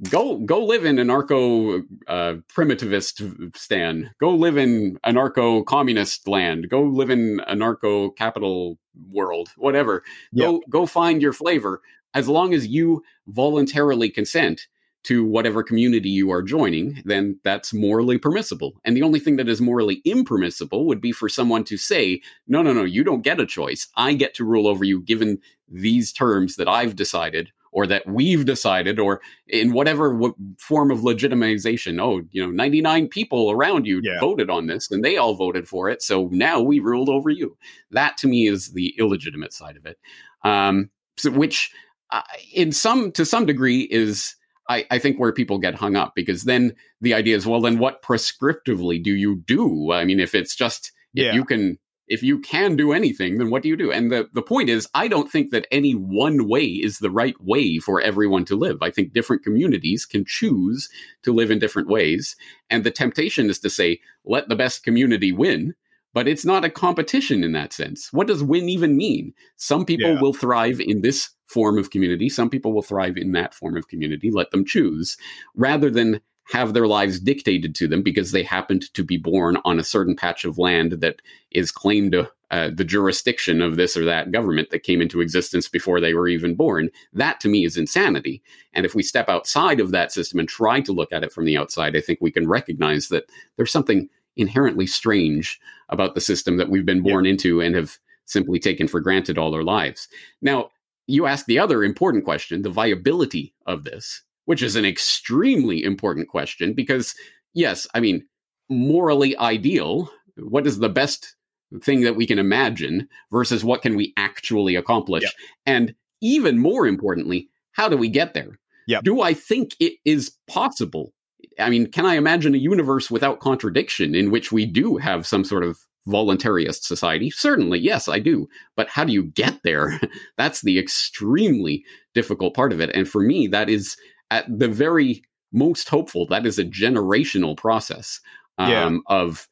go 0.09 0.39
go 0.39 0.65
live 0.65 0.87
in 0.87 0.97
anarcho 0.97 1.83
uh, 2.07 2.37
primitivist 2.51 3.55
stan. 3.55 4.11
Go 4.19 4.31
live 4.31 4.57
in 4.57 4.99
anarcho 5.05 5.67
communist 5.67 6.27
land. 6.27 6.71
Go 6.71 6.81
live 6.81 7.11
in 7.11 7.43
anarcho 7.47 8.17
capital 8.17 8.79
world 9.11 9.51
whatever. 9.59 10.03
Go 10.35 10.63
go 10.71 10.87
find 10.87 11.21
your 11.21 11.35
flavor. 11.35 11.83
As 12.15 12.27
long 12.27 12.55
as 12.55 12.69
you 12.69 13.03
voluntarily 13.27 14.09
consent 14.09 14.67
to 15.05 15.27
whatever 15.27 15.63
community 15.63 16.09
you 16.09 16.31
are 16.31 16.43
joining 16.43 17.03
then 17.05 17.39
that's 17.45 17.75
morally 17.75 18.17
permissible. 18.17 18.81
And 18.83 18.97
the 18.97 19.03
only 19.03 19.21
thing 19.21 19.37
that 19.37 19.49
is 19.49 19.61
morally 19.61 20.01
impermissible 20.07 20.87
would 20.87 21.03
be 21.03 21.13
for 21.13 21.29
someone 21.29 21.65
to 21.65 21.77
say 21.77 22.23
no 22.47 22.63
no 22.63 22.73
no 22.73 22.85
you 22.85 23.05
don't 23.05 23.29
get 23.29 23.41
a 23.41 23.47
choice. 23.47 23.89
I 23.95 24.15
get 24.15 24.33
to 24.37 24.45
rule 24.45 24.67
over 24.67 24.85
you 24.85 25.03
given 25.03 25.39
these 25.71 26.13
terms 26.13 26.57
that 26.57 26.69
i've 26.69 26.97
decided 26.97 27.53
or 27.73 27.87
that 27.87 28.07
we've 28.07 28.45
decided 28.45 28.99
or 28.99 29.21
in 29.47 29.73
whatever 29.73 30.13
w- 30.13 30.35
form 30.59 30.91
of 30.91 31.01
legitimization 31.01 32.01
oh 32.01 32.23
you 32.31 32.45
know 32.45 32.51
99 32.51 33.09
people 33.09 33.51
around 33.51 33.87
you 33.87 34.01
yeah. 34.03 34.21
voted 34.21 34.51
on 34.51 34.67
this 34.67 34.91
and 34.91 35.05
they 35.05 35.17
all 35.17 35.35
voted 35.35 35.69
for 35.69 35.89
it 35.89 36.03
so 36.03 36.29
now 36.33 36.61
we 36.61 36.81
ruled 36.81 37.09
over 37.09 37.31
you 37.31 37.57
that 37.91 38.17
to 38.17 38.29
me 38.29 38.47
is 38.47 38.73
the 38.73 38.95
illegitimate 38.99 39.53
side 39.53 39.77
of 39.77 39.87
it 39.87 39.99
um, 40.45 40.91
so 41.17 41.31
which 41.31 41.73
uh, 42.11 42.23
in 42.55 42.73
some 42.73 43.13
to 43.13 43.25
some 43.25 43.47
degree 43.47 43.83
is 43.83 44.35
I, 44.71 44.87
I, 44.91 44.99
think 44.99 45.19
where 45.19 45.33
people 45.33 45.59
get 45.59 45.75
hung 45.75 45.97
up 45.97 46.13
because 46.15 46.45
then 46.45 46.75
the 47.01 47.15
idea 47.15 47.37
is 47.37 47.47
well 47.47 47.61
then 47.61 47.79
what 47.79 48.03
prescriptively 48.03 49.03
do 49.03 49.15
you 49.15 49.37
do 49.47 49.93
i 49.93 50.05
mean 50.05 50.21
if 50.21 50.35
it's 50.35 50.55
just 50.55 50.93
yeah. 51.13 51.29
if 51.29 51.35
you 51.35 51.45
can 51.45 51.79
if 52.09 52.23
you 52.23 52.39
can 52.39 52.77
do 52.77 52.93
anything, 52.93 53.39
then 53.39 53.51
what 53.51 53.63
do 53.63 53.69
you 53.69 53.77
do? 53.77 53.93
And 53.93 54.11
the, 54.11 54.29
the 54.33 54.43
point 54.43 54.69
is, 54.69 54.89
I 54.95 55.09
don't 55.09 55.31
think 55.31 55.51
that 55.51 55.67
any 55.71 55.93
one 55.93 56.49
way 56.49 56.65
is 56.65 56.99
the 56.99 57.11
right 57.11 57.37
way 57.41 57.79
for 57.79 58.01
everyone 58.01 58.45
to 58.47 58.57
live. 58.57 58.79
I 58.83 58.91
think 58.91 59.13
different 59.13 59.43
communities 59.43 60.07
can 60.07 60.25
choose 60.27 60.89
to 61.23 61.33
live 61.33 61.51
in 61.51 61.59
different 61.59 61.89
ways. 61.89 62.37
And 62.71 62.83
the 62.83 62.91
temptation 62.91 63.51
is 63.51 63.59
to 63.61 63.71
say, 63.71 64.01
let 64.25 64.49
the 64.49 64.57
best 64.57 64.83
community 64.83 65.33
win. 65.33 65.75
But 66.15 66.27
it's 66.27 66.45
not 66.45 66.65
a 66.65 66.71
competition 66.71 67.45
in 67.45 67.53
that 67.53 67.73
sense. 67.73 68.13
What 68.13 68.27
does 68.27 68.43
win 68.43 68.69
even 68.69 68.97
mean? 68.97 69.35
Some 69.57 69.85
people 69.85 70.15
yeah. 70.15 70.21
will 70.21 70.33
thrive 70.33 70.81
in 70.81 71.03
this 71.03 71.31
form 71.47 71.79
of 71.79 71.91
community. 71.91 72.29
Some 72.29 72.49
people 72.49 72.73
will 72.73 72.83
thrive 72.83 73.17
in 73.17 73.33
that 73.33 73.55
form 73.55 73.77
of 73.77 73.89
community. 73.89 74.31
Let 74.31 74.51
them 74.51 74.65
choose 74.65 75.19
rather 75.55 75.91
than 75.91 76.21
have 76.51 76.73
their 76.73 76.87
lives 76.87 77.21
dictated 77.21 77.75
to 77.75 77.87
them 77.87 78.03
because 78.03 78.33
they 78.33 78.43
happened 78.43 78.93
to 78.95 79.05
be 79.05 79.19
born 79.19 79.59
on 79.65 79.79
a 79.79 79.85
certain 79.85 80.17
patch 80.17 80.45
of 80.45 80.59
land 80.59 80.93
that 80.93 81.21
is 81.51 81.71
claimed 81.71 82.13
to 82.13 82.31
uh, 82.51 82.71
the 82.73 82.85
jurisdiction 82.85 83.61
of 83.61 83.77
this 83.77 83.95
or 83.95 84.07
that 84.07 84.33
government 84.33 84.71
that 84.71 84.83
came 84.83 85.03
into 85.03 85.21
existence 85.21 85.69
before 85.69 86.01
they 86.01 86.15
were 86.15 86.29
even 86.29 86.55
born. 86.55 86.89
That 87.13 87.41
to 87.41 87.49
me 87.49 87.67
is 87.67 87.77
insanity. 87.77 88.43
And 88.73 88.87
if 88.87 88.95
we 88.95 89.03
step 89.03 89.29
outside 89.29 89.81
of 89.81 89.91
that 89.91 90.11
system 90.11 90.39
and 90.39 90.49
try 90.49 90.81
to 90.81 90.93
look 90.93 91.13
at 91.13 91.23
it 91.23 91.33
from 91.33 91.45
the 91.45 91.59
outside, 91.59 91.95
I 91.95 92.01
think 92.01 92.19
we 92.23 92.31
can 92.31 92.49
recognize 92.49 93.09
that 93.09 93.25
there's 93.57 93.71
something 93.71 94.09
inherently 94.37 94.87
strange 94.87 95.61
about 95.91 96.15
the 96.15 96.21
system 96.23 96.57
that 96.57 96.71
we've 96.71 96.87
been 96.87 97.03
born 97.03 97.27
yeah. 97.27 97.33
into 97.33 97.61
and 97.61 97.75
have 97.75 97.99
simply 98.25 98.59
taken 98.59 98.89
for 98.89 99.01
granted 99.01 99.37
all 99.37 99.55
our 99.55 99.65
lives. 99.65 100.09
Now, 100.41 100.71
you 101.07 101.27
ask 101.27 101.45
the 101.47 101.59
other 101.59 101.85
important 101.85 102.25
question 102.25 102.63
the 102.63 102.71
viability 102.71 103.55
of 103.67 103.85
this 103.85 104.23
which 104.49 104.63
is 104.63 104.77
an 104.77 104.87
extremely 104.87 105.85
important 105.85 106.27
question 106.27 106.73
because, 106.73 107.15
yes, 107.53 107.87
I 107.93 108.01
mean, 108.01 108.27
morally 108.71 109.37
ideal, 109.37 110.11
what 110.39 110.67
is 110.67 110.79
the 110.79 110.89
best 110.89 111.37
thing 111.83 112.01
that 112.01 112.17
we 112.17 112.27
can 112.27 112.39
imagine 112.39 113.07
versus 113.31 113.63
what 113.63 113.83
can 113.83 113.95
we 113.95 114.15
actually 114.17 114.75
accomplish? 114.75 115.25
And 115.67 115.95
even 116.23 116.59
more 116.59 116.87
importantly, 116.87 117.51
how 117.73 117.91
do 117.91 117.99
we 117.99 118.09
get 118.09 118.33
there? 118.33 118.59
Yeah. 118.87 119.03
Do 119.05 119.21
I 119.21 119.35
think 119.35 119.77
it 119.81 119.99
is 120.07 120.35
possible? 120.49 121.13
I 121.61 121.69
mean, 121.69 121.91
can 121.91 122.07
I 122.07 122.15
imagine 122.15 122.55
a 122.55 122.59
universe 122.59 123.11
without 123.11 123.41
contradiction 123.41 124.15
in 124.15 124.31
which 124.31 124.51
we 124.51 124.65
do 124.65 124.97
have 124.97 125.27
some 125.27 125.45
sort 125.45 125.63
of 125.63 125.79
voluntarist 126.09 126.85
society? 126.85 127.29
Certainly, 127.29 127.81
yes, 127.81 128.09
I 128.09 128.19
do. 128.19 128.49
But 128.77 128.89
how 128.89 129.05
do 129.05 129.13
you 129.13 129.25
get 129.25 129.61
there? 129.63 130.01
That's 130.39 130.63
the 130.63 130.79
extremely 130.79 131.85
difficult 132.15 132.55
part 132.55 132.73
of 132.73 132.81
it. 132.81 132.91
And 132.95 133.07
for 133.07 133.21
me, 133.21 133.47
that 133.49 133.69
is 133.69 133.95
at 134.31 134.47
the 134.49 134.69
very 134.69 135.23
most 135.53 135.89
hopeful, 135.89 136.27
that 136.27 136.47
is 136.47 136.59
a 136.59 136.65
generational 136.65 137.57
process 137.57 138.21
um, 138.59 138.71
yeah. 138.71 138.99
of 139.07 139.49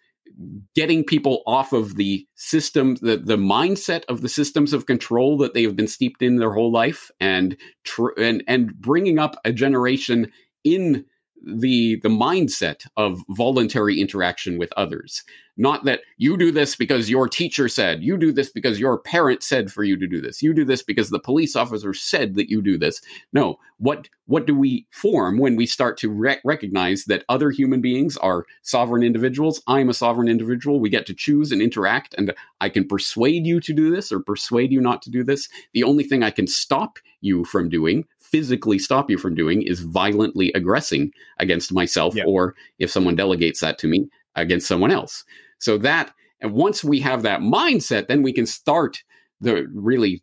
getting 0.74 1.02
people 1.04 1.42
off 1.46 1.72
of 1.72 1.96
the 1.96 2.26
system, 2.34 2.96
the, 2.96 3.16
the 3.16 3.38
mindset 3.38 4.04
of 4.08 4.20
the 4.20 4.28
systems 4.28 4.72
of 4.72 4.86
control 4.86 5.38
that 5.38 5.54
they 5.54 5.62
have 5.62 5.76
been 5.76 5.88
steeped 5.88 6.22
in 6.22 6.36
their 6.36 6.52
whole 6.52 6.70
life, 6.70 7.10
and 7.20 7.56
tr- 7.84 8.18
and 8.18 8.44
and 8.46 8.74
bringing 8.74 9.18
up 9.18 9.36
a 9.44 9.52
generation 9.52 10.30
in 10.64 11.04
the 11.45 11.97
the 12.03 12.09
mindset 12.09 12.87
of 12.97 13.20
voluntary 13.30 14.01
interaction 14.01 14.59
with 14.59 14.72
others. 14.76 15.22
Not 15.59 15.84
that 15.84 16.01
you 16.18 16.37
do 16.37 16.53
this 16.53 16.76
because 16.76 17.09
your 17.09 17.28
teacher 17.28 17.68
said 17.68 18.03
you 18.03 18.18
do 18.18 18.30
this 18.30 18.51
because 18.51 18.78
your 18.78 18.99
parent 18.99 19.43
said 19.43 19.72
for 19.72 19.84
you 19.84 19.97
to 19.97 20.07
do 20.07 20.20
this 20.20 20.43
you 20.43 20.53
do 20.53 20.64
this 20.64 20.82
because 20.82 21.09
the 21.09 21.18
police 21.18 21.57
officer 21.57 21.95
said 21.95 22.34
that 22.34 22.51
you 22.51 22.61
do 22.61 22.76
this. 22.76 23.01
No 23.32 23.59
what 23.78 24.09
what 24.26 24.47
do 24.47 24.55
we 24.55 24.87
form 24.91 25.39
when 25.39 25.57
we 25.57 25.66
start 25.66 25.97
to 25.99 26.11
re- 26.11 26.41
recognize 26.45 27.05
that 27.05 27.24
other 27.28 27.51
human 27.51 27.80
beings 27.80 28.16
are 28.18 28.45
sovereign 28.62 29.03
individuals? 29.03 29.62
I'm 29.66 29.89
a 29.89 29.95
sovereign 29.95 30.28
individual. 30.28 30.80
We 30.80 30.91
get 30.91 31.07
to 31.07 31.14
choose 31.14 31.53
and 31.53 31.62
interact 31.62 32.14
and 32.18 32.34
i 32.61 32.68
can 32.68 32.87
persuade 32.87 33.47
you 33.47 33.61
to 33.61 33.72
do 33.72 33.91
this 33.91 34.11
or 34.11 34.20
persuade 34.20 34.72
you 34.72 34.80
not 34.80 35.01
to 35.03 35.11
do 35.11 35.22
this. 35.24 35.49
The 35.72 35.84
only 35.84 36.05
thing 36.05 36.22
i 36.22 36.30
can 36.30 36.47
stop 36.47 36.99
you 37.20 37.45
from 37.45 37.68
doing 37.68 38.05
physically 38.37 38.78
stop 38.78 39.11
you 39.11 39.16
from 39.16 39.34
doing 39.34 39.62
is 39.62 39.80
violently 39.80 40.53
aggressing 40.55 41.11
against 41.39 41.72
myself 41.72 42.14
yeah. 42.14 42.24
or 42.26 42.55
if 42.78 42.91
someone 42.91 43.16
delegates 43.16 43.61
that 43.61 43.78
to 43.78 43.87
me 43.87 44.07
against 44.34 44.68
someone 44.68 44.91
else 44.91 45.24
so 45.59 45.78
that 45.78 46.12
and 46.43 46.53
once 46.53 46.84
we 46.84 47.01
have 47.01 47.22
that 47.22 47.41
mindset 47.41 48.09
then 48.09 48.22
we 48.22 48.34
can 48.34 48.45
start 48.45 49.03
the 49.41 49.66
really 49.72 50.22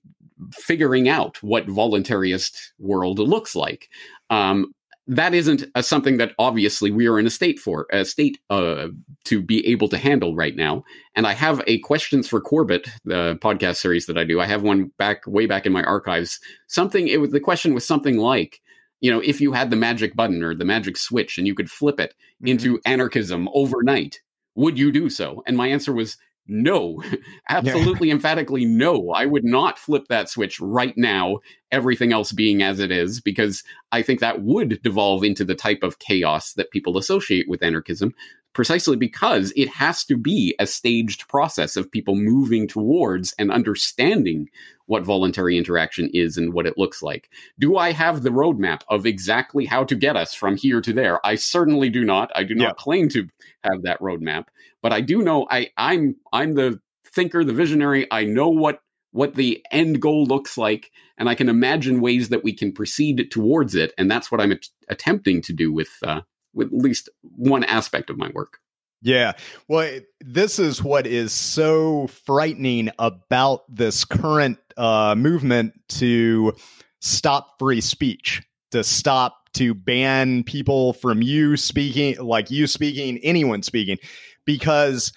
figuring 0.52 1.10
out 1.10 1.42
what 1.42 1.66
voluntarist 1.66 2.56
world 2.78 3.18
looks 3.18 3.56
like 3.56 3.90
um, 4.30 4.72
that 5.08 5.34
isn't 5.34 5.66
a, 5.76 5.84
something 5.84 6.18
that 6.18 6.34
obviously 6.40 6.90
we 6.90 7.08
are 7.08 7.20
in 7.20 7.26
a 7.26 7.32
state 7.32 7.60
for 7.60 7.88
a 7.92 8.06
state 8.06 8.38
uh, 8.50 8.88
to 9.26 9.42
be 9.42 9.66
able 9.68 9.90
to 9.90 9.98
handle 9.98 10.36
right 10.36 10.56
now. 10.56 10.84
And 11.16 11.28
I 11.28 11.34
have 11.34 11.62
a 11.68 11.80
questions 11.80 12.28
for 12.28 12.40
Corbett, 12.40 12.88
the 13.04 13.38
podcast 13.42 13.78
series 13.78 14.06
that 14.06 14.18
I 14.18 14.24
do. 14.24 14.40
I 14.40 14.46
have 14.46 14.64
one 14.64 14.92
back 14.98 15.26
way 15.28 15.46
back 15.46 15.66
in 15.66 15.74
my 15.74 15.84
archives. 15.84 16.40
Something 16.68 17.08
it 17.08 17.20
was 17.20 17.32
the 17.32 17.40
question 17.40 17.74
was 17.74 17.86
something 17.86 18.18
like, 18.18 18.62
you 19.02 19.12
know, 19.12 19.20
if 19.20 19.42
you 19.42 19.52
had 19.52 19.70
the 19.70 19.76
magic 19.76 20.16
button 20.16 20.42
or 20.42 20.56
the 20.56 20.66
magic 20.66 20.96
switch 20.96 21.38
and 21.38 21.46
you 21.46 21.56
could 21.56 21.70
flip 21.70 22.00
it 22.00 22.12
mm-hmm. 22.12 22.48
into 22.48 22.80
anarchism 22.86 23.50
overnight, 23.54 24.22
would 24.56 24.80
you 24.80 24.92
do 24.92 25.10
so? 25.10 25.44
And 25.46 25.58
my 25.58 25.68
answer 25.68 25.94
was 25.94 26.18
no, 26.48 27.02
absolutely 27.50 28.10
yeah. 28.10 28.16
emphatically 28.16 28.66
no. 28.66 29.12
I 29.12 29.26
would 29.26 29.46
not 29.46 29.80
flip 29.80 30.08
that 30.10 30.30
switch 30.30 30.60
right 30.60 30.94
now, 30.98 31.40
everything 31.72 32.12
else 32.12 32.32
being 32.32 32.62
as 32.62 32.80
it 32.80 32.92
is, 32.92 33.22
because 33.22 33.64
I 33.92 34.02
think 34.02 34.20
that 34.20 34.44
would 34.44 34.82
devolve 34.82 35.24
into 35.24 35.46
the 35.46 35.56
type 35.56 35.84
of 35.84 36.00
chaos 36.00 36.54
that 36.54 36.72
people 36.72 36.98
associate 36.98 37.48
with 37.48 37.64
anarchism, 37.64 38.14
precisely 38.54 38.96
because 38.96 39.54
it 39.56 39.70
has 39.70 40.04
to 40.06 40.18
be 40.18 40.56
a 40.60 40.68
staged 40.68 41.28
process 41.28 41.76
of 41.76 41.92
people 41.92 42.16
moving 42.16 42.68
towards 42.68 43.34
and 43.40 43.52
understanding 43.52 44.50
what 44.86 45.04
voluntary 45.04 45.58
interaction 45.58 46.10
is 46.14 46.38
and 46.38 46.54
what 46.54 46.68
it 46.68 46.78
looks 46.78 47.02
like. 47.02 47.30
Do 47.58 47.78
I 47.78 47.94
have 47.94 48.22
the 48.22 48.30
roadmap 48.30 48.82
of 48.90 49.06
exactly 49.06 49.66
how 49.66 49.86
to 49.86 49.96
get 49.96 50.18
us 50.18 50.34
from 50.34 50.58
here 50.58 50.82
to 50.82 50.94
there? 50.94 51.26
I 51.26 51.36
certainly 51.36 51.90
do 51.90 52.04
not. 52.04 52.32
I 52.36 52.44
do 52.44 52.54
not 52.54 52.64
yeah. 52.64 52.74
claim 52.78 53.10
to 53.10 53.28
have 53.64 53.82
that 53.84 54.00
roadmap 54.02 54.48
but 54.84 54.94
I 54.94 55.02
do 55.02 55.24
know 55.24 55.48
I 55.50 55.72
I'm 55.78 56.16
I'm 56.32 56.54
the 56.54 56.80
thinker, 57.08 57.44
the 57.44 57.54
visionary. 57.54 58.06
I 58.12 58.26
know 58.26 58.50
what 58.50 58.82
what 59.12 59.36
the 59.36 59.64
end 59.72 60.02
goal 60.02 60.26
looks 60.26 60.58
like, 60.58 60.92
and 61.18 61.30
I 61.30 61.36
can 61.36 61.50
imagine 61.50 62.02
ways 62.02 62.30
that 62.30 62.44
we 62.44 62.54
can 62.54 62.72
proceed 62.72 63.32
towards 63.32 63.74
it, 63.74 63.94
and 63.98 64.12
that's 64.12 64.32
what 64.32 64.42
I'm 64.42 64.52
at- 64.52 64.68
attempting 64.90 65.42
to 65.44 65.54
do 65.54 65.72
with 65.72 65.90
uh, 66.06 66.22
with 66.54 66.68
at 66.68 66.74
least 66.74 67.10
one 67.22 67.64
aspect 67.64 68.12
of 68.12 68.18
my 68.18 68.30
work. 68.36 68.60
Yeah. 69.02 69.34
Well, 69.68 70.00
this 70.22 70.60
is 70.60 70.82
what 70.82 71.06
is 71.06 71.34
so 71.34 72.08
frightening 72.08 72.90
about 73.00 73.64
this 73.68 74.06
current 74.06 74.60
uh, 74.78 75.14
movement 75.18 75.74
to 75.90 76.54
stop 77.02 77.60
free 77.60 77.82
speech, 77.82 78.42
to 78.72 78.82
stop, 78.82 79.50
to 79.56 79.74
ban 79.74 80.44
people 80.44 80.94
from 80.94 81.22
you 81.22 81.58
speaking, 81.58 82.18
like 82.18 82.50
you 82.50 82.66
speaking, 82.66 83.20
anyone 83.20 83.62
speaking 83.62 83.98
because 84.46 85.12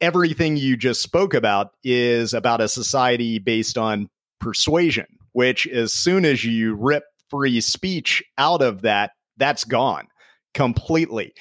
everything 0.00 0.56
you 0.56 0.76
just 0.76 1.02
spoke 1.02 1.34
about 1.34 1.70
is 1.84 2.34
about 2.34 2.60
a 2.60 2.68
society 2.68 3.38
based 3.38 3.78
on 3.78 4.08
persuasion, 4.40 5.06
which 5.32 5.66
as 5.68 5.92
soon 5.92 6.24
as 6.24 6.44
you 6.44 6.74
rip 6.74 7.04
free 7.30 7.60
speech 7.60 8.22
out 8.36 8.62
of 8.62 8.82
that, 8.82 9.12
that's 9.36 9.64
gone 9.64 10.06
completely. 10.54 11.32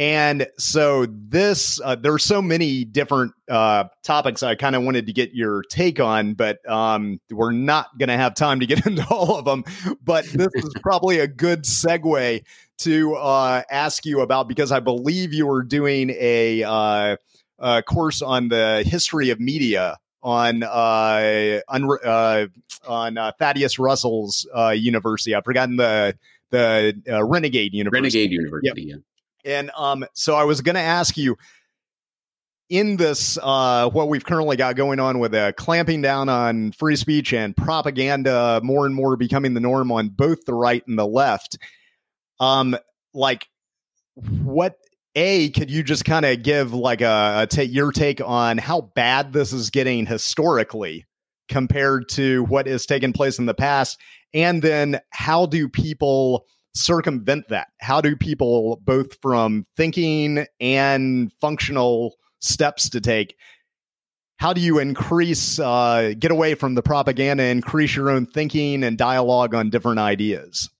And 0.00 0.46
so 0.56 1.04
this, 1.06 1.78
uh, 1.78 1.94
there 1.94 2.14
are 2.14 2.18
so 2.18 2.40
many 2.40 2.86
different 2.86 3.34
uh, 3.50 3.84
topics 4.02 4.42
I 4.42 4.54
kind 4.54 4.74
of 4.74 4.82
wanted 4.82 5.08
to 5.08 5.12
get 5.12 5.34
your 5.34 5.62
take 5.64 6.00
on, 6.00 6.32
but 6.32 6.66
um, 6.66 7.20
we're 7.30 7.52
not 7.52 7.98
going 7.98 8.08
to 8.08 8.16
have 8.16 8.34
time 8.34 8.60
to 8.60 8.66
get 8.66 8.86
into 8.86 9.06
all 9.10 9.36
of 9.36 9.44
them. 9.44 9.62
But 10.02 10.24
this 10.24 10.48
is 10.54 10.72
probably 10.80 11.18
a 11.18 11.26
good 11.26 11.64
segue 11.64 12.42
to 12.78 13.14
uh, 13.14 13.62
ask 13.70 14.06
you 14.06 14.22
about 14.22 14.48
because 14.48 14.72
I 14.72 14.80
believe 14.80 15.34
you 15.34 15.46
were 15.46 15.62
doing 15.62 16.08
a, 16.18 16.62
uh, 16.62 17.16
a 17.58 17.82
course 17.82 18.22
on 18.22 18.48
the 18.48 18.82
history 18.86 19.28
of 19.28 19.38
media 19.38 19.98
on 20.22 20.62
uh, 20.62 21.60
on, 21.68 21.98
uh, 22.02 22.46
on 22.88 23.18
uh, 23.18 23.32
Thaddeus 23.38 23.78
Russell's 23.78 24.48
uh, 24.56 24.70
university. 24.70 25.34
I've 25.34 25.44
forgotten 25.44 25.76
the 25.76 26.16
the 26.48 27.02
uh, 27.06 27.22
Renegade 27.22 27.74
University. 27.74 28.00
Renegade 28.00 28.32
University. 28.32 28.82
Yep. 28.82 28.96
Yeah. 28.96 29.09
And 29.44 29.70
um, 29.76 30.04
so 30.14 30.34
I 30.34 30.44
was 30.44 30.60
going 30.60 30.74
to 30.74 30.80
ask 30.80 31.16
you 31.16 31.36
in 32.68 32.96
this 32.96 33.38
uh, 33.42 33.90
what 33.90 34.08
we've 34.08 34.24
currently 34.24 34.56
got 34.56 34.76
going 34.76 35.00
on 35.00 35.18
with 35.18 35.34
uh, 35.34 35.52
clamping 35.52 36.02
down 36.02 36.28
on 36.28 36.72
free 36.72 36.96
speech 36.96 37.32
and 37.32 37.56
propaganda 37.56 38.60
more 38.62 38.86
and 38.86 38.94
more 38.94 39.16
becoming 39.16 39.54
the 39.54 39.60
norm 39.60 39.90
on 39.90 40.08
both 40.08 40.44
the 40.44 40.54
right 40.54 40.86
and 40.86 40.98
the 40.98 41.06
left 41.06 41.58
um, 42.38 42.76
like 43.12 43.46
what 44.14 44.76
a 45.16 45.50
could 45.50 45.70
you 45.70 45.82
just 45.82 46.04
kind 46.04 46.24
of 46.24 46.42
give 46.42 46.72
like 46.72 47.00
a, 47.00 47.40
a 47.42 47.46
take 47.48 47.72
your 47.72 47.90
take 47.90 48.20
on 48.20 48.58
how 48.58 48.80
bad 48.80 49.32
this 49.32 49.52
is 49.52 49.70
getting 49.70 50.06
historically 50.06 51.06
compared 51.50 52.08
to 52.08 52.44
what 52.44 52.66
has 52.66 52.86
taken 52.86 53.12
place 53.12 53.38
in 53.38 53.44
the 53.44 53.54
past? 53.54 53.98
And 54.32 54.62
then 54.62 55.00
how 55.10 55.46
do 55.46 55.68
people 55.68 56.46
circumvent 56.74 57.48
that? 57.48 57.68
How 57.80 58.00
do 58.00 58.16
people 58.16 58.80
both 58.84 59.18
from 59.20 59.66
thinking 59.76 60.46
and 60.60 61.32
functional 61.40 62.14
steps 62.40 62.88
to 62.90 63.00
take 63.00 63.36
how 64.38 64.54
do 64.54 64.60
you 64.62 64.78
increase 64.78 65.58
uh, 65.58 66.14
get 66.18 66.30
away 66.30 66.54
from 66.54 66.74
the 66.74 66.82
propaganda 66.82 67.44
increase 67.44 67.94
your 67.94 68.10
own 68.10 68.24
thinking 68.24 68.82
and 68.82 68.96
dialogue 68.96 69.54
on 69.54 69.68
different 69.68 69.98
ideas 69.98 70.70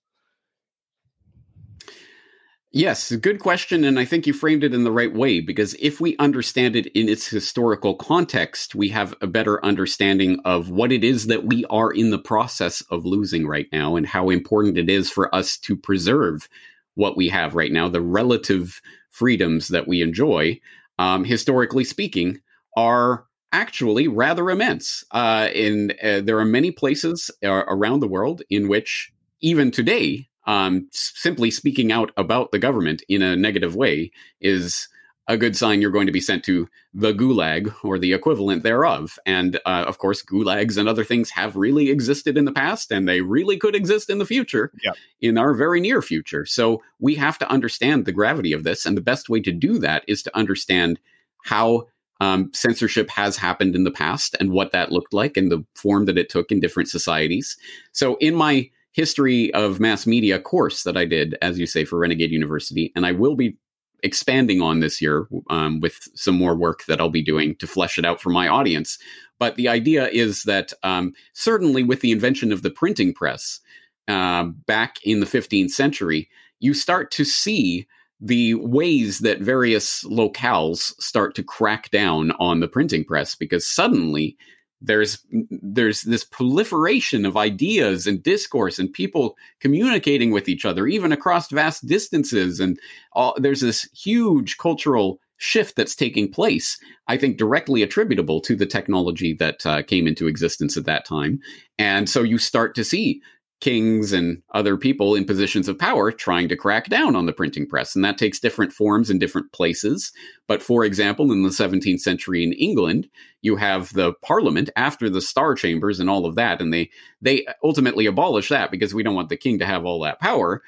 Yes, 2.72 3.10
good 3.16 3.40
question. 3.40 3.82
And 3.82 3.98
I 3.98 4.04
think 4.04 4.28
you 4.28 4.32
framed 4.32 4.62
it 4.62 4.72
in 4.72 4.84
the 4.84 4.92
right 4.92 5.12
way 5.12 5.40
because 5.40 5.74
if 5.80 6.00
we 6.00 6.16
understand 6.18 6.76
it 6.76 6.86
in 6.88 7.08
its 7.08 7.26
historical 7.26 7.96
context, 7.96 8.76
we 8.76 8.88
have 8.90 9.12
a 9.20 9.26
better 9.26 9.64
understanding 9.64 10.38
of 10.44 10.70
what 10.70 10.92
it 10.92 11.02
is 11.02 11.26
that 11.26 11.44
we 11.44 11.64
are 11.64 11.90
in 11.90 12.10
the 12.10 12.18
process 12.18 12.80
of 12.82 13.04
losing 13.04 13.44
right 13.44 13.66
now 13.72 13.96
and 13.96 14.06
how 14.06 14.30
important 14.30 14.78
it 14.78 14.88
is 14.88 15.10
for 15.10 15.34
us 15.34 15.58
to 15.58 15.76
preserve 15.76 16.48
what 16.94 17.16
we 17.16 17.28
have 17.28 17.56
right 17.56 17.72
now, 17.72 17.88
the 17.88 18.00
relative 18.00 18.80
freedoms 19.10 19.68
that 19.68 19.88
we 19.88 20.00
enjoy, 20.00 20.60
um, 21.00 21.24
historically 21.24 21.82
speaking, 21.82 22.38
are 22.76 23.24
actually 23.50 24.06
rather 24.06 24.48
immense. 24.48 25.02
Uh, 25.10 25.48
and 25.56 25.92
uh, 26.04 26.20
there 26.20 26.38
are 26.38 26.44
many 26.44 26.70
places 26.70 27.32
uh, 27.42 27.64
around 27.66 27.98
the 27.98 28.06
world 28.06 28.42
in 28.48 28.68
which, 28.68 29.10
even 29.40 29.72
today, 29.72 30.30
um, 30.47 30.88
simply 30.93 31.51
speaking 31.51 31.93
out 31.93 32.12
about 32.16 32.53
the 32.53 32.59
government 32.59 33.03
in 33.09 33.22
a 33.22 33.36
negative 33.36 33.76
way 33.76 34.11
is 34.41 34.88
a 35.28 35.36
good 35.36 35.57
sign 35.57 35.80
you're 35.80 35.93
going 35.93 36.07
to 36.07 36.12
be 36.12 36.20
sent 36.20 36.43
to 36.43 36.68
the 36.93 37.12
gulag 37.12 37.72
or 37.84 37.99
the 38.01 38.12
equivalent 38.12 38.64
thereof. 38.64 39.16
And 39.24 39.57
uh, 39.64 39.84
of 39.86 39.99
course, 39.99 40.24
gulags 40.24 40.76
and 40.76 40.88
other 40.88 41.05
things 41.05 41.30
have 41.30 41.55
really 41.55 41.88
existed 41.88 42.36
in 42.36 42.47
the 42.47 42.53
past, 42.53 42.91
and 42.91 43.09
they 43.09 43.20
really 43.20 43.57
could 43.57 43.76
exist 43.76 44.11
in 44.11 44.18
the 44.18 44.26
future, 44.26 44.72
yeah. 44.82 44.91
in 45.20 45.38
our 45.38 45.55
very 45.55 45.80
near 45.80 46.03
future. 46.03 46.45
So 46.47 46.82
we 46.99 47.14
have 47.14 47.38
to 47.38 47.49
understand 47.49 48.07
the 48.07 48.12
gravity 48.12 48.53
of 48.53 48.64
this. 48.64 48.84
And 48.84 48.97
the 48.97 49.03
best 49.03 49.28
way 49.28 49.41
to 49.41 49.53
do 49.53 49.78
that 49.78 50.05
is 50.09 50.22
to 50.24 50.36
understand 50.36 50.99
how 51.45 51.84
um, 52.20 52.51
censorship 52.53 53.09
has 53.11 53.36
happened 53.36 53.76
in 53.76 53.84
the 53.84 53.91
past 53.91 54.36
and 54.41 54.51
what 54.51 54.72
that 54.72 54.91
looked 54.91 55.14
like 55.14 55.36
and 55.36 55.51
the 55.51 55.64
form 55.74 56.07
that 56.07 56.18
it 56.18 56.28
took 56.28 56.51
in 56.51 56.61
different 56.61 56.88
societies. 56.88 57.57
So 57.93 58.16
in 58.16 58.34
my 58.34 58.68
history 58.93 59.53
of 59.55 59.80
mass 59.80 60.07
media 60.07 60.38
course 60.38 60.82
that 60.82 60.97
I 60.97 61.05
did, 61.05 61.36
as 61.43 61.59
you 61.59 61.66
say, 61.66 61.84
for 61.84 61.99
Renegade 61.99 62.30
University. 62.30 62.93
And 62.97 63.07
I 63.07 63.12
will 63.12 63.36
be 63.36 63.57
expanding 64.03 64.61
on 64.61 64.80
this 64.80 65.01
year 65.01 65.28
um, 65.51 65.80
with 65.80 65.99
some 66.14 66.36
more 66.36 66.57
work 66.57 66.84
that 66.86 67.01
I'll 67.01 67.11
be 67.11 67.22
doing 67.22 67.55
to 67.57 67.66
flesh 67.66 67.99
it 67.99 68.05
out 68.05 68.20
for 68.20 68.30
my 68.30 68.49
audience. 68.49 68.99
But 69.38 69.57
the 69.57 69.68
idea 69.68 70.09
is 70.09 70.43
that 70.45 70.72
um, 70.82 71.12
certainly 71.34 71.82
with 71.82 72.01
the 72.01 72.12
invention 72.12 72.53
of 72.53 72.62
the 72.62 72.70
printing 72.70 73.12
press 73.14 73.61
uh, 74.09 74.45
back 74.66 74.97
in 75.05 75.20
the 75.20 75.26
15th 75.26 75.70
century, 75.70 76.28
you 76.59 76.74
start 76.74 77.11
to 77.12 77.24
see 77.24 77.86
the 78.20 78.55
ways 78.55 79.20
that 79.20 79.41
various 79.41 80.05
locales 80.05 80.95
start 81.01 81.34
to 81.34 81.43
crack 81.43 81.91
down 81.91 82.32
on 82.32 82.61
the 82.61 82.68
printing 82.68 83.05
press 83.05 83.34
because 83.34 83.66
suddenly 83.66 84.36
there's 84.81 85.24
there's 85.51 86.03
this 86.03 86.24
proliferation 86.24 87.26
of 87.26 87.37
ideas 87.37 88.07
and 88.07 88.22
discourse 88.22 88.78
and 88.78 88.93
people 88.93 89.37
communicating 89.61 90.31
with 90.31 90.49
each 90.49 90.64
other 90.64 90.87
even 90.87 91.12
across 91.12 91.51
vast 91.51 91.87
distances. 91.87 92.61
And 92.61 92.78
all, 93.12 93.35
there's 93.39 93.61
this 93.61 93.89
huge 93.93 94.57
cultural 94.59 95.20
shift 95.43 95.74
that's 95.74 95.95
taking 95.95 96.31
place 96.31 96.78
i 97.09 97.16
think 97.16 97.39
directly 97.39 97.83
attributable 97.83 98.43
to 98.43 98.55
the 98.55 98.66
technology 98.66 99.33
that 99.33 99.64
uh, 99.64 99.81
came 99.81 100.07
into 100.07 100.26
existence 100.26 100.76
at 100.76 100.85
that 100.85 101.07
time. 101.07 101.41
And 101.78 102.11
so 102.11 102.22
you 102.22 102.37
start 102.37 102.74
to 102.74 102.85
see 102.85 103.22
kings 103.61 104.12
and 104.12 104.42
other 104.54 104.76
people 104.76 105.14
in 105.14 105.24
positions 105.24 105.68
of 105.68 105.78
power 105.78 106.11
trying 106.11 106.48
to 106.48 106.56
crack 106.56 106.88
down 106.88 107.14
on 107.14 107.26
the 107.26 107.32
printing 107.32 107.66
press. 107.66 107.94
And 107.94 108.04
that 108.04 108.18
takes 108.18 108.40
different 108.40 108.72
forms 108.72 109.11
in 109.11 109.18
different 109.18 109.52
places. 109.52 110.12
But 110.46 110.62
for 110.62 110.84
example, 110.84 111.30
in 111.30 111.42
the 111.42 111.50
17th 111.50 112.00
century 112.00 112.42
in 112.42 112.52
England, 112.54 113.08
you 113.42 113.56
have 113.56 113.92
the 113.92 114.14
parliament 114.22 114.70
after 114.76 115.11
the 115.11 115.20
star 115.20 115.54
chambers 115.54 116.00
and 116.00 116.08
all 116.08 116.26
of 116.26 116.36
that. 116.36 116.61
And 116.61 116.72
they, 116.72 116.90
they 117.20 117.46
ultimately 117.62 118.06
abolish 118.06 118.48
that 118.48 118.70
because 118.70 118.94
we 118.94 119.02
don't 119.02 119.14
want 119.14 119.28
the 119.28 119.36
king 119.36 119.58
to 119.58 119.66
have 119.66 119.84
all 119.84 120.00
that 120.00 120.20
power 120.20 120.62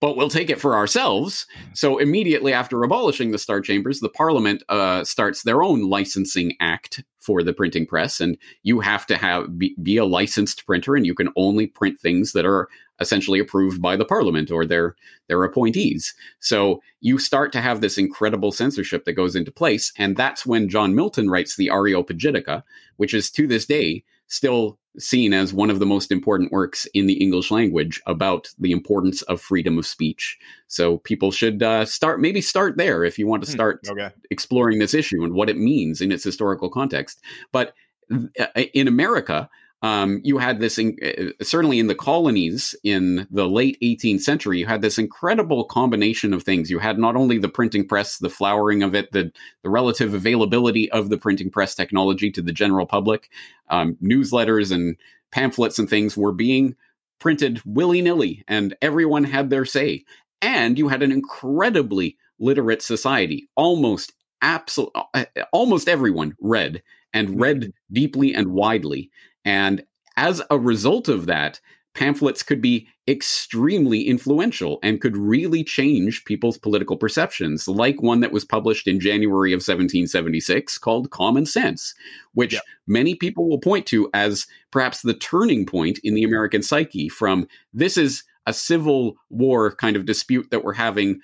but 0.00 0.16
we'll 0.16 0.28
take 0.28 0.50
it 0.50 0.60
for 0.60 0.74
ourselves. 0.74 1.46
So 1.74 1.98
immediately 1.98 2.52
after 2.52 2.82
abolishing 2.82 3.30
the 3.30 3.38
Star 3.38 3.60
Chambers, 3.60 4.00
the 4.00 4.08
Parliament 4.08 4.62
uh, 4.68 5.04
starts 5.04 5.42
their 5.42 5.62
own 5.62 5.88
licensing 5.88 6.54
act 6.60 7.02
for 7.18 7.42
the 7.42 7.52
printing 7.52 7.86
press, 7.86 8.20
and 8.20 8.38
you 8.62 8.80
have 8.80 9.04
to 9.06 9.16
have 9.16 9.58
be, 9.58 9.74
be, 9.82 9.96
a 9.96 10.04
licensed 10.04 10.64
printer, 10.64 10.94
and 10.94 11.04
you 11.04 11.14
can 11.14 11.28
only 11.36 11.66
print 11.66 11.98
things 11.98 12.32
that 12.32 12.46
are 12.46 12.68
essentially 13.00 13.40
approved 13.40 13.82
by 13.82 13.96
the 13.96 14.04
Parliament 14.04 14.50
or 14.50 14.64
their 14.64 14.94
their 15.28 15.42
appointees. 15.42 16.14
So 16.38 16.80
you 17.00 17.18
start 17.18 17.52
to 17.52 17.60
have 17.60 17.80
this 17.80 17.98
incredible 17.98 18.52
censorship 18.52 19.04
that 19.04 19.14
goes 19.14 19.34
into 19.34 19.50
place, 19.50 19.92
and 19.98 20.16
that's 20.16 20.46
when 20.46 20.68
John 20.68 20.94
Milton 20.94 21.28
writes 21.28 21.56
the 21.56 21.66
Areopagitica, 21.66 22.62
which 22.96 23.12
is 23.12 23.30
to 23.32 23.48
this 23.48 23.66
day 23.66 24.04
still 24.28 24.78
seen 24.98 25.34
as 25.34 25.52
one 25.52 25.70
of 25.70 25.78
the 25.78 25.86
most 25.86 26.10
important 26.10 26.52
works 26.52 26.86
in 26.94 27.06
the 27.06 27.14
English 27.14 27.50
language 27.50 28.00
about 28.06 28.48
the 28.58 28.72
importance 28.72 29.22
of 29.22 29.40
freedom 29.40 29.78
of 29.78 29.86
speech. 29.86 30.38
So 30.68 30.98
people 30.98 31.30
should 31.30 31.62
uh, 31.62 31.84
start, 31.84 32.20
maybe 32.20 32.40
start 32.40 32.76
there 32.76 33.04
if 33.04 33.18
you 33.18 33.26
want 33.26 33.44
to 33.44 33.50
hmm, 33.50 33.54
start 33.54 33.80
okay. 33.88 34.10
exploring 34.30 34.78
this 34.78 34.94
issue 34.94 35.22
and 35.22 35.34
what 35.34 35.50
it 35.50 35.58
means 35.58 36.00
in 36.00 36.12
its 36.12 36.24
historical 36.24 36.70
context. 36.70 37.20
But 37.52 37.74
uh, 38.10 38.46
in 38.72 38.88
America, 38.88 39.50
um, 39.82 40.20
you 40.24 40.38
had 40.38 40.58
this 40.58 40.78
in, 40.78 40.96
uh, 41.02 41.44
certainly 41.44 41.78
in 41.78 41.86
the 41.86 41.94
colonies 41.94 42.74
in 42.82 43.26
the 43.30 43.46
late 43.46 43.78
18th 43.82 44.22
century 44.22 44.58
you 44.58 44.66
had 44.66 44.82
this 44.82 44.98
incredible 44.98 45.64
combination 45.64 46.32
of 46.32 46.42
things. 46.42 46.70
You 46.70 46.78
had 46.78 46.98
not 46.98 47.16
only 47.16 47.38
the 47.38 47.48
printing 47.48 47.86
press 47.86 48.18
the 48.18 48.30
flowering 48.30 48.82
of 48.82 48.94
it 48.94 49.12
the, 49.12 49.30
the 49.62 49.70
relative 49.70 50.14
availability 50.14 50.90
of 50.92 51.10
the 51.10 51.18
printing 51.18 51.50
press 51.50 51.74
technology 51.74 52.30
to 52.32 52.42
the 52.42 52.52
general 52.52 52.86
public. 52.86 53.30
Um, 53.68 53.96
newsletters 54.02 54.72
and 54.72 54.96
pamphlets 55.30 55.78
and 55.78 55.88
things 55.88 56.16
were 56.16 56.32
being 56.32 56.74
printed 57.18 57.60
willy-nilly 57.64 58.44
and 58.48 58.76
everyone 58.80 59.24
had 59.24 59.50
their 59.50 59.64
say. 59.64 60.04
And 60.40 60.78
you 60.78 60.88
had 60.88 61.02
an 61.02 61.12
incredibly 61.12 62.16
literate 62.38 62.82
society. 62.82 63.48
Almost 63.56 64.12
absolutely 64.42 65.02
uh, 65.14 65.24
almost 65.52 65.88
everyone 65.88 66.36
read 66.40 66.82
and 67.12 67.40
read 67.40 67.60
mm-hmm. 67.60 67.94
deeply 67.94 68.34
and 68.34 68.52
widely 68.52 69.10
and 69.46 69.82
as 70.16 70.42
a 70.50 70.58
result 70.58 71.08
of 71.08 71.26
that, 71.26 71.60
pamphlets 71.94 72.42
could 72.42 72.60
be 72.60 72.86
extremely 73.08 74.02
influential 74.02 74.78
and 74.82 75.00
could 75.00 75.16
really 75.16 75.64
change 75.64 76.24
people's 76.24 76.58
political 76.58 76.96
perceptions, 76.96 77.66
like 77.66 78.02
one 78.02 78.20
that 78.20 78.32
was 78.32 78.44
published 78.44 78.86
in 78.86 79.00
January 79.00 79.52
of 79.52 79.58
1776 79.58 80.76
called 80.76 81.10
Common 81.10 81.46
Sense, 81.46 81.94
which 82.34 82.60
many 82.86 83.14
people 83.14 83.48
will 83.48 83.58
point 83.58 83.86
to 83.86 84.10
as 84.12 84.46
perhaps 84.70 85.00
the 85.00 85.14
turning 85.14 85.64
point 85.64 85.98
in 86.02 86.14
the 86.14 86.24
American 86.24 86.62
psyche 86.62 87.08
from 87.08 87.46
this 87.72 87.96
is 87.96 88.24
a 88.46 88.52
civil 88.52 89.16
war 89.30 89.74
kind 89.74 89.96
of 89.96 90.06
dispute 90.06 90.48
that 90.50 90.64
we're 90.64 90.72
having 90.72 91.20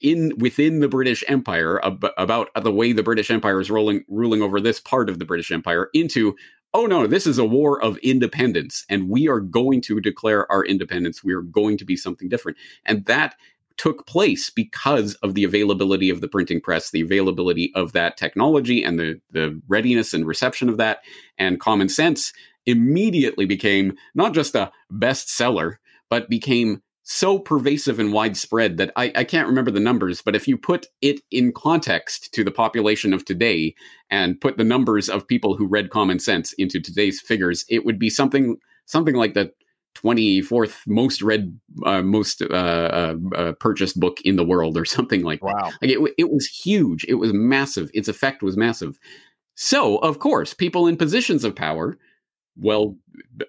in 0.00 0.32
within 0.38 0.80
the 0.80 0.88
British 0.88 1.24
Empire 1.28 1.84
ab- 1.84 2.12
about 2.16 2.48
the 2.62 2.72
way 2.72 2.92
the 2.92 3.02
British 3.02 3.30
Empire 3.30 3.60
is 3.60 3.70
rolling 3.70 4.04
ruling 4.08 4.42
over 4.42 4.60
this 4.60 4.80
part 4.80 5.08
of 5.08 5.18
the 5.18 5.24
British 5.24 5.50
Empire 5.50 5.88
into 5.92 6.34
oh 6.74 6.86
no, 6.86 7.06
this 7.06 7.26
is 7.26 7.38
a 7.38 7.44
war 7.44 7.82
of 7.82 7.96
independence, 7.98 8.84
and 8.90 9.08
we 9.08 9.28
are 9.28 9.40
going 9.40 9.80
to 9.82 10.00
declare 10.00 10.50
our 10.50 10.64
independence. 10.64 11.22
We 11.22 11.32
are 11.32 11.42
going 11.42 11.78
to 11.78 11.84
be 11.84 11.96
something 11.96 12.28
different. 12.28 12.58
And 12.84 13.06
that 13.06 13.36
took 13.76 14.06
place 14.06 14.50
because 14.50 15.14
of 15.16 15.34
the 15.34 15.44
availability 15.44 16.10
of 16.10 16.20
the 16.20 16.28
printing 16.28 16.60
press, 16.60 16.90
the 16.90 17.00
availability 17.00 17.72
of 17.74 17.92
that 17.92 18.16
technology, 18.16 18.82
and 18.82 18.98
the, 18.98 19.20
the 19.30 19.60
readiness 19.68 20.12
and 20.12 20.26
reception 20.26 20.68
of 20.68 20.76
that. 20.76 21.00
And 21.38 21.60
common 21.60 21.88
sense 21.88 22.32
immediately 22.66 23.46
became 23.46 23.96
not 24.14 24.32
just 24.32 24.54
a 24.54 24.70
bestseller, 24.92 25.76
but 26.08 26.28
became 26.28 26.82
so 27.04 27.38
pervasive 27.38 27.98
and 27.98 28.12
widespread 28.12 28.78
that 28.78 28.90
I, 28.96 29.12
I, 29.14 29.24
can't 29.24 29.46
remember 29.46 29.70
the 29.70 29.78
numbers, 29.78 30.22
but 30.22 30.34
if 30.34 30.48
you 30.48 30.56
put 30.56 30.86
it 31.02 31.20
in 31.30 31.52
context 31.52 32.32
to 32.32 32.42
the 32.42 32.50
population 32.50 33.12
of 33.12 33.26
today 33.26 33.74
and 34.10 34.40
put 34.40 34.56
the 34.56 34.64
numbers 34.64 35.10
of 35.10 35.28
people 35.28 35.54
who 35.54 35.66
read 35.66 35.90
Common 35.90 36.18
Sense 36.18 36.54
into 36.54 36.80
today's 36.80 37.20
figures, 37.20 37.66
it 37.68 37.84
would 37.84 37.98
be 37.98 38.08
something 38.08 38.56
something 38.86 39.14
like 39.14 39.34
the 39.34 39.52
24th 39.96 40.78
most 40.86 41.22
read, 41.22 41.58
uh, 41.84 42.02
most 42.02 42.42
uh, 42.42 42.46
uh, 42.46 43.14
uh, 43.36 43.52
purchased 43.60 44.00
book 44.00 44.18
in 44.24 44.36
the 44.36 44.44
world, 44.44 44.76
or 44.76 44.84
something 44.84 45.22
like 45.22 45.42
wow. 45.44 45.52
that. 45.54 45.72
Like 45.82 45.90
it, 45.90 46.14
it 46.18 46.32
was 46.32 46.46
huge. 46.46 47.04
It 47.06 47.14
was 47.14 47.32
massive. 47.32 47.90
Its 47.94 48.08
effect 48.08 48.42
was 48.42 48.56
massive. 48.56 48.98
So, 49.56 49.98
of 49.98 50.18
course, 50.18 50.52
people 50.52 50.86
in 50.86 50.96
positions 50.96 51.44
of 51.44 51.54
power 51.54 51.96
well, 52.56 52.96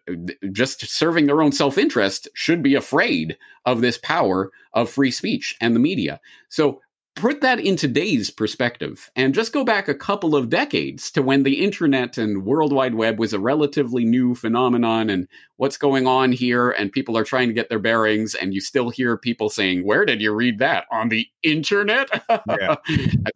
uh, 0.10 0.14
just 0.52 0.88
serving 0.88 1.28
their 1.28 1.42
own 1.42 1.52
self 1.52 1.78
interest 1.78 2.28
should 2.34 2.64
be 2.64 2.76
afraid 2.76 3.38
of 3.66 3.82
this 3.82 3.98
power 3.98 4.52
of 4.74 4.90
free 4.90 5.12
speech 5.12 5.56
and 5.62 5.76
the 5.76 5.80
media. 5.80 6.20
So 6.50 6.82
put 7.16 7.40
that 7.40 7.62
in 7.62 7.78
today's 7.78 8.30
perspective 8.30 9.10
and 9.16 9.34
just 9.34 9.54
go 9.54 9.64
back 9.64 9.88
a 9.88 9.96
couple 9.96 10.36
of 10.36 10.50
decades 10.50 11.10
to 11.10 11.22
when 11.22 11.44
the 11.44 11.64
internet 11.64 12.18
and 12.18 12.44
world 12.44 12.74
wide 12.74 12.94
web 12.94 13.18
was 13.18 13.32
a 13.32 13.40
relatively 13.40 14.04
new 14.04 14.36
phenomenon 14.36 15.10
and 15.10 15.28
what's 15.56 15.78
going 15.78 16.08
on 16.08 16.34
here 16.34 16.72
and 16.72 16.92
people 16.92 17.18
are 17.18 17.24
trying 17.24 17.48
to 17.48 17.54
get 17.54 17.70
their 17.70 17.80
bearings 17.80 18.36
and 18.36 18.54
you 18.54 18.60
still 18.60 18.90
hear 18.90 19.18
people 19.18 19.50
saying 19.50 19.86
where 19.86 20.04
did 20.04 20.22
you 20.22 20.34
read 20.34 20.60
that? 20.60 20.86
On 20.92 21.08
the 21.08 21.26
internet? 21.42 22.10
As 22.30 22.78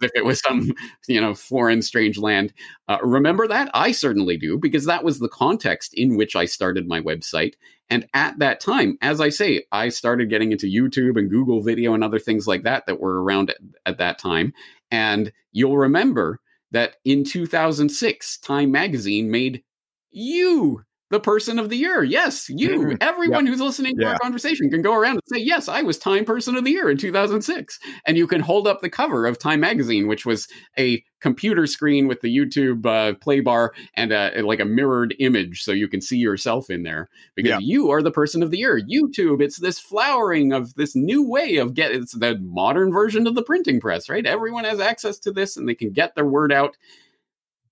if 0.01 0.11
it 0.13 0.25
was 0.25 0.41
some 0.41 0.73
you 1.07 1.21
know 1.21 1.33
foreign 1.33 1.81
strange 1.81 2.17
land 2.17 2.53
uh, 2.89 2.97
remember 3.01 3.47
that 3.47 3.71
i 3.73 3.91
certainly 3.91 4.35
do 4.35 4.57
because 4.57 4.85
that 4.85 5.03
was 5.03 5.19
the 5.19 5.29
context 5.29 5.93
in 5.93 6.17
which 6.17 6.35
i 6.35 6.43
started 6.43 6.87
my 6.87 6.99
website 6.99 7.53
and 7.89 8.07
at 8.13 8.37
that 8.39 8.59
time, 8.59 8.97
as 9.01 9.19
I 9.19 9.29
say, 9.29 9.65
I 9.71 9.89
started 9.89 10.29
getting 10.29 10.51
into 10.51 10.67
YouTube 10.67 11.17
and 11.17 11.29
Google 11.29 11.61
video 11.61 11.93
and 11.93 12.03
other 12.03 12.19
things 12.19 12.47
like 12.47 12.63
that 12.63 12.85
that 12.85 12.99
were 12.99 13.23
around 13.23 13.49
at, 13.49 13.57
at 13.85 13.97
that 13.97 14.19
time. 14.19 14.53
And 14.91 15.31
you'll 15.51 15.77
remember 15.77 16.39
that 16.71 16.97
in 17.03 17.23
2006, 17.23 18.37
Time 18.39 18.71
Magazine 18.71 19.31
made 19.31 19.63
you 20.11 20.83
the 21.09 21.19
person 21.19 21.57
of 21.57 21.69
the 21.69 21.75
year. 21.75 22.03
Yes, 22.03 22.49
you. 22.49 22.69
Mm-hmm. 22.69 22.95
Everyone 23.01 23.45
yep. 23.45 23.51
who's 23.51 23.61
listening 23.61 23.95
to 23.97 24.03
yeah. 24.03 24.11
our 24.11 24.19
conversation 24.19 24.69
can 24.69 24.81
go 24.81 24.93
around 24.93 25.13
and 25.13 25.21
say, 25.25 25.39
Yes, 25.39 25.67
I 25.67 25.81
was 25.81 25.97
Time 25.97 26.23
Person 26.23 26.55
of 26.55 26.63
the 26.63 26.71
Year 26.71 26.89
in 26.89 26.97
2006. 26.97 27.79
And 28.05 28.17
you 28.17 28.27
can 28.27 28.41
hold 28.41 28.67
up 28.67 28.81
the 28.81 28.89
cover 28.89 29.25
of 29.25 29.39
Time 29.39 29.59
Magazine, 29.59 30.07
which 30.07 30.25
was 30.25 30.47
a 30.77 31.03
computer 31.19 31.65
screen 31.65 32.07
with 32.07 32.21
the 32.21 32.35
YouTube 32.35 32.85
uh, 32.85 33.15
play 33.15 33.39
bar 33.39 33.73
and 33.95 34.13
uh, 34.13 34.31
like 34.43 34.59
a 34.59 34.65
mirrored 34.65 35.15
image 35.19 35.63
so 35.63 35.71
you 35.71 35.87
can 35.87 35.99
see 35.99 36.17
yourself 36.17 36.69
in 36.69 36.83
there 36.83 37.09
because 37.35 37.49
yeah. 37.49 37.59
you 37.59 37.89
are 37.89 38.01
the 38.01 38.11
person 38.11 38.43
of 38.43 38.51
the 38.51 38.59
year. 38.59 38.79
YouTube, 38.79 39.41
it's 39.41 39.59
this 39.59 39.79
flowering 39.79 40.53
of 40.53 40.75
this 40.75 40.95
new 40.95 41.27
way 41.27 41.57
of 41.57 41.73
get 41.73 41.91
it's 41.91 42.13
the 42.13 42.37
modern 42.39 42.91
version 42.91 43.25
of 43.25 43.33
the 43.33 43.43
printing 43.43 43.81
press, 43.81 44.09
right? 44.09 44.25
Everyone 44.25 44.63
has 44.63 44.79
access 44.79 45.17
to 45.19 45.31
this 45.31 45.57
and 45.57 45.67
they 45.67 45.75
can 45.75 45.91
get 45.91 46.13
their 46.13 46.27
word 46.27 46.53
out. 46.53 46.77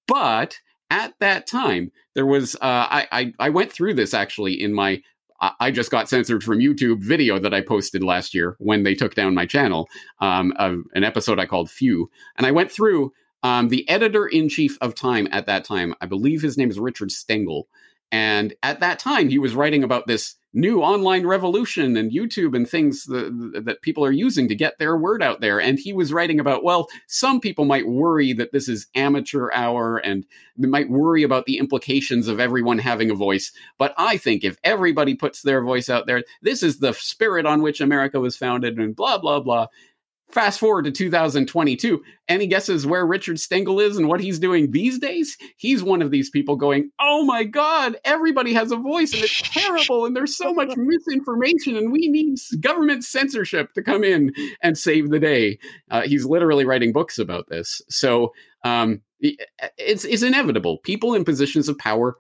But 0.08 0.60
at 0.90 1.14
that 1.20 1.48
time, 1.48 1.92
there 2.16 2.26
was 2.26 2.56
uh, 2.56 2.60
I, 2.62 3.08
I, 3.12 3.34
I 3.40 3.50
went 3.50 3.72
through 3.72 3.96
this 3.96 4.14
actually 4.14 4.62
in 4.62 4.74
my 4.74 5.02
I 5.60 5.70
just 5.70 5.92
got 5.92 6.10
censored 6.10 6.44
from 6.44 6.60
YouTube 6.60 7.04
video 7.04 7.38
that 7.38 7.54
I 7.54 7.62
posted 7.62 8.04
last 8.04 8.34
year 8.34 8.56
when 8.60 8.84
they 8.84 8.96
took 8.96 9.14
down 9.14 9.36
my 9.36 9.46
channel, 9.46 9.88
um, 10.20 10.52
an 10.58 11.04
episode 11.04 11.40
I 11.40 11.46
called 11.46 11.70
Few, 11.70 12.10
and 12.38 12.48
I 12.48 12.52
went 12.52 12.72
through 12.72 13.14
um, 13.44 13.70
the 13.70 13.88
editor 13.88 14.26
in 14.26 14.50
chief 14.50 14.80
of 14.82 14.96
Time 14.96 15.28
at 15.32 15.46
that 15.46 15.64
time. 15.64 15.94
I 16.02 16.08
believe 16.08 16.42
his 16.42 16.58
name 16.58 16.72
is 16.72 16.80
Richard 16.80 17.12
Stengel, 17.12 17.68
and 18.12 18.56
at 18.64 18.80
that 18.80 18.98
time 18.98 19.30
he 19.30 19.38
was 19.38 19.54
writing 19.54 19.84
about 19.84 20.08
this 20.08 20.36
new 20.58 20.82
online 20.82 21.26
revolution 21.26 21.96
and 21.96 22.12
YouTube 22.12 22.56
and 22.56 22.68
things 22.68 23.06
that, 23.06 23.62
that 23.64 23.82
people 23.84 24.04
are 24.04 24.12
using 24.12 24.48
to 24.48 24.56
get 24.56 24.80
their 24.80 24.98
word 24.98 25.22
out 25.22 25.40
there. 25.40 25.62
And 25.62 25.78
he 25.78 25.94
was 25.94 26.12
writing 26.12 26.40
about, 26.40 26.64
well, 26.64 26.88
some 27.06 27.40
people 27.40 27.64
might 27.64 27.88
worry 27.88 28.34
that 28.34 28.52
this 28.52 28.68
is 28.68 28.88
amateur 28.96 29.52
hour 29.54 29.98
and 29.98 30.26
they 30.58 30.68
might 30.68 30.90
worry 30.90 31.22
about 31.22 31.46
the 31.46 31.60
implications 31.60 32.28
of 32.28 32.40
everyone 32.40 32.80
having 32.80 33.12
a 33.12 33.16
voice. 33.16 33.52
But 33.78 33.94
I 33.98 34.18
think 34.18 34.44
if 34.44 34.58
everybody 34.64 35.14
puts 35.14 35.44
their 35.44 35.62
voice 35.62 35.90
out 35.90 36.08
there, 36.08 36.24
this 36.42 36.64
is 36.64 36.80
the 36.80 36.94
spirit 36.94 37.46
on 37.46 37.62
which 37.62 37.80
America 37.80 38.20
was 38.20 38.36
founded 38.36 38.80
and 38.80 38.96
blah, 38.96 39.20
blah, 39.20 39.40
blah. 39.40 39.68
Fast 40.30 40.60
forward 40.60 40.84
to 40.84 40.92
2022. 40.92 42.04
Any 42.28 42.48
guesses 42.48 42.86
where 42.86 43.06
Richard 43.06 43.40
Stengel 43.40 43.80
is 43.80 43.96
and 43.98 44.10
what 44.10 44.20
he's 44.20 44.40
doing 44.40 44.72
these 44.72 45.00
days? 45.00 45.38
He's 45.56 45.82
one 45.82 46.02
of 46.02 46.12
these 46.12 46.30
people 46.30 46.58
going, 46.58 46.92
Oh 47.00 47.24
my 47.24 47.46
God, 47.46 47.96
everybody 48.04 48.54
has 48.54 48.72
a 48.72 48.76
voice 48.76 49.14
and 49.14 49.24
it's 49.24 49.42
terrible 49.42 50.06
and 50.06 50.16
there's 50.16 50.36
so 50.36 50.54
much 50.54 50.76
misinformation 50.76 51.78
and 51.78 51.94
we 51.94 52.10
need 52.10 52.38
government 52.60 53.06
censorship 53.06 53.72
to 53.74 53.82
come 53.82 54.04
in 54.04 54.34
and 54.62 54.78
save 54.78 55.12
the 55.12 55.20
day. 55.20 55.60
Uh, 55.90 56.02
he's 56.02 56.26
literally 56.26 56.66
writing 56.66 56.92
books 56.92 57.18
about 57.18 57.48
this. 57.48 57.82
So 57.88 58.34
um, 58.66 59.02
it's, 59.22 60.04
it's 60.04 60.24
inevitable. 60.24 60.80
People 60.80 61.14
in 61.14 61.24
positions 61.24 61.70
of 61.70 61.78
power 61.78 62.18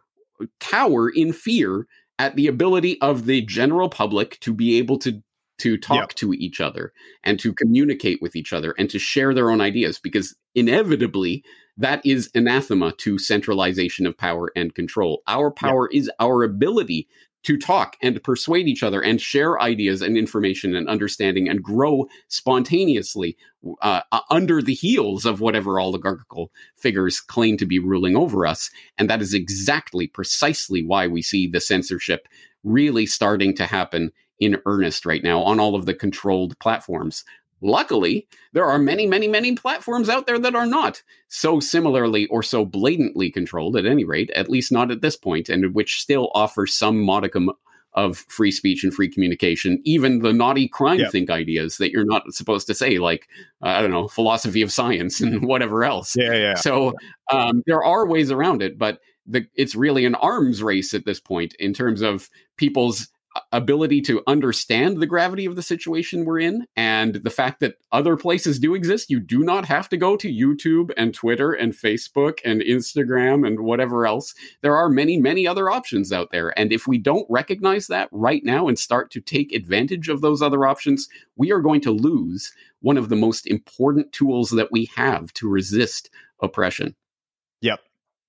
cower 0.59 1.09
in 1.09 1.33
fear 1.33 1.87
at 2.19 2.35
the 2.35 2.47
ability 2.47 2.99
of 3.01 3.25
the 3.25 3.41
general 3.41 3.89
public 3.89 4.39
to 4.39 4.53
be 4.53 4.77
able 4.77 4.97
to 4.99 5.21
to 5.59 5.77
talk 5.77 5.95
yep. 5.97 6.09
to 6.09 6.33
each 6.33 6.61
other 6.61 6.93
and 7.23 7.39
to 7.39 7.53
communicate 7.53 8.21
with 8.21 8.35
each 8.35 8.53
other 8.53 8.75
and 8.77 8.89
to 8.89 8.99
share 8.99 9.33
their 9.33 9.49
own 9.49 9.61
ideas 9.61 9.99
because 9.99 10.35
inevitably 10.55 11.43
that 11.77 12.01
is 12.05 12.29
anathema 12.33 12.91
to 12.93 13.19
centralization 13.19 14.05
of 14.05 14.17
power 14.17 14.51
and 14.55 14.73
control. 14.73 15.21
Our 15.27 15.51
power 15.51 15.89
yep. 15.91 16.01
is 16.01 16.11
our 16.19 16.43
ability 16.43 17.07
to 17.43 17.57
talk 17.57 17.95
and 18.01 18.21
persuade 18.23 18.67
each 18.67 18.83
other 18.83 18.99
and 18.99 19.21
share 19.21 19.61
ideas 19.61 20.01
and 20.01 20.17
information 20.17 20.75
and 20.75 20.89
understanding 20.89 21.47
and 21.47 21.63
grow 21.63 22.07
spontaneously 22.27 23.37
uh, 23.81 24.01
under 24.29 24.61
the 24.61 24.73
heels 24.73 25.25
of 25.25 25.39
whatever 25.39 25.79
oligarchical 25.79 26.51
figures 26.75 27.21
claim 27.21 27.55
to 27.55 27.65
be 27.65 27.79
ruling 27.79 28.17
over 28.17 28.45
us. 28.45 28.69
And 28.97 29.09
that 29.09 29.21
is 29.21 29.33
exactly, 29.33 30.07
precisely 30.07 30.83
why 30.83 31.07
we 31.07 31.21
see 31.21 31.47
the 31.47 31.61
censorship 31.61 32.27
really 32.63 33.05
starting 33.05 33.55
to 33.55 33.65
happen 33.65 34.11
in 34.39 34.61
earnest 34.65 35.05
right 35.05 35.23
now 35.23 35.41
on 35.41 35.59
all 35.59 35.75
of 35.75 35.85
the 35.85 35.93
controlled 35.93 36.57
platforms. 36.59 37.23
Luckily, 37.61 38.27
there 38.53 38.65
are 38.65 38.77
many, 38.77 39.07
many, 39.07 39.27
many 39.27 39.55
platforms 39.55 40.09
out 40.09 40.27
there 40.27 40.37
that 40.37 40.55
are 40.55 40.67
not 40.67 41.01
so 41.27 41.59
similarly 41.59 42.27
or 42.27 42.43
so 42.43 42.63
blatantly 42.63 43.31
controlled, 43.31 43.75
at 43.75 43.85
any 43.87 44.03
rate, 44.03 44.29
at 44.31 44.49
least 44.49 44.71
not 44.71 44.91
at 44.91 45.01
this 45.01 45.15
point, 45.15 45.49
and 45.49 45.73
which 45.73 45.99
still 45.99 46.29
offer 46.35 46.67
some 46.67 47.01
modicum 47.01 47.51
of 47.97 48.19
free 48.29 48.51
speech 48.51 48.83
and 48.83 48.93
free 48.93 49.09
communication, 49.09 49.81
even 49.83 50.19
the 50.19 50.31
naughty 50.31 50.67
crime 50.67 50.99
yep. 50.99 51.11
think 51.11 51.31
ideas 51.31 51.77
that 51.77 51.91
you're 51.91 52.05
not 52.05 52.31
supposed 52.31 52.67
to 52.67 52.75
say, 52.75 52.99
like, 52.99 53.27
uh, 53.63 53.69
I 53.69 53.81
don't 53.81 53.89
know, 53.89 54.07
philosophy 54.07 54.61
of 54.61 54.71
science 54.71 55.19
and 55.19 55.43
whatever 55.47 55.83
else. 55.83 56.15
Yeah, 56.15 56.33
yeah. 56.33 56.53
So 56.53 56.93
um, 57.31 57.63
there 57.65 57.83
are 57.83 58.05
ways 58.05 58.29
around 58.29 58.61
it, 58.61 58.77
but 58.77 58.99
the, 59.25 59.47
it's 59.55 59.73
really 59.73 60.05
an 60.05 60.13
arms 60.13 60.61
race 60.61 60.93
at 60.93 61.05
this 61.05 61.19
point 61.19 61.55
in 61.55 61.73
terms 61.73 62.01
of 62.01 62.29
people's 62.55 63.09
ability 63.51 64.01
to 64.01 64.21
understand 64.27 64.97
the 64.97 65.05
gravity 65.05 65.45
of 65.45 65.55
the 65.55 65.61
situation 65.61 66.25
we're 66.25 66.39
in 66.39 66.65
and 66.75 67.15
the 67.15 67.29
fact 67.29 67.59
that 67.59 67.75
other 67.91 68.17
places 68.17 68.59
do 68.59 68.75
exist. 68.75 69.09
You 69.09 69.19
do 69.19 69.39
not 69.39 69.65
have 69.65 69.87
to 69.89 69.97
go 69.97 70.17
to 70.17 70.31
YouTube 70.31 70.91
and 70.97 71.13
Twitter 71.13 71.53
and 71.53 71.73
Facebook 71.73 72.39
and 72.43 72.61
Instagram 72.61 73.47
and 73.47 73.61
whatever 73.61 74.05
else. 74.05 74.33
There 74.61 74.75
are 74.75 74.89
many, 74.89 75.17
many 75.17 75.47
other 75.47 75.69
options 75.69 76.11
out 76.11 76.31
there. 76.31 76.57
And 76.59 76.73
if 76.73 76.87
we 76.87 76.97
don't 76.97 77.25
recognize 77.29 77.87
that 77.87 78.09
right 78.11 78.43
now 78.43 78.67
and 78.67 78.77
start 78.77 79.11
to 79.11 79.21
take 79.21 79.53
advantage 79.53 80.09
of 80.09 80.21
those 80.21 80.41
other 80.41 80.65
options, 80.65 81.07
we 81.35 81.51
are 81.51 81.61
going 81.61 81.81
to 81.81 81.91
lose 81.91 82.53
one 82.81 82.97
of 82.97 83.09
the 83.09 83.15
most 83.15 83.47
important 83.47 84.11
tools 84.11 84.49
that 84.51 84.71
we 84.71 84.89
have 84.95 85.33
to 85.33 85.49
resist 85.49 86.09
oppression. 86.41 86.95
Yep. 87.61 87.79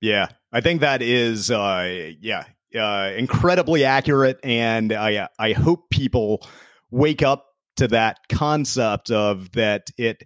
Yeah. 0.00 0.28
I 0.52 0.60
think 0.60 0.80
that 0.80 1.02
is, 1.02 1.50
uh, 1.50 2.12
yeah, 2.20 2.44
uh, 2.78 3.12
incredibly 3.16 3.84
accurate, 3.84 4.38
and 4.42 4.92
I 4.92 5.28
I 5.38 5.52
hope 5.52 5.90
people 5.90 6.46
wake 6.90 7.22
up 7.22 7.46
to 7.76 7.88
that 7.88 8.18
concept 8.28 9.10
of 9.10 9.52
that 9.52 9.90
it 9.96 10.24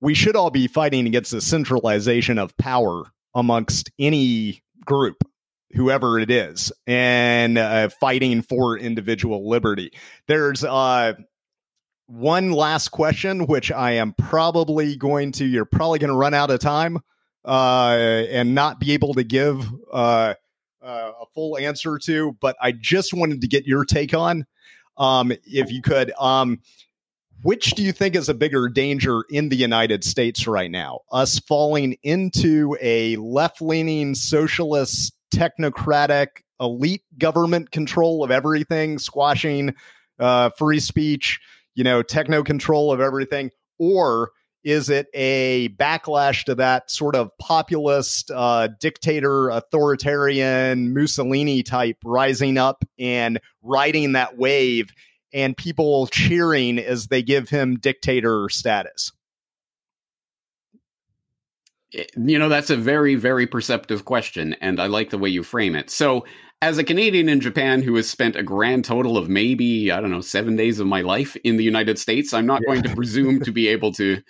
we 0.00 0.14
should 0.14 0.36
all 0.36 0.50
be 0.50 0.68
fighting 0.68 1.06
against 1.06 1.32
the 1.32 1.40
centralization 1.40 2.38
of 2.38 2.56
power 2.56 3.04
amongst 3.34 3.90
any 3.98 4.62
group 4.84 5.16
whoever 5.72 6.18
it 6.18 6.30
is 6.30 6.72
and 6.86 7.58
uh, 7.58 7.88
fighting 8.00 8.42
for 8.42 8.78
individual 8.78 9.48
liberty. 9.48 9.92
There's 10.26 10.64
uh 10.64 11.14
one 12.06 12.52
last 12.52 12.88
question 12.88 13.46
which 13.46 13.70
i 13.70 13.92
am 13.92 14.14
probably 14.14 14.96
going 14.96 15.30
to 15.30 15.44
you're 15.44 15.66
probably 15.66 15.98
going 15.98 16.08
to 16.08 16.16
run 16.16 16.32
out 16.32 16.50
of 16.50 16.58
time 16.58 16.98
uh 17.44 18.24
and 18.30 18.54
not 18.54 18.80
be 18.80 18.92
able 18.92 19.12
to 19.12 19.22
give 19.22 19.70
uh 20.88 21.12
a 21.20 21.26
full 21.34 21.58
answer 21.58 21.98
to, 21.98 22.36
but 22.40 22.56
I 22.60 22.72
just 22.72 23.12
wanted 23.12 23.42
to 23.42 23.48
get 23.48 23.66
your 23.66 23.84
take 23.84 24.14
on, 24.14 24.46
um, 24.96 25.32
if 25.44 25.70
you 25.70 25.82
could. 25.82 26.12
Um, 26.18 26.60
which 27.42 27.72
do 27.72 27.82
you 27.82 27.92
think 27.92 28.16
is 28.16 28.28
a 28.28 28.34
bigger 28.34 28.68
danger 28.68 29.22
in 29.30 29.48
the 29.48 29.56
United 29.56 30.02
States 30.02 30.46
right 30.46 30.70
now? 30.70 31.00
Us 31.12 31.38
falling 31.38 31.96
into 32.02 32.76
a 32.80 33.14
left 33.16 33.62
leaning 33.62 34.14
socialist, 34.14 35.12
technocratic, 35.32 36.42
elite 36.60 37.04
government 37.16 37.70
control 37.70 38.24
of 38.24 38.32
everything, 38.32 38.98
squashing 38.98 39.74
uh, 40.18 40.50
free 40.58 40.80
speech, 40.80 41.38
you 41.76 41.84
know, 41.84 42.02
techno 42.02 42.42
control 42.42 42.90
of 42.90 43.00
everything, 43.00 43.50
or 43.78 44.32
is 44.68 44.90
it 44.90 45.06
a 45.14 45.70
backlash 45.70 46.44
to 46.44 46.54
that 46.54 46.90
sort 46.90 47.16
of 47.16 47.30
populist, 47.38 48.30
uh, 48.30 48.68
dictator, 48.78 49.48
authoritarian, 49.48 50.92
Mussolini 50.92 51.62
type 51.62 51.96
rising 52.04 52.58
up 52.58 52.84
and 52.98 53.40
riding 53.62 54.12
that 54.12 54.36
wave 54.36 54.90
and 55.32 55.56
people 55.56 56.06
cheering 56.08 56.78
as 56.78 57.06
they 57.06 57.22
give 57.22 57.48
him 57.48 57.78
dictator 57.78 58.50
status? 58.50 59.10
Eh, 61.94 62.04
you 62.18 62.38
know, 62.38 62.50
that's 62.50 62.68
a 62.68 62.76
very, 62.76 63.14
very 63.14 63.46
perceptive 63.46 64.04
question, 64.04 64.54
and 64.60 64.82
I 64.82 64.86
like 64.86 65.08
the 65.08 65.18
way 65.18 65.30
you 65.30 65.42
frame 65.42 65.76
it. 65.76 65.88
So, 65.88 66.26
as 66.60 66.76
a 66.76 66.84
Canadian 66.84 67.28
in 67.28 67.40
Japan 67.40 67.82
who 67.82 67.94
has 67.94 68.10
spent 68.10 68.34
a 68.36 68.42
grand 68.42 68.84
total 68.84 69.16
of 69.16 69.28
maybe, 69.28 69.92
I 69.92 70.00
don't 70.00 70.10
know, 70.10 70.20
seven 70.20 70.56
days 70.56 70.80
of 70.80 70.88
my 70.88 71.02
life 71.02 71.36
in 71.36 71.56
the 71.56 71.64
United 71.64 71.98
States, 71.98 72.34
I'm 72.34 72.46
not 72.46 72.62
yeah. 72.62 72.74
going 72.74 72.82
to 72.82 72.94
presume 72.96 73.40
to 73.44 73.52
be 73.52 73.68
able 73.68 73.92
to 73.92 74.20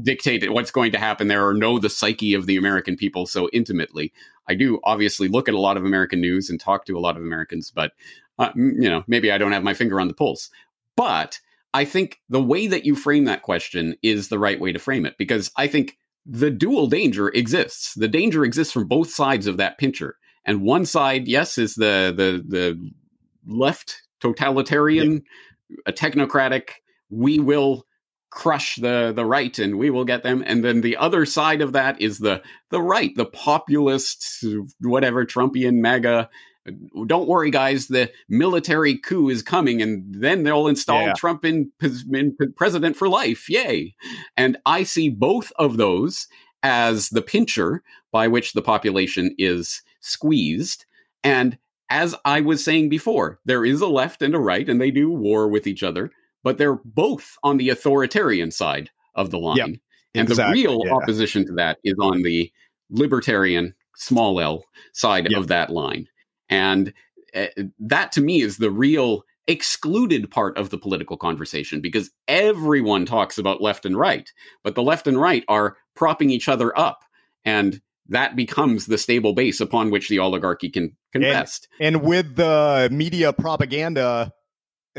dictate 0.00 0.52
what's 0.52 0.70
going 0.70 0.92
to 0.92 0.98
happen 0.98 1.28
there 1.28 1.46
or 1.46 1.54
know 1.54 1.78
the 1.78 1.90
psyche 1.90 2.34
of 2.34 2.46
the 2.46 2.56
American 2.56 2.96
people 2.96 3.26
so 3.26 3.48
intimately. 3.52 4.12
I 4.48 4.54
do 4.54 4.80
obviously 4.84 5.28
look 5.28 5.48
at 5.48 5.54
a 5.54 5.60
lot 5.60 5.76
of 5.76 5.84
American 5.84 6.20
news 6.20 6.50
and 6.50 6.60
talk 6.60 6.84
to 6.86 6.96
a 6.96 7.00
lot 7.00 7.16
of 7.16 7.22
Americans, 7.22 7.70
but 7.70 7.92
uh, 8.38 8.50
you 8.54 8.88
know, 8.88 9.04
maybe 9.06 9.32
I 9.32 9.38
don't 9.38 9.52
have 9.52 9.64
my 9.64 9.74
finger 9.74 10.00
on 10.00 10.08
the 10.08 10.14
pulse. 10.14 10.50
But 10.96 11.40
I 11.74 11.84
think 11.84 12.20
the 12.28 12.42
way 12.42 12.66
that 12.66 12.84
you 12.84 12.94
frame 12.94 13.24
that 13.24 13.42
question 13.42 13.96
is 14.02 14.28
the 14.28 14.38
right 14.38 14.60
way 14.60 14.72
to 14.72 14.78
frame 14.78 15.06
it 15.06 15.18
because 15.18 15.50
I 15.56 15.66
think 15.66 15.98
the 16.24 16.50
dual 16.50 16.86
danger 16.86 17.28
exists. 17.28 17.94
The 17.94 18.08
danger 18.08 18.44
exists 18.44 18.72
from 18.72 18.86
both 18.86 19.10
sides 19.10 19.46
of 19.46 19.56
that 19.56 19.78
pincher. 19.78 20.16
And 20.44 20.62
one 20.62 20.86
side, 20.86 21.28
yes, 21.28 21.58
is 21.58 21.74
the 21.74 22.12
the 22.16 22.44
the 22.46 22.92
left 23.46 24.02
totalitarian, 24.20 25.22
a 25.86 25.92
technocratic, 25.92 26.70
we 27.10 27.38
will 27.38 27.86
crush 28.30 28.76
the 28.76 29.12
the 29.14 29.24
right 29.24 29.58
and 29.58 29.78
we 29.78 29.90
will 29.90 30.04
get 30.04 30.22
them. 30.22 30.42
And 30.46 30.64
then 30.64 30.80
the 30.80 30.96
other 30.96 31.24
side 31.24 31.60
of 31.60 31.72
that 31.72 32.00
is 32.00 32.18
the 32.18 32.42
the 32.70 32.82
right 32.82 33.14
the 33.16 33.24
populist 33.24 34.44
whatever 34.80 35.24
trumpian 35.24 35.80
maga 35.80 36.28
don't 37.06 37.28
worry 37.28 37.50
guys 37.50 37.88
the 37.88 38.10
military 38.28 38.98
coup 38.98 39.30
is 39.30 39.42
coming 39.42 39.80
and 39.80 40.04
then 40.14 40.42
they'll 40.42 40.68
install 40.68 41.02
yeah. 41.02 41.14
trump 41.14 41.44
in, 41.44 41.72
in 42.12 42.36
president 42.56 42.96
for 42.96 43.08
life. 43.08 43.48
Yay. 43.48 43.94
And 44.36 44.58
i 44.66 44.82
see 44.82 45.08
both 45.08 45.52
of 45.56 45.76
those 45.76 46.28
as 46.62 47.08
the 47.10 47.22
pincher 47.22 47.82
by 48.12 48.28
which 48.28 48.52
the 48.52 48.62
population 48.62 49.34
is 49.38 49.82
squeezed. 50.00 50.84
And 51.24 51.58
as 51.90 52.14
i 52.24 52.40
was 52.40 52.62
saying 52.62 52.90
before 52.90 53.40
there 53.46 53.64
is 53.64 53.80
a 53.80 53.86
left 53.86 54.20
and 54.20 54.34
a 54.34 54.38
right 54.38 54.68
and 54.68 54.80
they 54.80 54.90
do 54.90 55.10
war 55.10 55.48
with 55.48 55.66
each 55.66 55.82
other 55.82 56.10
but 56.48 56.56
they're 56.56 56.80
both 56.82 57.36
on 57.42 57.58
the 57.58 57.68
authoritarian 57.68 58.50
side 58.50 58.88
of 59.14 59.30
the 59.30 59.38
line. 59.38 59.58
Yep, 59.58 59.68
and 60.14 60.30
exactly, 60.30 60.62
the 60.62 60.68
real 60.70 60.80
yeah. 60.86 60.94
opposition 60.94 61.44
to 61.44 61.52
that 61.56 61.76
is 61.84 61.92
on 62.00 62.22
the 62.22 62.50
libertarian, 62.88 63.74
small 63.96 64.40
l 64.40 64.64
side 64.94 65.30
yep. 65.30 65.38
of 65.38 65.48
that 65.48 65.68
line. 65.68 66.08
And 66.48 66.94
uh, 67.34 67.48
that 67.80 68.12
to 68.12 68.22
me 68.22 68.40
is 68.40 68.56
the 68.56 68.70
real 68.70 69.24
excluded 69.46 70.30
part 70.30 70.56
of 70.56 70.70
the 70.70 70.78
political 70.78 71.18
conversation 71.18 71.82
because 71.82 72.12
everyone 72.28 73.04
talks 73.04 73.36
about 73.36 73.60
left 73.60 73.84
and 73.84 73.98
right, 73.98 74.32
but 74.64 74.74
the 74.74 74.82
left 74.82 75.06
and 75.06 75.20
right 75.20 75.44
are 75.48 75.76
propping 75.94 76.30
each 76.30 76.48
other 76.48 76.76
up. 76.78 77.04
And 77.44 77.82
that 78.08 78.36
becomes 78.36 78.86
the 78.86 78.96
stable 78.96 79.34
base 79.34 79.60
upon 79.60 79.90
which 79.90 80.08
the 80.08 80.18
oligarchy 80.18 80.70
can, 80.70 80.96
can 81.12 81.22
and, 81.22 81.30
rest. 81.30 81.68
And 81.78 82.00
with 82.00 82.36
the 82.36 82.88
media 82.90 83.34
propaganda 83.34 84.32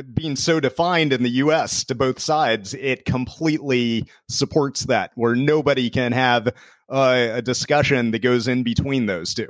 being 0.04 0.36
so 0.36 0.60
defined 0.60 1.14
in 1.14 1.24
the 1.24 1.30
US 1.30 1.84
to 1.86 1.96
both 1.96 2.20
sides, 2.20 2.74
it 2.74 3.06
completely 3.06 4.06
supports 4.30 4.86
that, 4.86 5.12
where 5.16 5.36
nobody 5.36 5.90
can 5.90 6.12
have 6.12 6.48
uh, 6.90 7.30
a 7.34 7.42
discussion 7.42 8.12
that 8.12 8.20
goes 8.20 8.48
in 8.48 8.64
between 8.64 9.06
those 9.06 9.34
two. 9.34 9.50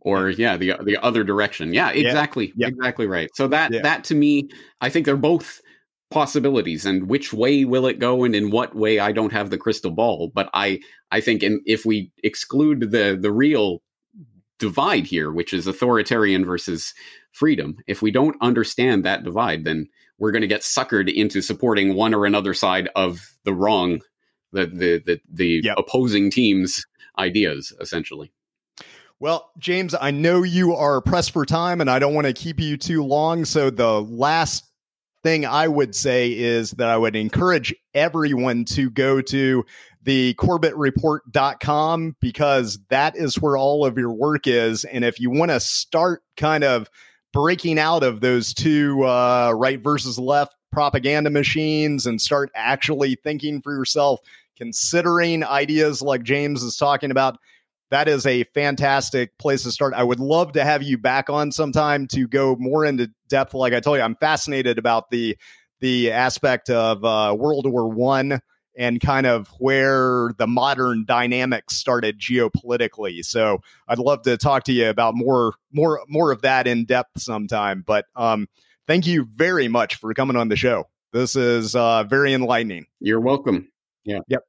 Or 0.00 0.30
yeah, 0.30 0.56
the 0.56 0.74
the 0.82 0.98
other 1.00 1.22
direction. 1.22 1.72
Yeah, 1.72 1.90
exactly, 1.90 2.52
yeah. 2.56 2.68
exactly 2.68 3.06
right. 3.06 3.30
So 3.34 3.46
that 3.48 3.72
yeah. 3.72 3.82
that 3.82 4.04
to 4.04 4.16
me, 4.16 4.48
I 4.80 4.88
think 4.88 5.06
they're 5.06 5.16
both 5.16 5.60
possibilities 6.12 6.84
and 6.84 7.08
which 7.08 7.32
way 7.32 7.64
will 7.64 7.86
it 7.86 7.98
go 7.98 8.22
and 8.22 8.36
in 8.36 8.50
what 8.50 8.74
way 8.74 8.98
I 8.98 9.12
don't 9.12 9.32
have 9.32 9.48
the 9.48 9.56
crystal 9.56 9.90
ball 9.90 10.30
but 10.34 10.50
I 10.52 10.80
I 11.10 11.22
think 11.22 11.42
in, 11.42 11.62
if 11.64 11.86
we 11.86 12.12
exclude 12.22 12.90
the 12.90 13.18
the 13.18 13.32
real 13.32 13.82
divide 14.62 15.04
here 15.04 15.32
which 15.32 15.52
is 15.52 15.66
authoritarian 15.66 16.44
versus 16.44 16.94
freedom 17.32 17.76
if 17.88 18.00
we 18.00 18.12
don't 18.12 18.36
understand 18.40 19.04
that 19.04 19.24
divide 19.24 19.64
then 19.64 19.88
we're 20.18 20.30
going 20.30 20.42
to 20.42 20.46
get 20.46 20.60
suckered 20.60 21.12
into 21.12 21.42
supporting 21.42 21.96
one 21.96 22.14
or 22.14 22.24
another 22.24 22.54
side 22.54 22.88
of 22.94 23.34
the 23.42 23.52
wrong 23.52 24.00
the 24.52 24.66
the 24.66 25.02
the, 25.04 25.20
the 25.32 25.60
yep. 25.64 25.76
opposing 25.76 26.30
teams 26.30 26.86
ideas 27.18 27.72
essentially 27.80 28.32
well, 29.18 29.52
James, 29.56 29.94
I 29.94 30.10
know 30.10 30.42
you 30.42 30.74
are 30.74 31.00
pressed 31.00 31.30
for 31.30 31.46
time 31.46 31.80
and 31.80 31.88
I 31.88 32.00
don't 32.00 32.12
want 32.12 32.26
to 32.26 32.32
keep 32.32 32.58
you 32.58 32.76
too 32.76 33.04
long. 33.04 33.44
So, 33.44 33.70
the 33.70 34.02
last 34.02 34.64
thing 35.22 35.46
I 35.46 35.68
would 35.68 35.94
say 35.94 36.36
is 36.36 36.72
that 36.72 36.88
I 36.88 36.96
would 36.96 37.14
encourage 37.14 37.74
everyone 37.94 38.64
to 38.66 38.90
go 38.90 39.20
to 39.20 39.64
the 40.02 40.34
corbettreport.com 40.34 42.16
because 42.20 42.78
that 42.88 43.16
is 43.16 43.40
where 43.40 43.56
all 43.56 43.84
of 43.84 43.96
your 43.96 44.12
work 44.12 44.46
is. 44.46 44.84
And 44.84 45.04
if 45.04 45.20
you 45.20 45.30
want 45.30 45.50
to 45.50 45.60
start 45.60 46.22
kind 46.36 46.64
of 46.64 46.90
breaking 47.32 47.78
out 47.78 48.02
of 48.02 48.20
those 48.20 48.52
two 48.52 49.04
uh, 49.04 49.52
right 49.54 49.80
versus 49.80 50.18
left 50.18 50.54
propaganda 50.70 51.30
machines 51.30 52.06
and 52.06 52.20
start 52.20 52.50
actually 52.54 53.16
thinking 53.22 53.62
for 53.62 53.72
yourself, 53.74 54.20
considering 54.56 55.44
ideas 55.44 56.02
like 56.02 56.22
James 56.22 56.62
is 56.62 56.76
talking 56.76 57.10
about, 57.10 57.38
that 57.90 58.08
is 58.08 58.26
a 58.26 58.44
fantastic 58.44 59.36
place 59.38 59.62
to 59.64 59.70
start. 59.70 59.92
I 59.94 60.02
would 60.02 60.20
love 60.20 60.52
to 60.52 60.64
have 60.64 60.82
you 60.82 60.96
back 60.96 61.28
on 61.28 61.52
sometime 61.52 62.06
to 62.08 62.26
go 62.26 62.56
more 62.58 62.84
into 62.86 63.10
depth. 63.28 63.54
Like 63.54 63.74
I 63.74 63.80
told 63.80 63.98
you, 63.98 64.02
I'm 64.02 64.16
fascinated 64.16 64.78
about 64.78 65.10
the 65.10 65.36
the 65.80 66.10
aspect 66.12 66.70
of 66.70 67.04
uh, 67.04 67.36
World 67.38 67.66
War 67.70 67.88
One 67.88 68.40
and 68.76 69.00
kind 69.00 69.26
of 69.26 69.48
where 69.58 70.30
the 70.38 70.46
modern 70.46 71.04
dynamics 71.04 71.76
started 71.76 72.18
geopolitically. 72.18 73.24
So 73.24 73.60
I'd 73.88 73.98
love 73.98 74.22
to 74.22 74.36
talk 74.36 74.64
to 74.64 74.72
you 74.72 74.88
about 74.88 75.14
more 75.14 75.54
more 75.72 76.00
more 76.08 76.32
of 76.32 76.42
that 76.42 76.66
in 76.66 76.84
depth 76.84 77.20
sometime. 77.20 77.84
But 77.86 78.06
um, 78.16 78.48
thank 78.86 79.06
you 79.06 79.26
very 79.34 79.68
much 79.68 79.96
for 79.96 80.12
coming 80.14 80.36
on 80.36 80.48
the 80.48 80.56
show. 80.56 80.88
This 81.12 81.36
is 81.36 81.74
uh, 81.76 82.04
very 82.04 82.32
enlightening. 82.32 82.86
You're 83.00 83.20
welcome. 83.20 83.70
Yeah. 84.04 84.20
Yep. 84.28 84.44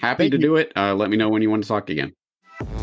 Happy 0.00 0.24
thank 0.24 0.32
to 0.32 0.38
you. 0.38 0.42
do 0.42 0.56
it. 0.56 0.72
Uh, 0.76 0.94
let 0.94 1.10
me 1.10 1.16
know 1.16 1.28
when 1.28 1.42
you 1.42 1.50
want 1.50 1.62
to 1.62 1.68
talk 1.68 1.88
again. 1.90 2.12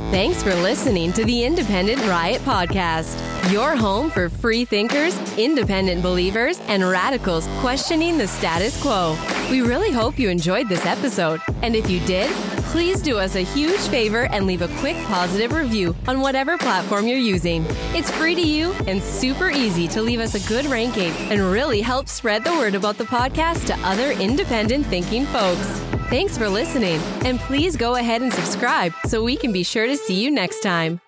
Thanks 0.09 0.41
for 0.41 0.55
listening 0.55 1.11
to 1.13 1.25
the 1.25 1.43
Independent 1.43 1.99
Riot 2.07 2.41
Podcast, 2.43 3.19
your 3.51 3.75
home 3.75 4.09
for 4.09 4.29
free 4.29 4.63
thinkers, 4.63 5.17
independent 5.37 6.01
believers, 6.01 6.61
and 6.67 6.81
radicals 6.81 7.45
questioning 7.59 8.17
the 8.17 8.25
status 8.25 8.81
quo. 8.81 9.17
We 9.51 9.61
really 9.61 9.91
hope 9.91 10.17
you 10.17 10.29
enjoyed 10.29 10.69
this 10.69 10.85
episode. 10.85 11.41
And 11.61 11.75
if 11.75 11.89
you 11.89 11.99
did, 12.05 12.31
please 12.75 13.01
do 13.01 13.17
us 13.17 13.37
a 13.37 13.39
huge 13.41 13.79
favor 13.87 14.27
and 14.33 14.45
leave 14.45 14.61
a 14.61 14.67
quick 14.79 14.97
positive 15.05 15.53
review 15.53 15.95
on 16.09 16.19
whatever 16.19 16.57
platform 16.57 17.07
you're 17.07 17.17
using. 17.17 17.65
It's 17.93 18.11
free 18.11 18.35
to 18.35 18.41
you 18.41 18.73
and 18.85 19.01
super 19.01 19.49
easy 19.49 19.87
to 19.87 20.01
leave 20.01 20.19
us 20.19 20.35
a 20.35 20.45
good 20.49 20.65
ranking 20.65 21.13
and 21.31 21.39
really 21.39 21.79
help 21.79 22.09
spread 22.09 22.43
the 22.43 22.51
word 22.51 22.75
about 22.75 22.97
the 22.97 23.05
podcast 23.05 23.65
to 23.67 23.79
other 23.87 24.11
independent 24.11 24.87
thinking 24.87 25.25
folks. 25.27 25.65
Thanks 26.09 26.37
for 26.37 26.49
listening, 26.49 26.99
and 27.23 27.39
please 27.39 27.77
go 27.77 27.95
ahead 27.95 28.21
and 28.21 28.33
subscribe 28.33 28.91
so 29.05 29.23
we 29.23 29.37
can 29.37 29.53
be 29.53 29.63
sure 29.63 29.87
to 29.87 29.95
see 29.95 30.21
you 30.21 30.29
next 30.29 30.59
time. 30.59 30.99